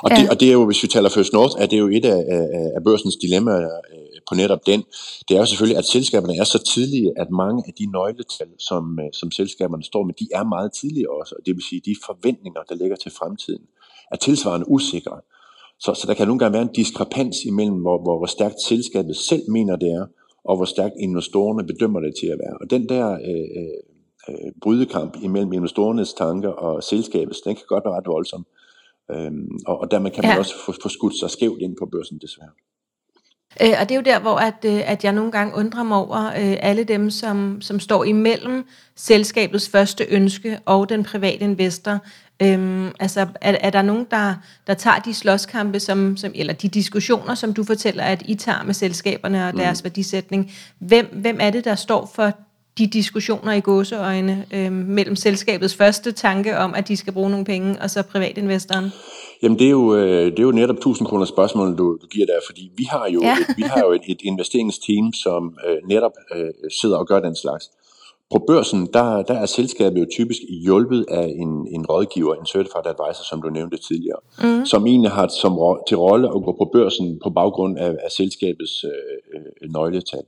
Og, 0.04 0.10
ja. 0.12 0.16
det, 0.16 0.30
og 0.30 0.40
det 0.40 0.48
er 0.48 0.52
jo, 0.52 0.66
hvis 0.66 0.84
vi 0.84 0.88
taler 0.88 1.10
First 1.10 1.34
North, 1.34 1.56
er 1.60 1.66
det 1.66 1.80
jo 1.80 1.88
et 1.88 2.06
af, 2.06 2.22
af, 2.38 2.46
af 2.76 2.82
børsens 2.84 3.16
dilemmaer 3.16 3.74
øh, 3.94 4.18
på 4.30 4.36
netop 4.36 4.66
den. 4.66 4.84
Det 5.28 5.34
er 5.36 5.40
jo 5.40 5.46
selvfølgelig, 5.46 5.78
at 5.78 5.86
selskaberne 5.86 6.36
er 6.38 6.44
så 6.44 6.60
tidlige, 6.74 7.12
at 7.18 7.28
mange 7.30 7.64
af 7.68 7.74
de 7.80 7.86
nøgletal, 7.92 8.52
som, 8.60 9.00
øh, 9.00 9.10
som 9.14 9.32
selskaberne 9.32 9.84
står 9.84 10.04
med, 10.04 10.14
de 10.14 10.28
er 10.40 10.44
meget 10.44 10.72
tidlige 10.74 11.12
også, 11.12 11.36
og 11.38 11.42
det 11.46 11.56
vil 11.56 11.64
sige, 11.70 11.82
de 11.86 11.96
forventninger, 12.06 12.62
der 12.70 12.76
ligger 12.76 12.96
til 12.96 13.12
fremtiden, 13.20 13.64
er 14.12 14.16
tilsvarende 14.16 14.70
usikre. 14.70 15.18
Så, 15.84 15.94
så 15.94 16.08
der 16.08 16.14
kan 16.14 16.28
nogle 16.28 16.40
gange 16.40 16.54
være 16.54 16.62
en 16.62 16.76
diskrepans 16.76 17.38
imellem, 17.46 17.78
hvor, 17.78 18.02
hvor, 18.02 18.18
hvor 18.18 18.26
stærkt 18.26 18.62
selskabet 18.62 19.18
selv 19.18 19.52
mener 19.52 19.76
det 19.76 19.92
er, 19.92 20.06
og 20.44 20.56
hvor 20.56 20.66
stærkt 20.66 20.94
investorerne 21.00 21.68
bedømmer 21.68 22.00
det 22.00 22.14
til 22.22 22.28
at 22.28 22.40
være. 22.40 22.58
Og 22.62 22.70
den 22.70 22.90
der 22.90 23.12
øh, 23.12 23.68
øh, 24.30 24.52
brydekamp 24.62 25.18
imellem 25.24 25.54
investorernes 25.54 26.14
tanker 26.14 26.50
og 26.50 26.84
selskabets, 26.84 27.42
den 27.42 27.56
kan 27.56 27.66
godt 27.68 27.86
være 27.86 27.94
ret 27.94 28.08
voldsom. 28.08 28.46
Øhm, 29.12 29.58
og, 29.68 29.80
og 29.80 29.92
dermed 29.92 30.12
kan 30.12 30.24
man 30.24 30.32
ja. 30.32 30.38
også 30.38 30.56
få, 30.66 30.74
få 30.84 30.90
skudt 30.90 31.20
sig 31.20 31.30
skævt 31.30 31.62
ind 31.62 31.76
på 31.80 31.86
børsen, 31.86 32.20
desværre. 32.22 32.52
Øh, 33.62 33.74
og 33.82 33.90
det 33.90 33.92
er 33.92 33.96
jo 33.96 34.02
der, 34.02 34.20
hvor 34.20 34.36
at, 34.36 34.66
øh, 34.66 34.92
at 34.92 35.04
jeg 35.04 35.14
nogle 35.14 35.32
gange 35.32 35.56
undrer 35.56 35.84
mig 35.84 35.98
over 35.98 36.26
øh, 36.28 36.58
alle 36.60 36.84
dem, 36.84 37.10
som, 37.10 37.62
som 37.62 37.80
står 37.80 38.04
imellem 38.04 38.66
selskabets 38.96 39.70
første 39.70 40.06
ønske 40.10 40.60
og 40.66 40.90
den 40.90 41.04
private 41.04 41.44
investor. 41.44 42.00
Øhm, 42.42 42.88
altså, 43.00 43.28
er, 43.42 43.58
er 43.62 43.70
der 43.70 43.82
nogen, 43.82 44.08
der, 44.12 44.34
der 44.68 44.74
tager 44.74 45.00
de 45.00 45.14
slåskampe, 45.14 45.80
som, 45.80 46.18
som, 46.18 46.32
eller 46.36 46.54
de 46.54 46.68
diskussioner, 46.68 47.36
som 47.36 47.54
du 47.54 47.64
fortæller, 47.64 48.04
at 48.04 48.24
I 48.26 48.36
tager 48.36 48.64
med 48.66 48.74
selskaberne 48.74 49.48
og 49.48 49.54
deres 49.54 49.82
mm. 49.82 49.84
værdisætning? 49.84 50.52
Hvem, 50.80 51.06
hvem 51.14 51.38
er 51.40 51.50
det, 51.50 51.66
der 51.66 51.76
står 51.76 52.12
for 52.16 52.32
de 52.78 52.88
diskussioner 52.88 53.54
i 53.54 53.60
gåseøjne 53.60 54.46
øhm, 54.54 54.74
mellem 54.74 55.16
selskabets 55.16 55.76
første 55.76 56.12
tanke 56.12 56.58
om, 56.58 56.74
at 56.76 56.88
de 56.88 56.98
skal 56.98 57.14
bruge 57.14 57.30
nogle 57.30 57.46
penge, 57.46 57.82
og 57.82 57.90
så 57.90 58.04
privatinvestoren? 58.04 58.92
Jamen 59.44 59.60
det 59.60 59.66
er 59.66 59.72
jo, 59.72 59.96
øh, 59.96 60.32
det 60.32 60.40
er 60.40 60.44
jo 60.44 60.52
netop 60.52 60.76
1000 60.76 61.08
kroner 61.08 61.26
spørgsmål, 61.26 61.78
du, 61.78 61.98
du 62.02 62.08
giver 62.08 62.26
der, 62.26 62.40
fordi 62.46 62.72
vi 62.78 62.84
har 62.84 63.10
jo, 63.14 63.22
ja. 63.24 63.38
et, 63.50 63.58
vi 63.58 63.62
har 63.62 63.82
jo 63.82 63.92
et, 63.92 64.02
et 64.08 64.22
investeringsteam, 64.24 65.14
som 65.14 65.58
øh, 65.68 65.78
netop 65.88 66.12
øh, 66.36 66.50
sidder 66.82 66.98
og 66.98 67.08
gør 67.08 67.20
den 67.20 67.36
slags. 67.36 67.72
På 68.32 68.44
børsen, 68.48 68.90
der, 68.94 69.22
der 69.22 69.34
er 69.34 69.46
selskabet 69.46 70.00
jo 70.00 70.06
typisk 70.12 70.42
hjulpet 70.64 71.06
af 71.10 71.28
en, 71.44 71.68
en 71.76 71.86
rådgiver, 71.86 72.36
en 72.36 72.46
certified 72.46 72.88
advisor, 72.94 73.24
som 73.30 73.42
du 73.42 73.50
nævnte 73.50 73.78
tidligere, 73.78 74.20
mm. 74.44 74.66
som 74.66 74.88
egentlig 74.88 75.12
har 75.12 75.28
som, 75.28 75.54
til 75.88 75.98
rolle 75.98 76.28
at 76.28 76.42
gå 76.46 76.52
på 76.62 76.70
børsen 76.74 77.20
på 77.24 77.30
baggrund 77.30 77.78
af, 77.78 77.90
af 78.06 78.12
selskabets 78.12 78.84
øh, 78.84 78.92
øh, 79.34 79.72
nøgletal. 79.72 80.26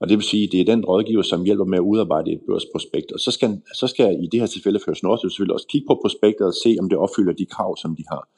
Og 0.00 0.08
det 0.08 0.18
vil 0.18 0.26
sige, 0.26 0.44
at 0.44 0.52
det 0.52 0.60
er 0.60 0.64
den 0.64 0.84
rådgiver, 0.84 1.22
som 1.22 1.44
hjælper 1.44 1.64
med 1.64 1.78
at 1.78 1.88
udarbejde 1.90 2.32
et 2.32 2.40
børsprospekt. 2.48 3.12
Og 3.12 3.20
så 3.20 3.30
skal, 3.30 3.60
så 3.74 3.86
skal 3.86 4.16
i 4.24 4.26
det 4.32 4.40
her 4.40 4.46
tilfælde 4.46 4.80
Først 4.86 5.02
North 5.02 5.20
selvfølgelig 5.20 5.54
også 5.54 5.66
kigge 5.66 5.86
på 5.86 5.98
prospektet 6.02 6.46
og 6.46 6.54
se, 6.64 6.76
om 6.80 6.88
det 6.88 6.98
opfylder 6.98 7.32
de 7.32 7.46
krav, 7.46 7.76
som 7.76 7.96
de 7.96 8.04
har. 8.12 8.28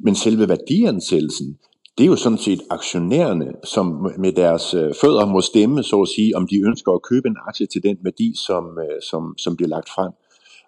Men 0.00 0.14
selve 0.14 0.48
værdiansættelsen, 0.48 1.58
det 1.98 2.04
er 2.04 2.08
jo 2.08 2.16
sådan 2.16 2.38
set 2.38 2.62
aktionærerne, 2.70 3.52
som 3.64 3.86
med 4.18 4.32
deres 4.32 4.74
øh, 4.74 4.94
fødder 5.00 5.26
må 5.26 5.40
stemme, 5.40 5.82
så 5.82 6.02
at 6.02 6.08
sige, 6.08 6.36
om 6.36 6.46
de 6.46 6.62
ønsker 6.66 6.92
at 6.92 7.02
købe 7.02 7.28
en 7.28 7.36
aktie 7.48 7.66
til 7.66 7.82
den 7.82 7.96
værdi, 8.02 8.32
som, 8.46 8.78
øh, 8.78 9.02
som, 9.10 9.34
som 9.38 9.56
bliver 9.56 9.68
lagt 9.68 9.88
frem. 9.88 10.12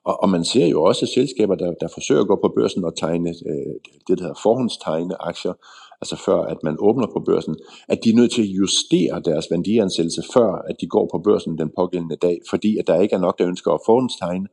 Og, 0.05 0.23
og 0.23 0.29
man 0.29 0.45
ser 0.45 0.67
jo 0.67 0.83
også 0.83 1.07
selskaber, 1.07 1.55
der, 1.55 1.73
der 1.81 1.89
forsøger 1.95 2.21
at 2.21 2.29
gå 2.29 2.37
på 2.37 2.53
børsen 2.57 2.85
og 2.85 2.97
tegne 2.97 3.31
øh, 3.31 3.75
det, 4.07 4.19
der 4.19 4.25
hedder 4.25 4.41
forhåndstegne 4.43 5.23
aktier, 5.23 5.53
altså 6.01 6.17
før 6.27 6.41
at 6.43 6.57
man 6.63 6.77
åbner 6.79 7.07
på 7.07 7.23
børsen, 7.27 7.57
at 7.89 7.99
de 8.05 8.11
er 8.11 8.15
nødt 8.15 8.33
til 8.33 8.43
at 8.43 8.49
justere 8.49 9.23
deres 9.25 9.47
værdiansættelse, 9.51 10.23
før 10.35 10.51
at 10.69 10.77
de 10.81 10.87
går 10.87 11.09
på 11.13 11.19
børsen 11.19 11.59
den 11.59 11.71
pågældende 11.79 12.17
dag, 12.17 12.39
fordi 12.51 12.79
at 12.79 12.87
der 12.87 13.01
ikke 13.01 13.15
er 13.15 13.21
nok, 13.21 13.39
der 13.39 13.49
ønsker 13.49 13.71
at 13.73 13.81
forhåndstegne, 13.87 14.47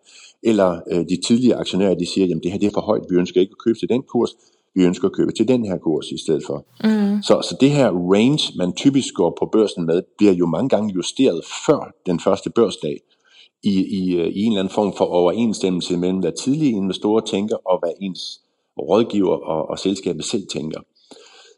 eller 0.43 0.79
øh, 0.91 1.05
de 1.09 1.17
tidligere 1.27 1.59
aktionærer, 1.59 1.95
de 1.95 2.05
siger, 2.05 2.27
jamen 2.27 2.43
det 2.43 2.51
her 2.51 2.59
det 2.59 2.67
er 2.67 2.73
for 2.73 2.81
højt, 2.81 3.05
vi 3.09 3.15
ønsker 3.15 3.41
ikke 3.41 3.55
at 3.57 3.63
købe 3.65 3.79
til 3.79 3.89
den 3.89 4.03
kurs, 4.03 4.29
vi 4.75 4.83
ønsker 4.83 5.07
at 5.07 5.13
købe 5.13 5.31
til 5.31 5.47
den 5.47 5.65
her 5.65 5.77
kurs 5.77 6.11
i 6.11 6.17
stedet 6.17 6.43
for. 6.47 6.65
Mm. 6.83 7.21
Så, 7.21 7.41
så 7.41 7.57
det 7.61 7.71
her 7.71 7.91
range, 7.91 8.53
man 8.57 8.73
typisk 8.73 9.13
går 9.13 9.37
på 9.39 9.49
børsen 9.51 9.85
med, 9.85 10.01
bliver 10.17 10.33
jo 10.33 10.45
mange 10.45 10.69
gange 10.69 10.93
justeret 10.93 11.41
før 11.65 11.91
den 12.05 12.19
første 12.19 12.49
børsdag, 12.49 12.97
i, 13.63 13.85
i, 13.99 14.15
øh, 14.15 14.27
i 14.27 14.43
en 14.43 14.51
eller 14.51 14.59
anden 14.59 14.73
form 14.73 14.93
for 14.97 15.05
overensstemmelse 15.05 15.97
mellem, 15.97 16.19
hvad 16.19 16.31
tidlige 16.31 16.71
investorer 16.71 17.21
tænker, 17.21 17.55
og 17.65 17.79
hvad 17.79 17.91
ens 18.01 18.41
rådgiver 18.79 19.35
og, 19.35 19.69
og 19.69 19.79
selskabet 19.79 20.25
selv 20.25 20.47
tænker. 20.47 20.79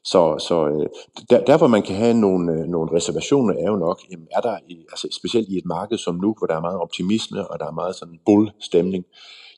Så, 0.03 0.45
så 0.47 0.67
øh, 0.67 0.87
der, 1.29 1.43
der, 1.43 1.57
hvor 1.57 1.67
man 1.67 1.81
kan 1.81 1.95
have 1.95 2.13
nogle, 2.13 2.51
øh, 2.51 2.59
nogle 2.67 2.95
reservationer, 2.95 3.53
er 3.53 3.71
jo 3.71 3.75
nok, 3.75 3.99
jamen, 4.11 4.27
er 4.31 4.41
der, 4.41 4.57
altså 4.91 5.07
specielt 5.11 5.49
i 5.49 5.57
et 5.57 5.65
marked 5.65 5.97
som 5.97 6.15
nu, 6.15 6.35
hvor 6.37 6.47
der 6.47 6.55
er 6.55 6.61
meget 6.61 6.79
optimisme, 6.79 7.51
og 7.51 7.59
der 7.59 7.67
er 7.67 7.71
meget 7.71 7.95
sådan 7.95 8.19
bull-stemning, 8.25 9.05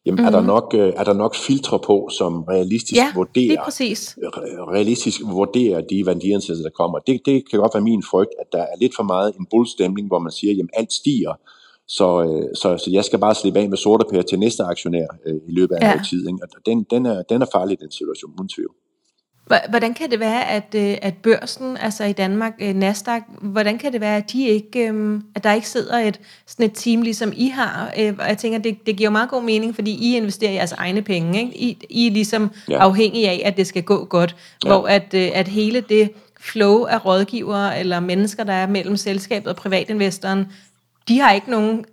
jamen 0.06 0.16
mm-hmm. 0.16 0.28
er, 0.28 0.32
der 0.32 0.39
mhm. 0.39 0.48
nok, 0.48 0.74
øh, 0.78 0.94
er 0.96 1.04
der 1.04 1.13
nok 1.13 1.36
filtre 1.36 1.80
på, 1.80 2.10
som 2.12 2.44
realistisk 2.44 2.98
ja, 3.02 3.12
vurderer, 3.16 3.63
præcis. 3.63 4.18
realistisk 4.74 5.22
vurderer 5.26 5.82
de 5.82 6.06
værdiansættelser, 6.06 6.63
der 6.63 6.76
kommer. 6.76 7.00
Det, 7.00 7.22
det 7.26 7.50
kan 7.50 7.60
godt 7.60 7.74
være 7.74 7.84
min 7.84 8.04
frygt, 8.12 8.32
at 8.39 8.48
der 8.52 8.62
er 8.62 8.76
lidt 8.80 8.96
for 8.96 9.04
meget 9.04 9.36
en 9.39 9.46
bull-stemning, 9.52 10.08
hvor 10.08 10.20
man 10.20 10.32
siger, 10.32 10.54
jamen 10.54 10.70
alt 10.74 10.94
stiger, 10.94 11.34
så, 11.88 12.24
øh, 12.24 12.56
så, 12.56 12.78
så 12.78 12.89
jeg 12.92 13.06
skal 13.06 13.20
bare 13.20 13.36
slippe 13.36 13.60
af 13.60 13.70
med 13.70 13.78
sorte 13.78 14.06
pære 14.12 14.24
til 14.24 14.39
næste 14.39 14.63
aktionær 14.63 15.08
øh, 15.26 15.36
i 15.36 15.52
løbet 15.52 15.76
af 15.76 15.82
ja. 15.82 15.88
noget 15.88 16.08
tid. 16.10 16.28
Ikke? 16.28 16.39
Og 16.44 16.66
den, 16.66 16.84
den, 16.84 17.06
er, 17.06 17.22
den 17.22 17.42
er 17.42 17.46
farlig, 17.52 17.80
den 17.80 17.92
situation, 17.92 18.32
uden 18.39 18.50
tvivl. 18.50 18.76
Hvordan 19.69 19.93
kan 19.93 20.12
det 20.12 20.19
være, 20.19 20.49
at, 20.49 20.75
øh, 20.75 20.97
at 21.01 21.13
børsen, 21.13 21.77
altså 21.77 22.03
i 22.03 22.12
Danmark, 22.12 22.53
øh, 22.60 22.75
Nasdaq, 22.75 23.21
hvordan 23.41 23.77
kan 23.77 23.93
det 23.93 24.01
være, 24.01 24.17
at, 24.17 24.32
de 24.32 24.47
ikke, 24.47 24.88
øhm, 24.88 25.23
at 25.36 25.43
der 25.43 25.53
ikke 25.53 25.69
sidder 25.69 25.97
et, 25.99 26.19
sådan 26.47 26.65
et 26.65 26.71
team, 26.75 27.01
ligesom 27.01 27.34
I 27.36 27.47
har? 27.47 27.93
Øh, 27.99 28.13
og 28.19 28.27
jeg 28.27 28.38
tænker, 28.38 28.60
det, 28.60 28.86
det 28.86 28.95
giver 28.95 29.10
meget 29.10 29.29
god 29.29 29.43
mening, 29.43 29.75
fordi 29.75 29.91
I 29.91 30.17
investerer 30.17 30.51
jeres 30.51 30.71
egne 30.71 31.01
penge. 31.01 31.39
Ikke? 31.39 31.58
I, 31.58 31.77
I 31.89 32.08
er 32.08 32.12
ligesom 32.12 32.51
ja. 32.69 32.77
afhængige 32.77 33.29
af, 33.29 33.41
at 33.45 33.58
det 33.58 33.67
skal 33.67 33.84
gå 33.84 34.06
godt. 34.06 34.36
Ja. 34.63 34.69
Hvor 34.69 34.88
at, 34.88 35.13
at 35.13 35.47
hele 35.47 35.82
det 35.82 36.12
flow 36.39 36.84
af 36.84 37.06
rådgivere 37.06 37.79
eller 37.79 37.99
mennesker, 37.99 38.43
der 38.43 38.53
er 38.53 38.67
mellem 38.67 38.97
selskabet 38.97 39.47
og 39.47 39.56
privatinvestoren, 39.56 40.45
de 41.08 41.19
har 41.19 41.32
ikke 41.32 41.51
nogen 41.51 41.86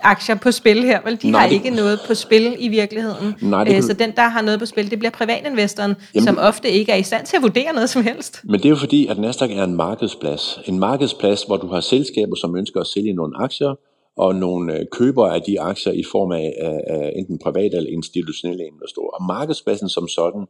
aktier 0.00 0.34
på 0.34 0.50
spil 0.50 0.84
her, 0.84 1.00
vel? 1.04 1.22
De 1.22 1.30
Nej, 1.30 1.40
har 1.40 1.48
det... 1.48 1.54
ikke 1.54 1.70
noget 1.70 2.00
på 2.06 2.14
spil 2.14 2.56
i 2.58 2.68
virkeligheden. 2.68 3.34
Nej, 3.40 3.64
det... 3.64 3.76
Øh, 3.76 3.82
så 3.82 3.92
den, 3.92 4.12
der 4.16 4.28
har 4.28 4.42
noget 4.42 4.60
på 4.60 4.66
spil, 4.66 4.90
det 4.90 4.98
bliver 4.98 5.12
privatinvestoren, 5.12 5.94
Jamen... 6.14 6.26
som 6.26 6.38
ofte 6.38 6.70
ikke 6.70 6.92
er 6.92 6.96
i 6.96 7.02
stand 7.02 7.26
til 7.26 7.36
at 7.36 7.42
vurdere 7.42 7.72
noget 7.72 7.90
som 7.90 8.02
helst. 8.02 8.40
Men 8.44 8.54
det 8.54 8.64
er 8.64 8.70
jo 8.70 8.76
fordi, 8.76 9.06
at 9.06 9.18
Nasdaq 9.18 9.50
er 9.50 9.64
en 9.64 9.74
markedsplads. 9.74 10.60
En 10.64 10.78
markedsplads, 10.78 11.42
hvor 11.42 11.56
du 11.56 11.66
har 11.66 11.80
selskaber, 11.80 12.36
som 12.36 12.56
ønsker 12.56 12.80
at 12.80 12.86
sælge 12.86 13.12
nogle 13.12 13.32
aktier, 13.36 13.74
og 14.16 14.34
nogle 14.34 14.78
øh, 14.78 14.86
købere 14.92 15.34
af 15.34 15.42
de 15.42 15.60
aktier 15.60 15.92
i 15.92 16.02
form 16.12 16.32
af, 16.32 16.54
af, 16.60 16.80
af 16.86 17.12
enten 17.16 17.38
private 17.38 17.76
eller 17.76 17.90
institutionelle 17.90 18.64
investorer. 18.64 19.10
Og 19.10 19.26
markedspladsen 19.26 19.88
som 19.88 20.08
sådan 20.08 20.46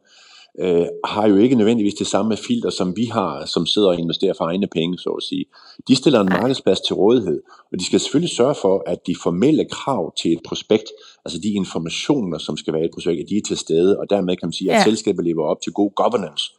øh, 0.61 0.87
har 1.05 1.29
jo 1.29 1.37
ikke 1.37 1.57
nødvendigvis 1.57 1.95
det 1.95 2.07
samme 2.07 2.37
filter, 2.37 2.71
som 2.71 2.97
vi 2.97 3.05
har, 3.05 3.45
som 3.47 3.67
sidder 3.67 3.89
og 3.89 3.99
investerer 3.99 4.35
for 4.39 4.45
egne 4.45 4.67
penge, 4.67 4.99
så 4.99 5.11
at 5.11 5.23
sige. 5.23 5.45
De 5.89 5.97
stiller 5.97 6.21
en 6.21 6.29
markedsplads 6.29 6.81
til 6.81 6.95
rådighed, 6.95 7.43
og 7.73 7.79
de 7.79 7.87
skal 7.87 8.01
selvfølgelig 8.01 8.37
sørge 8.37 8.55
for, 8.55 8.83
at 8.87 8.99
de 9.07 9.17
formelle 9.23 9.65
krav 9.71 10.15
til 10.23 10.33
et 10.33 10.41
prospekt, 10.45 10.85
altså 11.25 11.39
de 11.39 11.49
informationer, 11.49 12.39
som 12.39 12.57
skal 12.57 12.73
være 12.75 12.83
i 12.83 12.87
et 12.87 12.95
prospekt, 12.95 13.21
at 13.21 13.29
de 13.29 13.37
er 13.37 13.43
til 13.47 13.57
stede, 13.57 13.99
og 13.99 14.11
dermed 14.11 14.37
kan 14.37 14.47
man 14.47 14.53
sige, 14.53 14.73
at 14.73 14.79
ja. 14.79 14.85
selskabet 14.85 15.25
lever 15.25 15.45
op 15.45 15.61
til 15.63 15.73
god 15.73 15.91
governance. 15.95 16.53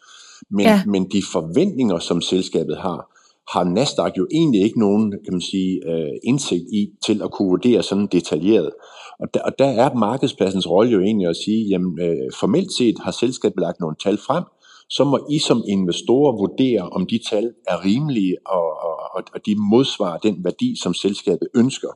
Men, 0.49 0.65
ja. 0.65 0.81
men 0.85 1.11
de 1.11 1.23
forventninger, 1.31 1.99
som 1.99 2.21
selskabet 2.21 2.77
har, 2.77 3.16
har 3.53 3.63
Nasdaq 3.63 4.11
jo 4.17 4.27
egentlig 4.31 4.61
ikke 4.61 4.79
nogen 4.79 5.11
kan 5.11 5.33
man 5.33 5.41
sige, 5.41 5.81
øh, 5.89 6.13
indsigt 6.23 6.63
i 6.73 6.89
til 7.05 7.21
at 7.23 7.31
kunne 7.31 7.49
vurdere 7.49 7.83
sådan 7.83 8.07
detaljeret. 8.07 8.71
Og 9.19 9.33
der, 9.33 9.41
og 9.41 9.51
der 9.59 9.65
er 9.65 9.93
markedspladsens 9.93 10.69
rolle 10.69 10.91
jo 10.91 11.01
egentlig 11.01 11.27
at 11.27 11.35
sige, 11.35 11.67
jamen 11.67 11.99
øh, 12.01 12.31
formelt 12.39 12.71
set 12.77 12.95
har 12.99 13.11
selskabet 13.11 13.59
lagt 13.61 13.79
nogle 13.79 13.95
tal 14.03 14.17
frem, 14.17 14.43
så 14.89 15.03
må 15.03 15.27
I 15.31 15.39
som 15.39 15.63
investorer 15.67 16.37
vurdere, 16.37 16.89
om 16.89 17.05
de 17.05 17.19
tal 17.29 17.53
er 17.67 17.85
rimelige, 17.85 18.35
og, 18.45 18.67
og, 19.15 19.23
og 19.33 19.45
de 19.45 19.55
modsvarer 19.71 20.17
den 20.17 20.43
værdi, 20.43 20.75
som 20.83 20.93
selskabet 20.93 21.47
ønsker. 21.55 21.89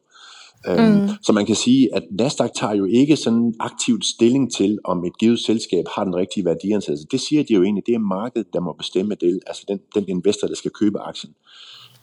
Øhm, 0.68 1.02
mm. 1.02 1.10
Så 1.22 1.34
man 1.34 1.46
kan 1.46 1.56
sige, 1.56 1.96
at 1.96 2.04
Nasdaq 2.12 2.50
tager 2.56 2.74
jo 2.74 2.86
ikke 2.86 3.16
sådan 3.16 3.54
aktivt 3.60 4.06
stilling 4.06 4.54
til, 4.54 4.80
om 4.84 5.06
et 5.06 5.18
givet 5.18 5.40
selskab 5.40 5.86
har 5.96 6.04
den 6.04 6.16
rigtige 6.16 6.46
værdiansættelse. 6.46 7.08
Det 7.12 7.20
siger 7.20 7.44
de 7.44 7.54
jo 7.54 7.64
egentlig, 7.64 7.84
det 7.86 7.96
er 7.96 8.00
markedet, 8.00 8.54
der 8.54 8.60
må 8.60 8.74
bestemme 8.74 9.16
det, 9.16 9.40
altså 9.48 9.64
den, 9.68 9.80
den 9.96 10.06
investor, 10.08 10.48
der 10.48 10.56
skal 10.56 10.72
købe 10.72 11.00
aktien. 11.00 11.34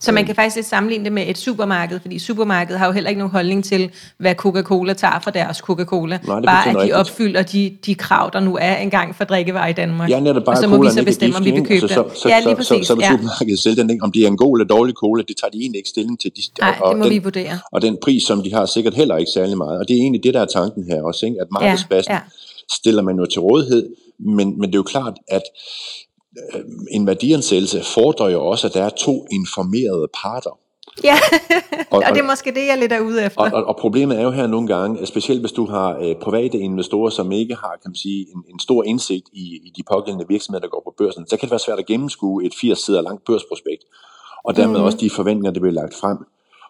Så 0.01 0.13
man 0.13 0.27
kan 0.27 0.35
faktisk 0.35 0.57
lidt 0.57 0.67
sammenligne 0.67 1.05
det 1.05 1.13
med 1.13 1.25
et 1.29 1.39
supermarked, 1.39 2.01
fordi 2.01 2.19
supermarkedet 2.19 2.79
har 2.79 2.87
jo 2.87 2.93
heller 2.93 3.11
ikke 3.11 3.19
nogen 3.19 3.33
holdning 3.33 3.65
til, 3.65 3.91
hvad 4.19 4.35
Coca-Cola 4.35 4.93
tager 4.93 5.21
for 5.21 5.31
deres 5.31 5.57
Coca-Cola. 5.57 6.19
Nej, 6.27 6.41
bare 6.41 6.69
at 6.69 6.75
de 6.75 6.79
rigtigt. 6.79 6.95
opfylder 6.95 7.43
de, 7.43 7.77
de 7.87 7.95
krav, 7.95 8.31
der 8.33 8.41
nu 8.41 8.57
er 8.61 8.77
engang 8.77 9.17
for 9.17 9.25
drikkevarer 9.25 9.69
i 9.69 9.73
Danmark. 9.73 10.11
Ja, 10.11 10.21
netop 10.21 10.45
bare 10.45 10.57
og 10.57 10.63
så 10.63 10.69
må 10.69 10.83
vi 10.83 10.91
så 10.91 11.05
bestemme, 11.05 11.37
om 11.37 11.45
vi 11.45 11.51
vil 11.51 11.67
købe 11.67 11.83
altså, 11.83 12.05
så, 12.15 12.21
så, 12.23 12.29
ja, 12.29 12.41
lige 12.41 12.57
præcis. 12.57 12.69
Så, 12.69 12.75
så, 12.75 12.87
så, 12.87 12.95
så 12.95 13.01
ja. 13.01 13.11
supermarkedet 13.11 13.59
selv 13.59 13.77
den, 13.77 13.91
ikke? 13.91 14.05
om 14.05 14.13
det 14.13 14.23
er 14.23 14.27
en 14.27 14.37
god 14.37 14.59
eller 14.59 14.67
dårlig 14.67 14.95
cola, 14.95 15.23
det 15.29 15.37
tager 15.37 15.51
de 15.51 15.59
egentlig 15.59 15.79
ikke 15.79 15.89
stilling 15.89 16.21
til. 16.21 16.31
De, 16.37 16.43
Nej, 16.61 16.77
og, 16.81 16.91
det 16.91 16.99
må 16.99 17.05
den, 17.05 17.13
vi 17.13 17.19
vurdere. 17.19 17.59
Og 17.73 17.83
den 17.83 17.97
pris, 18.03 18.23
som 18.23 18.43
de 18.43 18.55
har, 18.55 18.67
sikkert 18.67 18.95
heller 18.95 19.17
ikke 19.17 19.31
særlig 19.35 19.57
meget. 19.57 19.79
Og 19.79 19.89
det 19.89 19.95
er 19.97 20.01
egentlig 20.01 20.23
det, 20.25 20.35
der 20.35 20.41
er 20.41 20.47
tanken 20.47 20.85
her 20.85 21.03
også, 21.03 21.27
ikke? 21.27 21.37
at 21.41 21.47
markedspladsen 21.51 22.13
ja, 22.13 22.17
ja. 22.17 22.23
stiller 22.73 23.03
man 23.03 23.17
jo 23.17 23.27
til 23.27 23.41
rådighed, 23.41 23.89
men, 24.19 24.61
men 24.61 24.71
det 24.71 24.75
er 24.75 24.79
jo 24.79 24.83
klart, 24.83 25.15
at 25.29 25.43
en 26.91 27.07
værdiansættelse 27.07 27.83
fordrer 27.95 28.29
jo 28.29 28.47
også, 28.47 28.67
at 28.67 28.75
der 28.75 28.83
er 28.83 28.89
to 28.89 29.27
informerede 29.33 30.09
parter. 30.23 30.59
Ja, 31.05 31.15
og, 31.91 32.03
og 32.07 32.15
det 32.15 32.21
er 32.21 32.27
måske 32.27 32.51
det, 32.51 32.67
jeg 32.67 32.79
lidt 32.79 32.93
er 32.93 33.01
ude 33.01 33.25
efter. 33.25 33.41
Og, 33.41 33.51
og, 33.53 33.65
og 33.65 33.77
problemet 33.77 34.19
er 34.19 34.23
jo 34.23 34.31
her 34.31 34.47
nogle 34.47 34.67
gange, 34.67 35.07
specielt 35.07 35.41
hvis 35.41 35.53
du 35.53 35.67
har 35.67 35.99
øh, 36.03 36.17
private 36.17 36.59
investorer, 36.59 37.11
som 37.11 37.33
ikke 37.33 37.55
har 37.55 37.79
kan 37.83 37.91
man 37.91 37.95
sige, 37.95 38.27
en, 38.35 38.45
en 38.49 38.61
stor 38.61 38.85
indsigt 38.85 39.29
i, 39.33 39.61
i 39.65 39.73
de 39.77 39.83
pågældende 39.93 40.29
virksomheder, 40.29 40.61
der 40.61 40.69
går 40.69 40.83
på 40.85 40.95
børsen, 40.99 41.27
så 41.27 41.37
kan 41.37 41.47
det 41.47 41.51
være 41.51 41.59
svært 41.59 41.79
at 41.79 41.87
gennemskue 41.87 42.47
et 42.47 42.53
80 42.61 42.79
sider 42.79 43.03
langt 43.03 43.25
børsprospekt, 43.25 43.85
og 44.45 44.57
dermed 44.57 44.79
mm. 44.79 44.85
også 44.85 44.99
de 44.99 45.11
forventninger, 45.11 45.51
der 45.51 45.61
bliver 45.61 45.75
lagt 45.75 45.95
frem. 45.95 46.19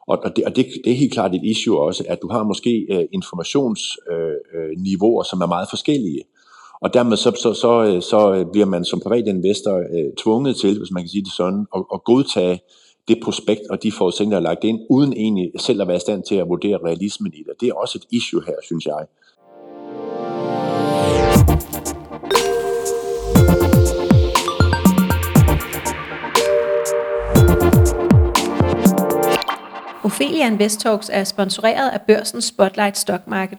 Og, 0.08 0.18
og, 0.24 0.36
det, 0.36 0.44
og 0.44 0.56
det, 0.56 0.66
det 0.84 0.92
er 0.92 0.96
helt 0.96 1.12
klart 1.12 1.34
et 1.34 1.44
issue 1.44 1.80
også, 1.80 2.04
at 2.08 2.22
du 2.22 2.28
har 2.28 2.42
måske 2.42 2.86
øh, 2.90 3.04
informationsniveauer, 3.12 5.22
øh, 5.22 5.26
som 5.30 5.40
er 5.40 5.46
meget 5.46 5.68
forskellige. 5.70 6.22
Og 6.80 6.94
dermed 6.94 7.16
så, 7.16 7.30
så, 7.42 7.54
så, 7.54 7.84
øh, 7.84 8.02
så 8.02 8.34
øh, 8.34 8.46
bliver 8.52 8.66
man 8.66 8.84
som 8.84 9.00
privatinvestor 9.00 9.76
øh, 9.78 10.12
tvunget 10.18 10.56
til, 10.56 10.78
hvis 10.78 10.90
man 10.90 11.02
kan 11.02 11.08
sige 11.08 11.24
det 11.24 11.32
sådan, 11.32 11.66
at, 11.76 11.84
at 11.94 12.04
godtage 12.04 12.60
det 13.08 13.18
prospekt 13.24 13.60
og 13.70 13.82
de 13.82 13.92
forudsætninger, 13.92 14.40
der 14.40 14.48
er 14.48 14.54
lagt 14.54 14.64
ind, 14.64 14.80
uden 14.90 15.12
egentlig 15.12 15.50
selv 15.58 15.82
at 15.82 15.88
være 15.88 15.96
i 15.96 16.00
stand 16.00 16.22
til 16.22 16.34
at 16.34 16.48
vurdere 16.48 16.78
realismen 16.84 17.32
i 17.34 17.38
det. 17.38 17.60
Det 17.60 17.68
er 17.68 17.74
også 17.74 17.98
et 17.98 18.16
issue 18.16 18.42
her, 18.46 18.54
synes 18.62 18.86
jeg. 18.86 19.06
Ophelia 30.04 30.46
Invest 30.46 30.80
Talks 30.80 31.10
er 31.12 31.24
sponsoreret 31.24 31.90
af 31.90 32.00
børsens 32.06 32.44
Spotlight 32.44 32.98
Stock 32.98 33.26
Market. 33.26 33.58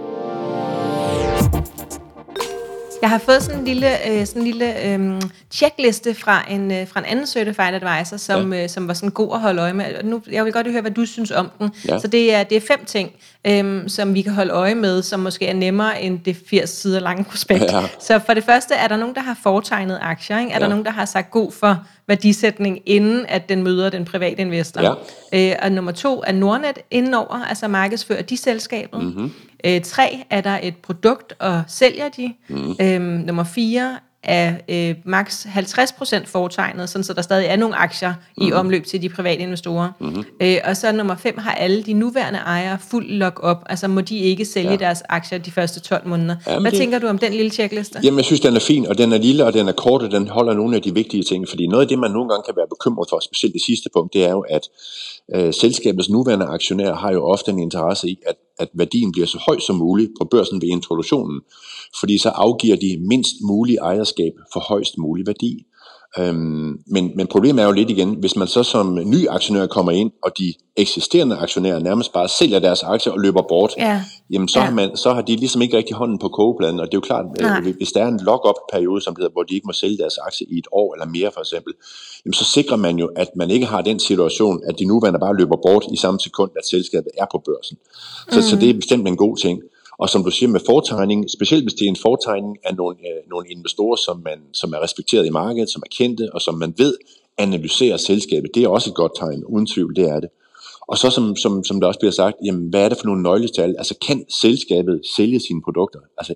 Jeg 3.01 3.09
har 3.09 3.17
fået 3.17 3.43
sådan 3.43 3.59
en 3.59 3.65
lille, 3.65 4.09
øh, 4.09 4.25
sådan 4.25 4.41
en 4.41 4.47
lille 4.47 4.85
øh, 4.85 5.21
checkliste 5.51 6.15
fra 6.15 6.45
en, 6.49 6.71
øh, 6.71 6.87
fra 6.87 6.99
en 6.99 7.05
anden 7.05 7.27
certified 7.27 7.73
advisor, 7.73 8.17
som, 8.17 8.53
ja. 8.53 8.63
øh, 8.63 8.69
som 8.69 8.87
var 8.87 8.93
sådan 8.93 9.09
god 9.09 9.33
at 9.33 9.39
holde 9.39 9.61
øje 9.61 9.73
med. 9.73 9.85
Nu, 10.03 10.21
jeg 10.31 10.45
vil 10.45 10.53
godt 10.53 10.71
høre, 10.71 10.81
hvad 10.81 10.91
du 10.91 11.05
synes 11.05 11.31
om 11.31 11.51
den. 11.59 11.69
Ja. 11.87 11.99
Så 11.99 12.07
det 12.07 12.33
er, 12.33 12.43
det 12.43 12.57
er 12.57 12.61
fem 12.67 12.85
ting, 12.85 13.11
øh, 13.47 13.89
som 13.89 14.13
vi 14.13 14.21
kan 14.21 14.33
holde 14.33 14.53
øje 14.53 14.75
med, 14.75 15.01
som 15.01 15.19
måske 15.19 15.47
er 15.47 15.53
nemmere 15.53 16.01
end 16.01 16.19
det 16.19 16.37
80 16.49 16.69
sider 16.69 16.99
lange 16.99 17.23
prospekt. 17.23 17.63
Ja. 17.63 17.87
Så 17.99 18.19
for 18.25 18.33
det 18.33 18.43
første, 18.43 18.73
er 18.73 18.87
der 18.87 18.97
nogen, 18.97 19.15
der 19.15 19.21
har 19.21 19.37
foretegnet 19.43 19.99
aktier? 20.01 20.39
Ikke? 20.39 20.51
Er 20.51 20.55
ja. 20.55 20.59
der 20.59 20.69
nogen, 20.69 20.85
der 20.85 20.91
har 20.91 21.05
sagt 21.05 21.31
god 21.31 21.51
for 21.51 21.85
værdisætning, 22.11 22.79
inden 22.85 23.25
at 23.25 23.49
den 23.49 23.63
møder 23.63 23.89
den 23.89 24.05
private 24.05 24.41
investor? 24.41 24.81
Ja. 25.33 25.51
Øh, 25.51 25.55
og 25.61 25.71
nummer 25.71 25.91
to, 25.91 26.23
er 26.27 26.31
Nordnet 26.31 26.79
indenover, 26.91 27.45
altså 27.45 27.67
markedsfører 27.67 28.21
de 28.21 28.37
selskaber? 28.37 28.99
Mm-hmm. 28.99 29.31
Øh, 29.65 29.81
tre, 29.81 30.23
er 30.29 30.41
der 30.41 30.59
et 30.63 30.77
produkt, 30.77 31.33
og 31.39 31.63
sælger 31.67 32.09
de? 32.09 32.33
Mm. 32.49 32.75
Øhm, 32.81 33.01
nummer 33.03 33.43
fire, 33.43 33.99
er 34.23 34.53
øh, 34.69 34.95
maks 35.05 35.45
50% 35.45 36.25
foretegnet, 36.25 36.89
sådan 36.89 37.03
så 37.03 37.13
der 37.13 37.21
stadig 37.21 37.45
er 37.45 37.55
nogle 37.55 37.75
aktier 37.75 38.13
mm. 38.37 38.43
i 38.43 38.49
mhm. 38.49 38.59
omløb 38.59 38.85
til 38.85 39.01
de 39.01 39.09
private 39.09 39.41
investorer. 39.41 39.89
Mm. 39.99 40.23
Øh, 40.41 40.57
og 40.63 40.77
så 40.77 40.91
nummer 40.91 41.15
5 41.15 41.37
har 41.37 41.51
alle 41.51 41.83
de 41.83 41.93
nuværende 41.93 42.39
ejere 42.39 42.77
fuld 42.91 43.09
lock-up, 43.09 43.57
altså 43.65 43.87
må 43.87 44.01
de 44.01 44.17
ikke 44.17 44.45
sælge 44.45 44.69
ja. 44.69 44.75
deres 44.75 45.03
aktier 45.09 45.37
de 45.37 45.51
første 45.51 45.79
12 45.79 46.07
måneder. 46.07 46.35
Jamen 46.47 46.61
Hvad 46.61 46.71
det... 46.71 46.79
tænker 46.79 46.99
du 46.99 47.07
om 47.07 47.17
den 47.17 47.33
lille 47.33 47.51
checkliste? 47.51 47.99
Jamen 48.03 48.17
jeg 48.17 48.25
synes, 48.25 48.39
den 48.39 48.55
er 48.55 48.59
fin, 48.59 48.87
og 48.87 48.97
den 48.97 49.13
er 49.13 49.17
lille, 49.17 49.45
og 49.45 49.53
den 49.53 49.67
er 49.67 49.71
kort, 49.71 50.01
og 50.01 50.11
den 50.11 50.27
holder 50.27 50.53
nogle 50.53 50.75
af 50.75 50.81
de 50.81 50.93
vigtige 50.93 51.23
ting, 51.23 51.49
fordi 51.49 51.67
noget 51.67 51.81
af 51.81 51.87
det, 51.87 51.99
man 51.99 52.11
nogle 52.11 52.29
gange 52.29 52.43
kan 52.47 52.53
være 52.57 52.67
bekymret 52.69 53.07
for, 53.09 53.19
specielt 53.19 53.53
det 53.53 53.61
sidste 53.61 53.89
punkt, 53.93 54.13
det 54.13 54.25
er 54.25 54.31
jo, 54.31 54.45
at 54.49 54.69
øh, 55.35 55.53
selskabets 55.53 56.09
nuværende 56.09 56.45
aktionærer 56.45 56.95
har 56.95 57.11
jo 57.11 57.23
ofte 57.23 57.51
en 57.51 57.59
interesse 57.59 58.07
i, 58.07 58.17
at, 58.27 58.35
at 58.59 58.69
værdien 58.73 59.11
bliver 59.11 59.27
så 59.27 59.37
høj 59.47 59.59
som 59.59 59.75
muligt 59.75 60.11
på 60.21 60.27
børsen 60.31 60.61
ved 60.61 60.69
introduktionen, 60.69 61.41
fordi 61.99 62.17
så 62.17 62.29
afgiver 62.29 62.75
de 62.75 62.97
mindst 63.09 63.35
mulig 63.47 63.77
ejerskab 63.81 64.31
for 64.53 64.59
højst 64.59 64.97
mulig 64.97 65.27
værdi. 65.27 65.65
Øhm, 66.19 66.77
men, 66.87 67.11
men 67.15 67.27
problemet 67.27 67.61
er 67.61 67.65
jo 67.65 67.71
lidt 67.71 67.89
igen, 67.89 68.15
hvis 68.19 68.35
man 68.35 68.47
så 68.47 68.63
som 68.63 68.99
ny 69.05 69.27
aktionær 69.29 69.67
kommer 69.67 69.91
ind, 69.91 70.11
og 70.23 70.31
de 70.39 70.53
eksisterende 70.77 71.35
aktionærer 71.35 71.79
nærmest 71.79 72.13
bare 72.13 72.27
sælger 72.29 72.59
deres 72.59 72.83
aktier 72.83 73.13
og 73.13 73.19
løber 73.19 73.41
bort, 73.49 73.73
Ja. 73.77 74.01
jamen 74.29 74.47
så, 74.47 74.59
Ja. 74.59 74.65
har 74.65 74.73
man, 74.73 74.97
så 74.97 75.13
har 75.13 75.21
de 75.21 75.35
ligesom 75.35 75.61
ikke 75.61 75.77
rigtig 75.77 75.95
hånden 75.95 76.17
på 76.19 76.27
kogepladen, 76.27 76.79
og 76.79 76.85
det 76.85 76.93
er 76.93 76.97
jo 76.97 77.01
klart, 77.01 77.25
Nej. 77.41 77.59
øh, 77.65 77.75
hvis 77.77 77.91
der 77.91 78.03
er 78.03 78.07
en 78.07 78.19
lock-up-periode, 78.23 79.01
som 79.01 79.15
hedder, 79.17 79.31
hvor 79.31 79.43
de 79.43 79.55
ikke 79.55 79.65
må 79.67 79.73
sælge 79.73 79.97
deres 79.97 80.17
aktier 80.17 80.47
i 80.51 80.57
et 80.57 80.67
år 80.71 80.93
eller 80.93 81.05
mere 81.05 81.31
for 81.33 81.39
eksempel, 81.39 81.73
jamen 82.25 82.33
så 82.33 82.43
sikrer 82.43 82.77
man 82.77 82.97
jo, 82.97 83.09
at 83.15 83.29
man 83.35 83.49
ikke 83.51 83.65
har 83.65 83.81
den 83.81 83.99
situation, 83.99 84.61
at 84.67 84.79
de 84.79 84.85
nuværende 84.85 85.19
bare 85.19 85.35
løber 85.37 85.57
bort 85.65 85.85
i 85.93 85.97
samme 85.97 86.19
sekund, 86.19 86.51
at 86.57 86.65
selskabet 86.69 87.11
er 87.17 87.25
på 87.31 87.41
børsen. 87.45 87.77
Så, 88.31 88.35
mm. 88.39 88.41
så 88.41 88.55
det 88.55 88.69
er 88.69 88.73
bestemt 88.73 89.07
en 89.07 89.17
god 89.17 89.37
ting. 89.37 89.59
Og 90.01 90.09
som 90.09 90.23
du 90.23 90.31
siger 90.31 90.49
med 90.49 90.59
fortegning, 90.65 91.29
specielt 91.29 91.63
hvis 91.63 91.73
det 91.73 91.85
er 91.85 91.89
en 91.89 92.03
fortegning 92.07 92.57
af 92.63 92.75
nogle, 92.75 92.97
øh, 92.99 93.29
nogle 93.29 93.49
investorer, 93.49 93.95
som, 93.95 94.21
man, 94.25 94.39
som 94.53 94.73
er 94.73 94.83
respekteret 94.83 95.25
i 95.25 95.29
markedet, 95.29 95.69
som 95.69 95.83
er 95.85 95.89
kendte, 95.97 96.29
og 96.33 96.41
som 96.41 96.55
man 96.55 96.73
ved 96.77 96.93
analyserer 97.37 97.97
selskabet, 97.97 98.51
det 98.55 98.63
er 98.63 98.67
også 98.67 98.89
et 98.89 98.95
godt 98.95 99.11
tegn, 99.19 99.43
uden 99.45 99.65
tvivl, 99.65 99.95
det 99.95 100.09
er 100.09 100.19
det. 100.19 100.29
Og 100.87 100.97
så 100.97 101.09
som, 101.09 101.35
som, 101.35 101.63
som 101.63 101.79
der 101.79 101.87
også 101.87 101.99
bliver 101.99 102.11
sagt, 102.11 102.37
jamen 102.45 102.69
hvad 102.69 102.85
er 102.85 102.89
det 102.89 102.97
for 102.97 103.05
nogle 103.05 103.23
nøgletal? 103.23 103.75
Altså 103.77 103.95
kan 104.07 104.25
selskabet 104.29 105.01
sælge 105.15 105.39
sine 105.39 105.61
produkter? 105.61 105.99
Altså 106.17 106.35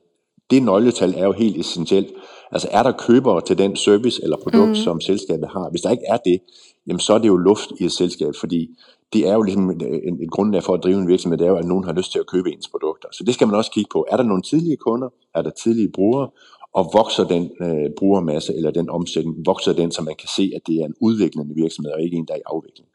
det 0.50 0.64
nøgletal 0.64 1.14
er 1.18 1.26
jo 1.26 1.32
helt 1.32 1.58
essentielt. 1.58 2.08
Altså 2.52 2.68
er 2.72 2.84
der 2.84 2.92
købere 2.92 3.42
til 3.42 3.58
den 3.58 3.76
service 3.76 4.24
eller 4.24 4.38
produkt, 4.38 4.70
mm. 4.70 4.76
som 4.76 5.02
selskabet 5.02 5.50
har? 5.50 5.70
Hvis 5.70 5.82
der 5.82 5.92
ikke 5.92 6.04
er 6.08 6.18
det, 6.18 6.40
jamen 6.88 7.00
så 7.00 7.14
er 7.14 7.18
det 7.18 7.28
jo 7.28 7.38
luft 7.38 7.70
i 7.80 7.86
et 7.86 7.92
selskab, 7.92 8.34
fordi 8.40 8.70
det 9.14 9.28
er 9.28 9.34
jo 9.34 9.42
ligesom 9.42 9.70
en, 9.70 9.82
en, 9.82 10.24
et 10.24 10.32
grundlag 10.32 10.64
for 10.64 10.74
at 10.74 10.84
drive 10.84 10.98
en 10.98 11.08
virksomhed, 11.08 11.38
det 11.38 11.46
er 11.46 11.52
jo, 11.52 11.58
at 11.58 11.66
nogen 11.66 11.84
har 11.84 11.94
lyst 11.94 12.12
til 12.12 12.20
at 12.20 12.28
købe 12.28 12.52
ens 12.52 12.68
produkter. 12.68 13.10
Så 13.12 13.24
det 13.24 13.34
skal 13.34 13.48
man 13.48 13.56
også 13.56 13.72
kigge 13.72 13.90
på. 13.94 14.06
Er 14.12 14.18
der 14.18 14.24
nogle 14.24 14.42
tidlige 14.42 14.78
kunder? 14.78 15.10
Er 15.36 15.42
der 15.42 15.50
tidlige 15.50 15.92
brugere? 15.92 16.30
Og 16.74 16.90
vokser 16.94 17.24
den 17.24 17.52
øh, 17.62 17.90
brugermasse 17.98 18.56
eller 18.56 18.72
den 18.72 18.90
omsætning, 18.90 19.46
vokser 19.46 19.74
den, 19.74 19.92
så 19.92 20.02
man 20.02 20.16
kan 20.16 20.30
se, 20.36 20.52
at 20.56 20.62
det 20.68 20.76
er 20.76 20.86
en 20.86 20.96
udviklende 21.02 21.56
virksomhed, 21.56 21.92
og 21.92 22.02
ikke 22.02 22.18
en, 22.18 22.26
der 22.28 22.34
er 22.34 22.38
i 22.38 22.42
afvikling. 22.46 22.90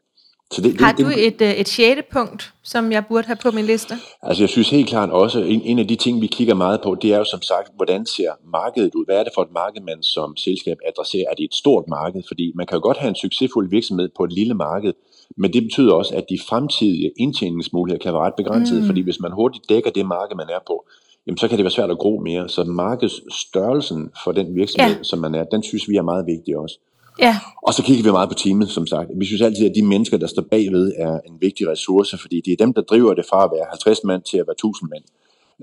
Så 0.51 0.61
det, 0.61 0.79
Har 0.81 0.91
det, 0.91 1.05
du 1.05 1.09
det, 1.09 1.27
et, 1.27 1.41
øh, 1.41 1.51
et 1.51 1.67
sjette 1.67 2.03
punkt, 2.11 2.53
som 2.63 2.91
jeg 2.91 3.03
burde 3.09 3.27
have 3.27 3.37
på 3.41 3.51
min 3.51 3.65
liste? 3.65 3.93
Altså 4.21 4.43
jeg 4.43 4.49
synes 4.49 4.69
helt 4.69 4.89
klart 4.89 5.09
også, 5.09 5.39
en, 5.39 5.61
en 5.61 5.79
af 5.79 5.87
de 5.87 5.95
ting, 5.95 6.21
vi 6.21 6.27
kigger 6.27 6.53
meget 6.53 6.81
på, 6.83 6.95
det 7.01 7.13
er 7.13 7.17
jo 7.17 7.23
som 7.23 7.41
sagt, 7.41 7.71
hvordan 7.75 8.05
ser 8.05 8.31
markedet 8.51 8.95
ud? 8.95 9.05
Hvad 9.05 9.15
er 9.15 9.23
det 9.23 9.31
for 9.35 9.41
et 9.41 9.51
marked, 9.53 9.81
man 9.81 10.03
som 10.03 10.37
selskab 10.37 10.77
adresserer? 10.87 11.25
Er 11.31 11.35
det 11.35 11.43
et 11.43 11.53
stort 11.53 11.83
marked? 11.87 12.21
Fordi 12.27 12.51
man 12.55 12.65
kan 12.67 12.75
jo 12.75 12.81
godt 12.83 12.97
have 12.97 13.09
en 13.09 13.15
succesfuld 13.15 13.69
virksomhed 13.69 14.09
på 14.17 14.23
et 14.23 14.33
lille 14.33 14.53
marked, 14.53 14.93
men 15.37 15.53
det 15.53 15.63
betyder 15.63 15.93
også, 15.93 16.15
at 16.15 16.25
de 16.29 16.39
fremtidige 16.49 17.11
indtjeningsmuligheder 17.17 18.03
kan 18.03 18.13
være 18.13 18.21
ret 18.21 18.35
begrænsede, 18.37 18.79
mm. 18.81 18.85
fordi 18.85 19.01
hvis 19.01 19.19
man 19.19 19.31
hurtigt 19.31 19.69
dækker 19.69 19.89
det 19.89 20.05
marked, 20.05 20.35
man 20.35 20.49
er 20.49 20.59
på, 20.67 20.85
jamen 21.27 21.37
så 21.37 21.47
kan 21.47 21.57
det 21.57 21.63
være 21.63 21.71
svært 21.71 21.91
at 21.91 21.97
gro 21.97 22.21
mere. 22.23 22.49
Så 22.49 22.63
markedsstørrelsen 22.63 24.09
for 24.23 24.31
den 24.31 24.55
virksomhed, 24.55 24.95
Ja. 24.95 25.03
som 25.03 25.19
man 25.19 25.35
er, 25.35 25.43
den 25.43 25.63
synes 25.63 25.89
vi 25.89 25.95
er 25.95 26.01
meget 26.01 26.25
vigtig 26.25 26.57
også. 26.57 26.79
Ja, 27.21 27.39
Og 27.67 27.73
så 27.73 27.83
kigger 27.83 28.03
vi 28.03 28.11
meget 28.11 28.29
på 28.29 28.35
teamet, 28.35 28.69
som 28.69 28.87
sagt. 28.87 29.09
Vi 29.19 29.25
synes 29.25 29.41
altid, 29.41 29.65
at 29.69 29.75
de 29.75 29.85
mennesker, 29.85 30.17
der 30.17 30.27
står 30.27 30.41
bagved, 30.51 30.91
er 30.97 31.19
en 31.27 31.37
vigtig 31.41 31.67
ressource, 31.67 32.17
fordi 32.17 32.41
det 32.45 32.51
er 32.53 32.57
dem, 32.65 32.73
der 32.73 32.81
driver 32.81 33.13
det 33.13 33.25
fra 33.29 33.43
at 33.43 33.49
være 33.55 33.65
50 33.69 34.03
mand 34.03 34.21
til 34.21 34.37
at 34.37 34.47
være 34.47 34.53
1000 34.53 34.89
mand. 34.89 35.03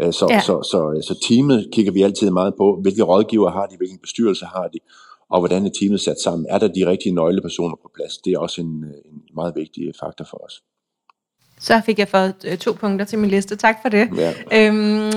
Øh, 0.03 0.13
Så, 0.13 0.27
Ja. 0.31 0.41
så, 0.41 0.63
så, 0.63 1.03
så 1.09 1.27
teamet 1.29 1.69
kigger 1.73 1.93
vi 1.93 2.03
altid 2.03 2.31
meget 2.31 2.55
på. 2.57 2.79
Hvilke 2.83 3.03
rådgiver 3.03 3.51
har 3.51 3.67
de, 3.67 3.77
hvilken 3.77 3.99
bestyrelse 3.99 4.45
har 4.45 4.69
de, 4.73 4.79
og 5.31 5.41
hvordan 5.41 5.67
er 5.67 5.71
teamet 5.81 6.01
sat 6.01 6.17
sammen. 6.25 6.47
Er 6.51 6.59
der 6.59 6.69
de 6.69 6.87
rigtige 6.87 7.15
nøglepersoner 7.15 7.77
på 7.83 7.91
plads? 7.95 8.19
Det 8.19 8.33
er 8.33 8.39
også 8.39 8.61
en, 8.61 8.67
en 9.13 9.23
meget 9.35 9.53
vigtig 9.57 9.93
faktor 10.01 10.25
for 10.31 10.45
os. 10.47 10.63
så 11.61 11.81
fik 11.87 11.99
jeg 11.99 12.09
fået 12.09 12.35
øh, 12.45 12.59
to 12.59 12.73
punkter 12.73 13.07
til 13.07 13.19
min 13.19 13.31
liste. 13.31 13.57
Tak 13.57 13.77
for 13.83 13.89
det. 13.89 14.09
Ja. 14.17 14.33
Øhm, 14.53 15.13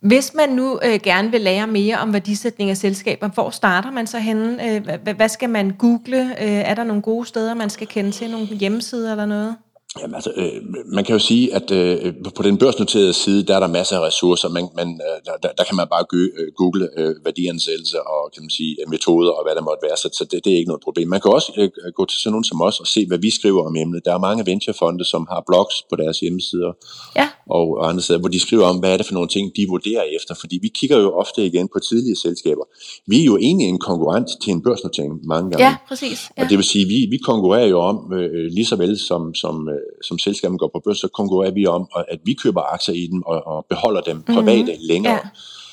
hvis 0.00 0.34
man 0.34 0.48
nu 0.48 0.80
øh, 0.84 1.00
gerne 1.02 1.30
vil 1.30 1.40
lære 1.40 1.66
mere 1.66 1.98
om 1.98 2.12
værdisætning 2.12 2.70
af 2.70 2.76
selskaber, 2.76 3.28
hvor 3.28 3.50
starter 3.50 3.90
man 3.90 4.06
så 4.06 4.18
henne? 4.18 4.76
Øh, 4.76 4.84
hvad, 4.84 5.14
hvad 5.14 5.28
skal 5.28 5.50
man 5.50 5.70
google? 5.70 6.42
Øh, 6.42 6.48
er 6.48 6.74
der 6.74 6.84
nogle 6.84 7.02
gode 7.02 7.26
steder, 7.26 7.54
man 7.54 7.70
skal 7.70 7.86
kende 7.86 8.10
til? 8.10 8.30
Nogle 8.30 8.46
hjemmesider 8.46 9.10
eller 9.10 9.26
noget? 9.26 9.56
Jamen, 10.00 10.14
altså, 10.14 10.32
øh, 10.36 10.52
man 10.86 11.04
kan 11.04 11.12
jo 11.12 11.18
sige, 11.18 11.54
at 11.54 11.70
øh, 11.70 12.14
på 12.36 12.42
den 12.42 12.58
børsnoterede 12.58 13.12
side, 13.12 13.42
der 13.42 13.56
er 13.56 13.60
der 13.60 13.66
masser 13.66 13.96
af 13.98 14.06
ressourcer. 14.06 14.48
Man, 14.48 14.68
man, 14.76 14.88
øh, 14.88 15.16
der, 15.26 15.32
der, 15.42 15.48
der 15.58 15.64
kan 15.64 15.76
man 15.76 15.86
bare 15.94 16.04
gø- 16.14 16.32
øh, 16.38 16.52
google 16.56 16.88
øh, 16.98 17.14
værdiansættelse 17.24 18.02
og 18.02 18.32
kan 18.34 18.42
man 18.42 18.50
sige, 18.50 18.76
øh, 18.80 18.90
metoder 18.90 19.30
og 19.30 19.42
hvad 19.44 19.54
der 19.54 19.62
måtte 19.62 19.82
være, 19.88 19.96
så, 19.96 20.08
så 20.18 20.24
det, 20.30 20.44
det 20.44 20.52
er 20.52 20.56
ikke 20.56 20.68
noget 20.68 20.82
problem. 20.82 21.08
Man 21.08 21.20
kan 21.20 21.32
også 21.32 21.52
øh, 21.58 21.92
gå 21.98 22.04
til 22.04 22.18
sådan 22.20 22.32
nogen 22.32 22.44
som 22.44 22.62
os 22.62 22.80
og 22.80 22.86
se, 22.86 23.06
hvad 23.06 23.18
vi 23.18 23.30
skriver 23.30 23.66
om 23.66 23.76
emnet. 23.76 24.04
Der 24.04 24.14
er 24.14 24.18
mange 24.18 24.46
venturefonde, 24.46 25.04
som 25.04 25.26
har 25.32 25.42
blogs 25.48 25.74
på 25.90 25.96
deres 25.96 26.20
hjemmesider 26.20 26.72
Ja, 27.16 27.28
og 27.56 27.66
og 27.78 27.88
andre 27.88 28.02
steder, 28.02 28.20
hvor 28.20 28.28
de 28.28 28.40
skriver 28.40 28.64
om, 28.64 28.78
hvad 28.78 28.92
er 28.92 28.96
det 28.96 29.06
for 29.06 29.14
nogle 29.14 29.28
ting, 29.28 29.52
de 29.56 29.66
vurderer 29.68 30.04
efter. 30.16 30.34
Fordi 30.34 30.58
vi 30.62 30.68
kigger 30.68 30.98
jo 30.98 31.10
ofte 31.22 31.46
igen 31.46 31.68
på 31.74 31.78
tidlige 31.88 32.16
selskaber. 32.16 32.64
Vi 33.06 33.20
er 33.20 33.24
jo 33.24 33.36
egentlig 33.36 33.66
en 33.68 33.78
konkurrent 33.78 34.28
til 34.42 34.50
en 34.50 34.62
børsnotering 34.62 35.12
mange 35.26 35.50
gange. 35.50 35.64
ja 35.66 35.76
præcis. 35.88 36.30
Ja. 36.36 36.42
Og 36.42 36.50
det 36.50 36.56
vil 36.58 36.64
sige, 36.64 36.84
vi, 36.94 36.98
vi 37.10 37.18
konkurrerer 37.30 37.66
jo 37.66 37.78
om, 37.80 38.12
øh, 38.12 38.44
lige 38.56 38.66
så 38.66 38.76
vel 38.76 38.98
som, 38.98 39.34
som, 39.34 39.68
øh, 39.68 39.77
som 40.02 40.18
selskabet 40.18 40.58
går 40.58 40.70
på 40.74 40.80
børs, 40.84 40.98
så 40.98 41.08
konkurrerer 41.08 41.50
vi 41.50 41.66
om, 41.66 41.88
at 42.08 42.20
vi 42.24 42.34
køber 42.34 42.60
aktier 42.74 42.94
i 42.94 43.06
dem 43.12 43.22
og, 43.22 43.46
og 43.46 43.66
beholder 43.68 44.00
dem 44.00 44.22
private 44.22 44.62
mm-hmm. 44.62 44.88
længere. 44.88 45.14
Ja. 45.14 45.28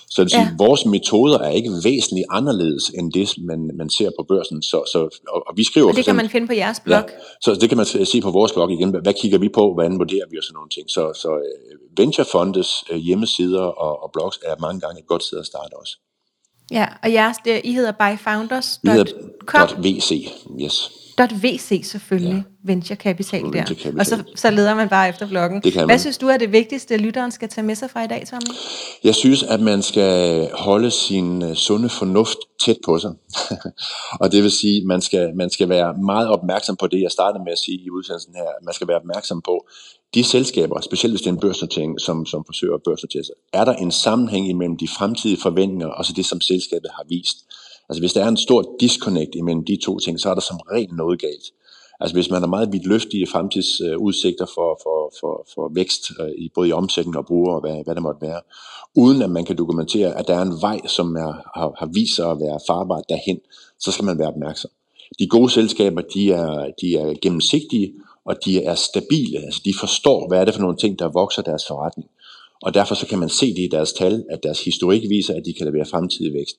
Så 0.09 0.21
det 0.21 0.25
vil 0.25 0.31
sige, 0.31 0.41
Ja. 0.41 0.65
vores 0.65 0.85
metoder 0.85 1.39
er 1.39 1.49
ikke 1.49 1.71
væsentligt 1.83 2.27
anderledes 2.29 2.89
end 2.89 3.11
det, 3.13 3.29
man, 3.37 3.71
man 3.77 3.89
ser 3.89 4.09
på 4.19 4.25
børsen. 4.27 4.61
Så, 4.61 4.83
så, 4.91 4.99
og, 5.33 5.43
og 5.47 5.53
vi 5.57 5.63
skriver 5.63 5.87
Og 5.87 5.95
det 5.95 6.05
kan 6.05 6.15
man 6.15 6.29
finde 6.29 6.47
på 6.47 6.53
jeres 6.53 6.79
blog. 6.79 6.97
Ja, 6.97 7.15
så 7.41 7.55
det 7.61 7.69
kan 7.69 7.77
man 7.77 7.85
se 7.85 8.21
på 8.21 8.31
vores 8.31 8.51
blog 8.51 8.71
igen. 8.71 8.89
Hvad 8.89 9.13
kigger 9.21 9.37
vi 9.37 9.49
på? 9.49 9.73
Hvordan 9.73 9.99
vurderer 9.99 10.27
vi 10.31 10.37
og 10.37 10.43
sådan 10.43 10.53
nogle 10.53 10.69
ting? 10.69 10.89
Så, 10.89 11.03
så 11.21 11.29
øh, 11.29 11.97
Venturefondes 11.97 12.83
øh, 12.91 12.97
hjemmesider 12.97 13.61
og, 13.61 14.03
og 14.03 14.09
blogs 14.13 14.39
er 14.45 14.55
mange 14.59 14.79
gange 14.81 14.99
et 14.99 15.07
godt 15.07 15.23
sted 15.23 15.39
at 15.39 15.45
starte 15.45 15.73
også. 15.81 15.97
Ja, 16.71 16.85
og 17.03 17.13
jeres, 17.13 17.37
det, 17.45 17.61
I 17.63 17.73
hedder 17.73 17.91
Vi 17.91 18.15
byfounders.com. 18.15 18.91
hedder 18.91 19.75
.vc, 19.81 20.31
yes. 20.61 20.91
.vc 21.17 21.81
selvfølgelig, 21.85 22.35
ja. 22.35 22.43
venture 22.63 22.95
capital 22.95 23.41
der. 23.41 23.49
Venture 23.49 23.75
capital. 23.75 23.99
Og 23.99 24.05
så, 24.05 24.23
så 24.35 24.51
leder 24.51 24.75
man 24.75 24.89
bare 24.89 25.09
efter 25.09 25.27
bloggen. 25.27 25.61
Det 25.61 25.73
kan 25.73 25.79
Hvad 25.79 25.87
man. 25.87 25.99
synes 25.99 26.17
du 26.17 26.27
er 26.27 26.37
det 26.37 26.51
vigtigste, 26.51 26.97
lytteren 26.97 27.31
skal 27.31 27.49
tage 27.49 27.65
med 27.65 27.75
sig 27.75 27.89
fra 27.89 28.03
i 28.03 28.07
dag, 28.07 28.27
Tommy? 28.27 28.55
Jeg 29.03 29.15
synes, 29.15 29.43
at 29.43 29.59
man 29.59 29.81
skal 29.81 30.49
holde 30.53 30.91
sin 30.91 31.43
øh, 31.43 31.55
sunde 31.55 31.89
fornuft 31.89 32.37
tæt 32.65 32.77
på 32.85 32.99
sig. 32.99 33.11
og 34.21 34.31
det 34.31 34.43
vil 34.43 34.51
sige, 34.51 34.77
at 34.77 34.85
man 34.85 35.01
skal, 35.01 35.35
man 35.35 35.49
skal 35.49 35.69
være 35.69 35.93
meget 35.93 36.27
opmærksom 36.29 36.75
på 36.75 36.87
det, 36.87 37.01
jeg 37.01 37.11
startede 37.11 37.43
med 37.43 37.51
at 37.51 37.59
sige 37.59 37.79
i 37.85 37.89
udsendelsen 37.89 38.33
her. 38.35 38.65
Man 38.65 38.73
skal 38.73 38.87
være 38.87 38.97
opmærksom 38.97 39.41
på 39.41 39.67
de 40.15 40.23
selskaber, 40.23 40.81
specielt 40.81 41.11
hvis 41.13 41.21
det 41.21 41.27
er 41.27 41.33
en 41.33 41.39
børsnotering, 41.39 42.01
som, 42.01 42.25
som 42.25 42.45
forsøger 42.45 42.75
at 42.75 42.83
børsnotere 42.83 43.23
sig. 43.23 43.35
Er 43.53 43.65
der 43.65 43.73
en 43.73 43.91
sammenhæng 43.91 44.49
imellem 44.49 44.77
de 44.77 44.87
fremtidige 44.87 45.41
forventninger 45.41 45.87
og 45.87 46.05
så 46.05 46.13
det, 46.15 46.25
som 46.25 46.41
selskabet 46.41 46.89
har 46.93 47.05
vist? 47.09 47.37
Altså 47.89 48.01
hvis 48.01 48.13
der 48.13 48.23
er 48.23 48.27
en 48.27 48.37
stor 48.37 48.75
disconnect 48.79 49.35
imellem 49.35 49.65
de 49.65 49.77
to 49.85 49.99
ting, 49.99 50.19
så 50.19 50.29
er 50.29 50.33
der 50.33 50.41
som 50.41 50.59
regel 50.71 50.93
noget 50.93 51.21
galt. 51.21 51.45
Altså 51.99 52.15
hvis 52.15 52.29
man 52.29 52.41
har 52.41 52.47
meget 52.47 52.73
vidtløftige 52.73 53.27
fremtidsudsigter 53.27 54.45
for, 54.45 54.79
for, 54.83 55.13
for, 55.19 55.47
for 55.55 55.71
vækst, 55.73 56.11
øh, 56.19 56.31
i 56.37 56.51
både 56.55 56.69
i 56.69 56.71
omsætning 56.71 57.17
og 57.17 57.25
bruger 57.25 57.53
og 57.53 57.61
hvad, 57.61 57.83
hvad 57.83 57.95
det 57.95 58.03
måtte 58.03 58.21
være, 58.21 58.41
uden 58.95 59.21
at 59.21 59.29
man 59.29 59.45
kan 59.45 59.57
dokumentere, 59.57 60.19
at 60.19 60.27
der 60.27 60.35
er 60.35 60.41
en 60.41 60.61
vej, 60.61 60.79
som 60.87 61.15
er, 61.15 61.33
har, 61.59 61.73
har 61.79 61.89
vist 61.93 62.15
sig 62.15 62.31
at 62.31 62.39
være 62.39 62.59
farbar 62.67 63.01
derhen, 63.09 63.39
så 63.79 63.91
skal 63.91 64.05
man 64.05 64.19
være 64.19 64.27
opmærksom. 64.27 64.71
De 65.19 65.27
gode 65.27 65.49
selskaber, 65.49 66.01
de 66.01 66.31
er, 66.31 66.71
de 66.81 66.95
er 66.95 67.13
gennemsigtige, 67.21 67.93
og 68.25 68.35
de 68.45 68.63
er 68.63 68.75
stabile. 68.75 69.39
Altså 69.45 69.61
de 69.65 69.73
forstår, 69.79 70.27
hvad 70.27 70.39
er 70.39 70.45
det 70.45 70.53
for 70.53 70.61
nogle 70.61 70.77
ting, 70.77 70.99
der 70.99 71.07
vokser 71.07 71.41
deres 71.41 71.67
forretning. 71.67 72.09
Og 72.61 72.73
derfor 72.73 72.95
så 72.95 73.07
kan 73.07 73.19
man 73.19 73.29
se 73.29 73.49
det 73.49 73.59
i 73.59 73.69
deres 73.71 73.93
tal, 73.93 74.23
at 74.31 74.43
deres 74.43 74.65
historik 74.65 75.01
viser, 75.09 75.33
at 75.33 75.43
de 75.45 75.53
kan 75.53 75.65
levere 75.65 75.85
fremtidig 75.85 76.33
vækst. 76.33 76.55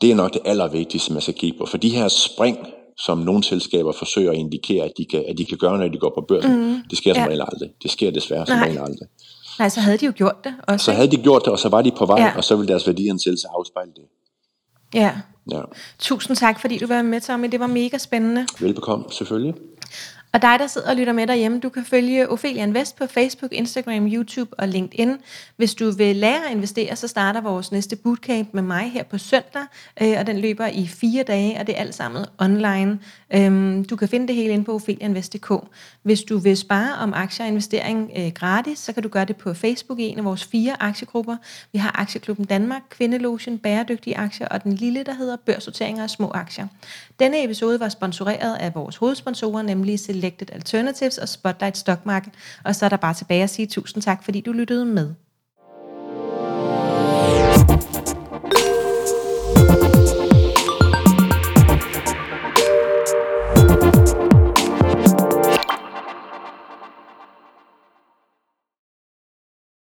Det 0.00 0.10
er 0.10 0.14
nok 0.14 0.32
det 0.32 0.40
allervigtigste, 0.44 1.12
man 1.12 1.22
skal 1.22 1.34
kigge 1.34 1.58
på. 1.58 1.66
For 1.66 1.78
de 1.78 1.90
her 1.90 2.08
spring, 2.08 2.58
som 2.98 3.18
nogle 3.18 3.44
selskaber 3.44 3.92
forsøger 3.92 4.30
at 4.30 4.36
indikere, 4.36 4.84
at 4.84 4.92
de 4.98 5.04
kan, 5.04 5.24
at 5.28 5.38
de 5.38 5.44
kan 5.44 5.58
gøre, 5.58 5.78
når 5.78 5.88
de 5.88 5.98
går 5.98 6.12
på 6.14 6.24
børsen, 6.28 6.70
mm, 6.70 6.80
det 6.90 6.98
sker 6.98 7.14
som 7.14 7.22
ja. 7.22 7.28
regel 7.28 7.40
aldrig. 7.52 7.70
Det 7.82 7.90
sker 7.90 8.10
desværre 8.10 8.46
som 8.46 8.56
Nej. 8.56 8.66
regel 8.66 8.78
aldrig. 8.78 9.08
Nej, 9.58 9.68
så 9.68 9.80
havde 9.80 9.98
de 9.98 10.06
jo 10.06 10.12
gjort 10.16 10.44
det 10.44 10.54
også. 10.68 10.84
Så 10.84 10.92
havde 10.92 11.10
de 11.10 11.16
gjort 11.16 11.42
det, 11.44 11.52
og 11.52 11.58
så 11.58 11.68
var 11.68 11.82
de 11.82 11.90
på 11.90 12.06
vej, 12.06 12.20
ja. 12.20 12.36
og 12.36 12.44
så 12.44 12.56
ville 12.56 12.68
deres 12.68 12.86
værdiansættelse 12.86 13.48
afspejle 13.58 13.90
det. 13.96 14.02
Ja. 14.94 15.12
Ja. 15.50 15.60
Tusind 15.98 16.36
tak, 16.36 16.60
fordi 16.60 16.78
du 16.78 16.86
var 16.86 17.02
med, 17.02 17.20
Tommy. 17.20 17.48
Det 17.52 17.60
var 17.60 17.66
mega 17.66 17.98
spændende. 17.98 18.46
Velbekomme, 18.60 19.04
selvfølgelig. 19.10 19.54
Og 20.36 20.42
dig, 20.42 20.58
der 20.58 20.66
sidder 20.66 20.90
og 20.90 20.96
lytter 20.96 21.12
med 21.12 21.26
derhjemme, 21.26 21.60
du 21.60 21.68
kan 21.68 21.84
følge 21.84 22.28
Ophelia 22.28 22.62
Invest 22.62 22.96
på 22.96 23.06
Facebook, 23.06 23.52
Instagram, 23.52 24.06
YouTube 24.06 24.60
og 24.60 24.68
LinkedIn. 24.68 25.16
Hvis 25.56 25.74
du 25.74 25.90
vil 25.90 26.16
lære 26.16 26.46
at 26.46 26.50
investere, 26.50 26.96
så 26.96 27.08
starter 27.08 27.40
vores 27.40 27.72
næste 27.72 27.96
bootcamp 27.96 28.48
med 28.54 28.62
mig 28.62 28.90
her 28.92 29.02
på 29.04 29.18
søndag, 29.18 29.62
øh, 30.02 30.14
og 30.18 30.26
den 30.26 30.38
løber 30.38 30.66
i 30.66 30.86
fire 30.86 31.22
dage, 31.22 31.60
og 31.60 31.66
det 31.66 31.76
er 31.76 31.80
alt 31.80 31.94
sammen 31.94 32.24
online. 32.38 32.98
Øhm, 33.34 33.84
du 33.84 33.96
kan 33.96 34.08
finde 34.08 34.28
det 34.28 34.34
hele 34.34 34.52
inde 34.52 34.64
på 34.64 34.74
ophelianvest.dk. 34.74 35.52
Hvis 36.02 36.22
du 36.22 36.38
vil 36.38 36.56
spare 36.56 36.94
om 37.02 37.12
aktier 37.14 37.46
og 37.46 37.50
investering 37.50 38.10
øh, 38.16 38.32
gratis, 38.32 38.78
så 38.78 38.92
kan 38.92 39.02
du 39.02 39.08
gøre 39.08 39.24
det 39.24 39.36
på 39.36 39.54
Facebook 39.54 39.98
i 39.98 40.02
en 40.02 40.18
af 40.18 40.24
vores 40.24 40.44
fire 40.44 40.82
aktiegrupper. 40.82 41.36
Vi 41.72 41.78
har 41.78 42.00
Aktieklubben 42.00 42.44
Danmark, 42.44 42.82
Kvindelotion, 42.90 43.58
Bæredygtige 43.58 44.16
Aktier 44.16 44.48
og 44.48 44.64
den 44.64 44.72
lille, 44.72 45.02
der 45.02 45.14
hedder 45.14 45.36
Børssorteringer 45.36 46.02
af 46.02 46.10
små 46.10 46.30
aktier. 46.34 46.66
Denne 47.20 47.44
episode 47.44 47.80
var 47.80 47.88
sponsoreret 47.88 48.54
af 48.54 48.74
vores 48.74 48.96
hovedsponsorer, 48.96 49.62
nemlig 49.62 50.00
Selected 50.26 50.52
Alternatives 50.52 51.18
og 51.18 51.28
Spotlight 51.28 51.76
Stock 51.76 52.06
Market. 52.06 52.32
Og 52.64 52.76
så 52.76 52.84
er 52.84 52.88
der 52.88 52.96
bare 52.96 53.14
tilbage 53.14 53.42
at 53.42 53.50
sige 53.50 53.66
tusind 53.66 54.02
tak, 54.02 54.24
fordi 54.24 54.40
du 54.40 54.52
lyttede 54.52 54.84
med. 54.84 55.14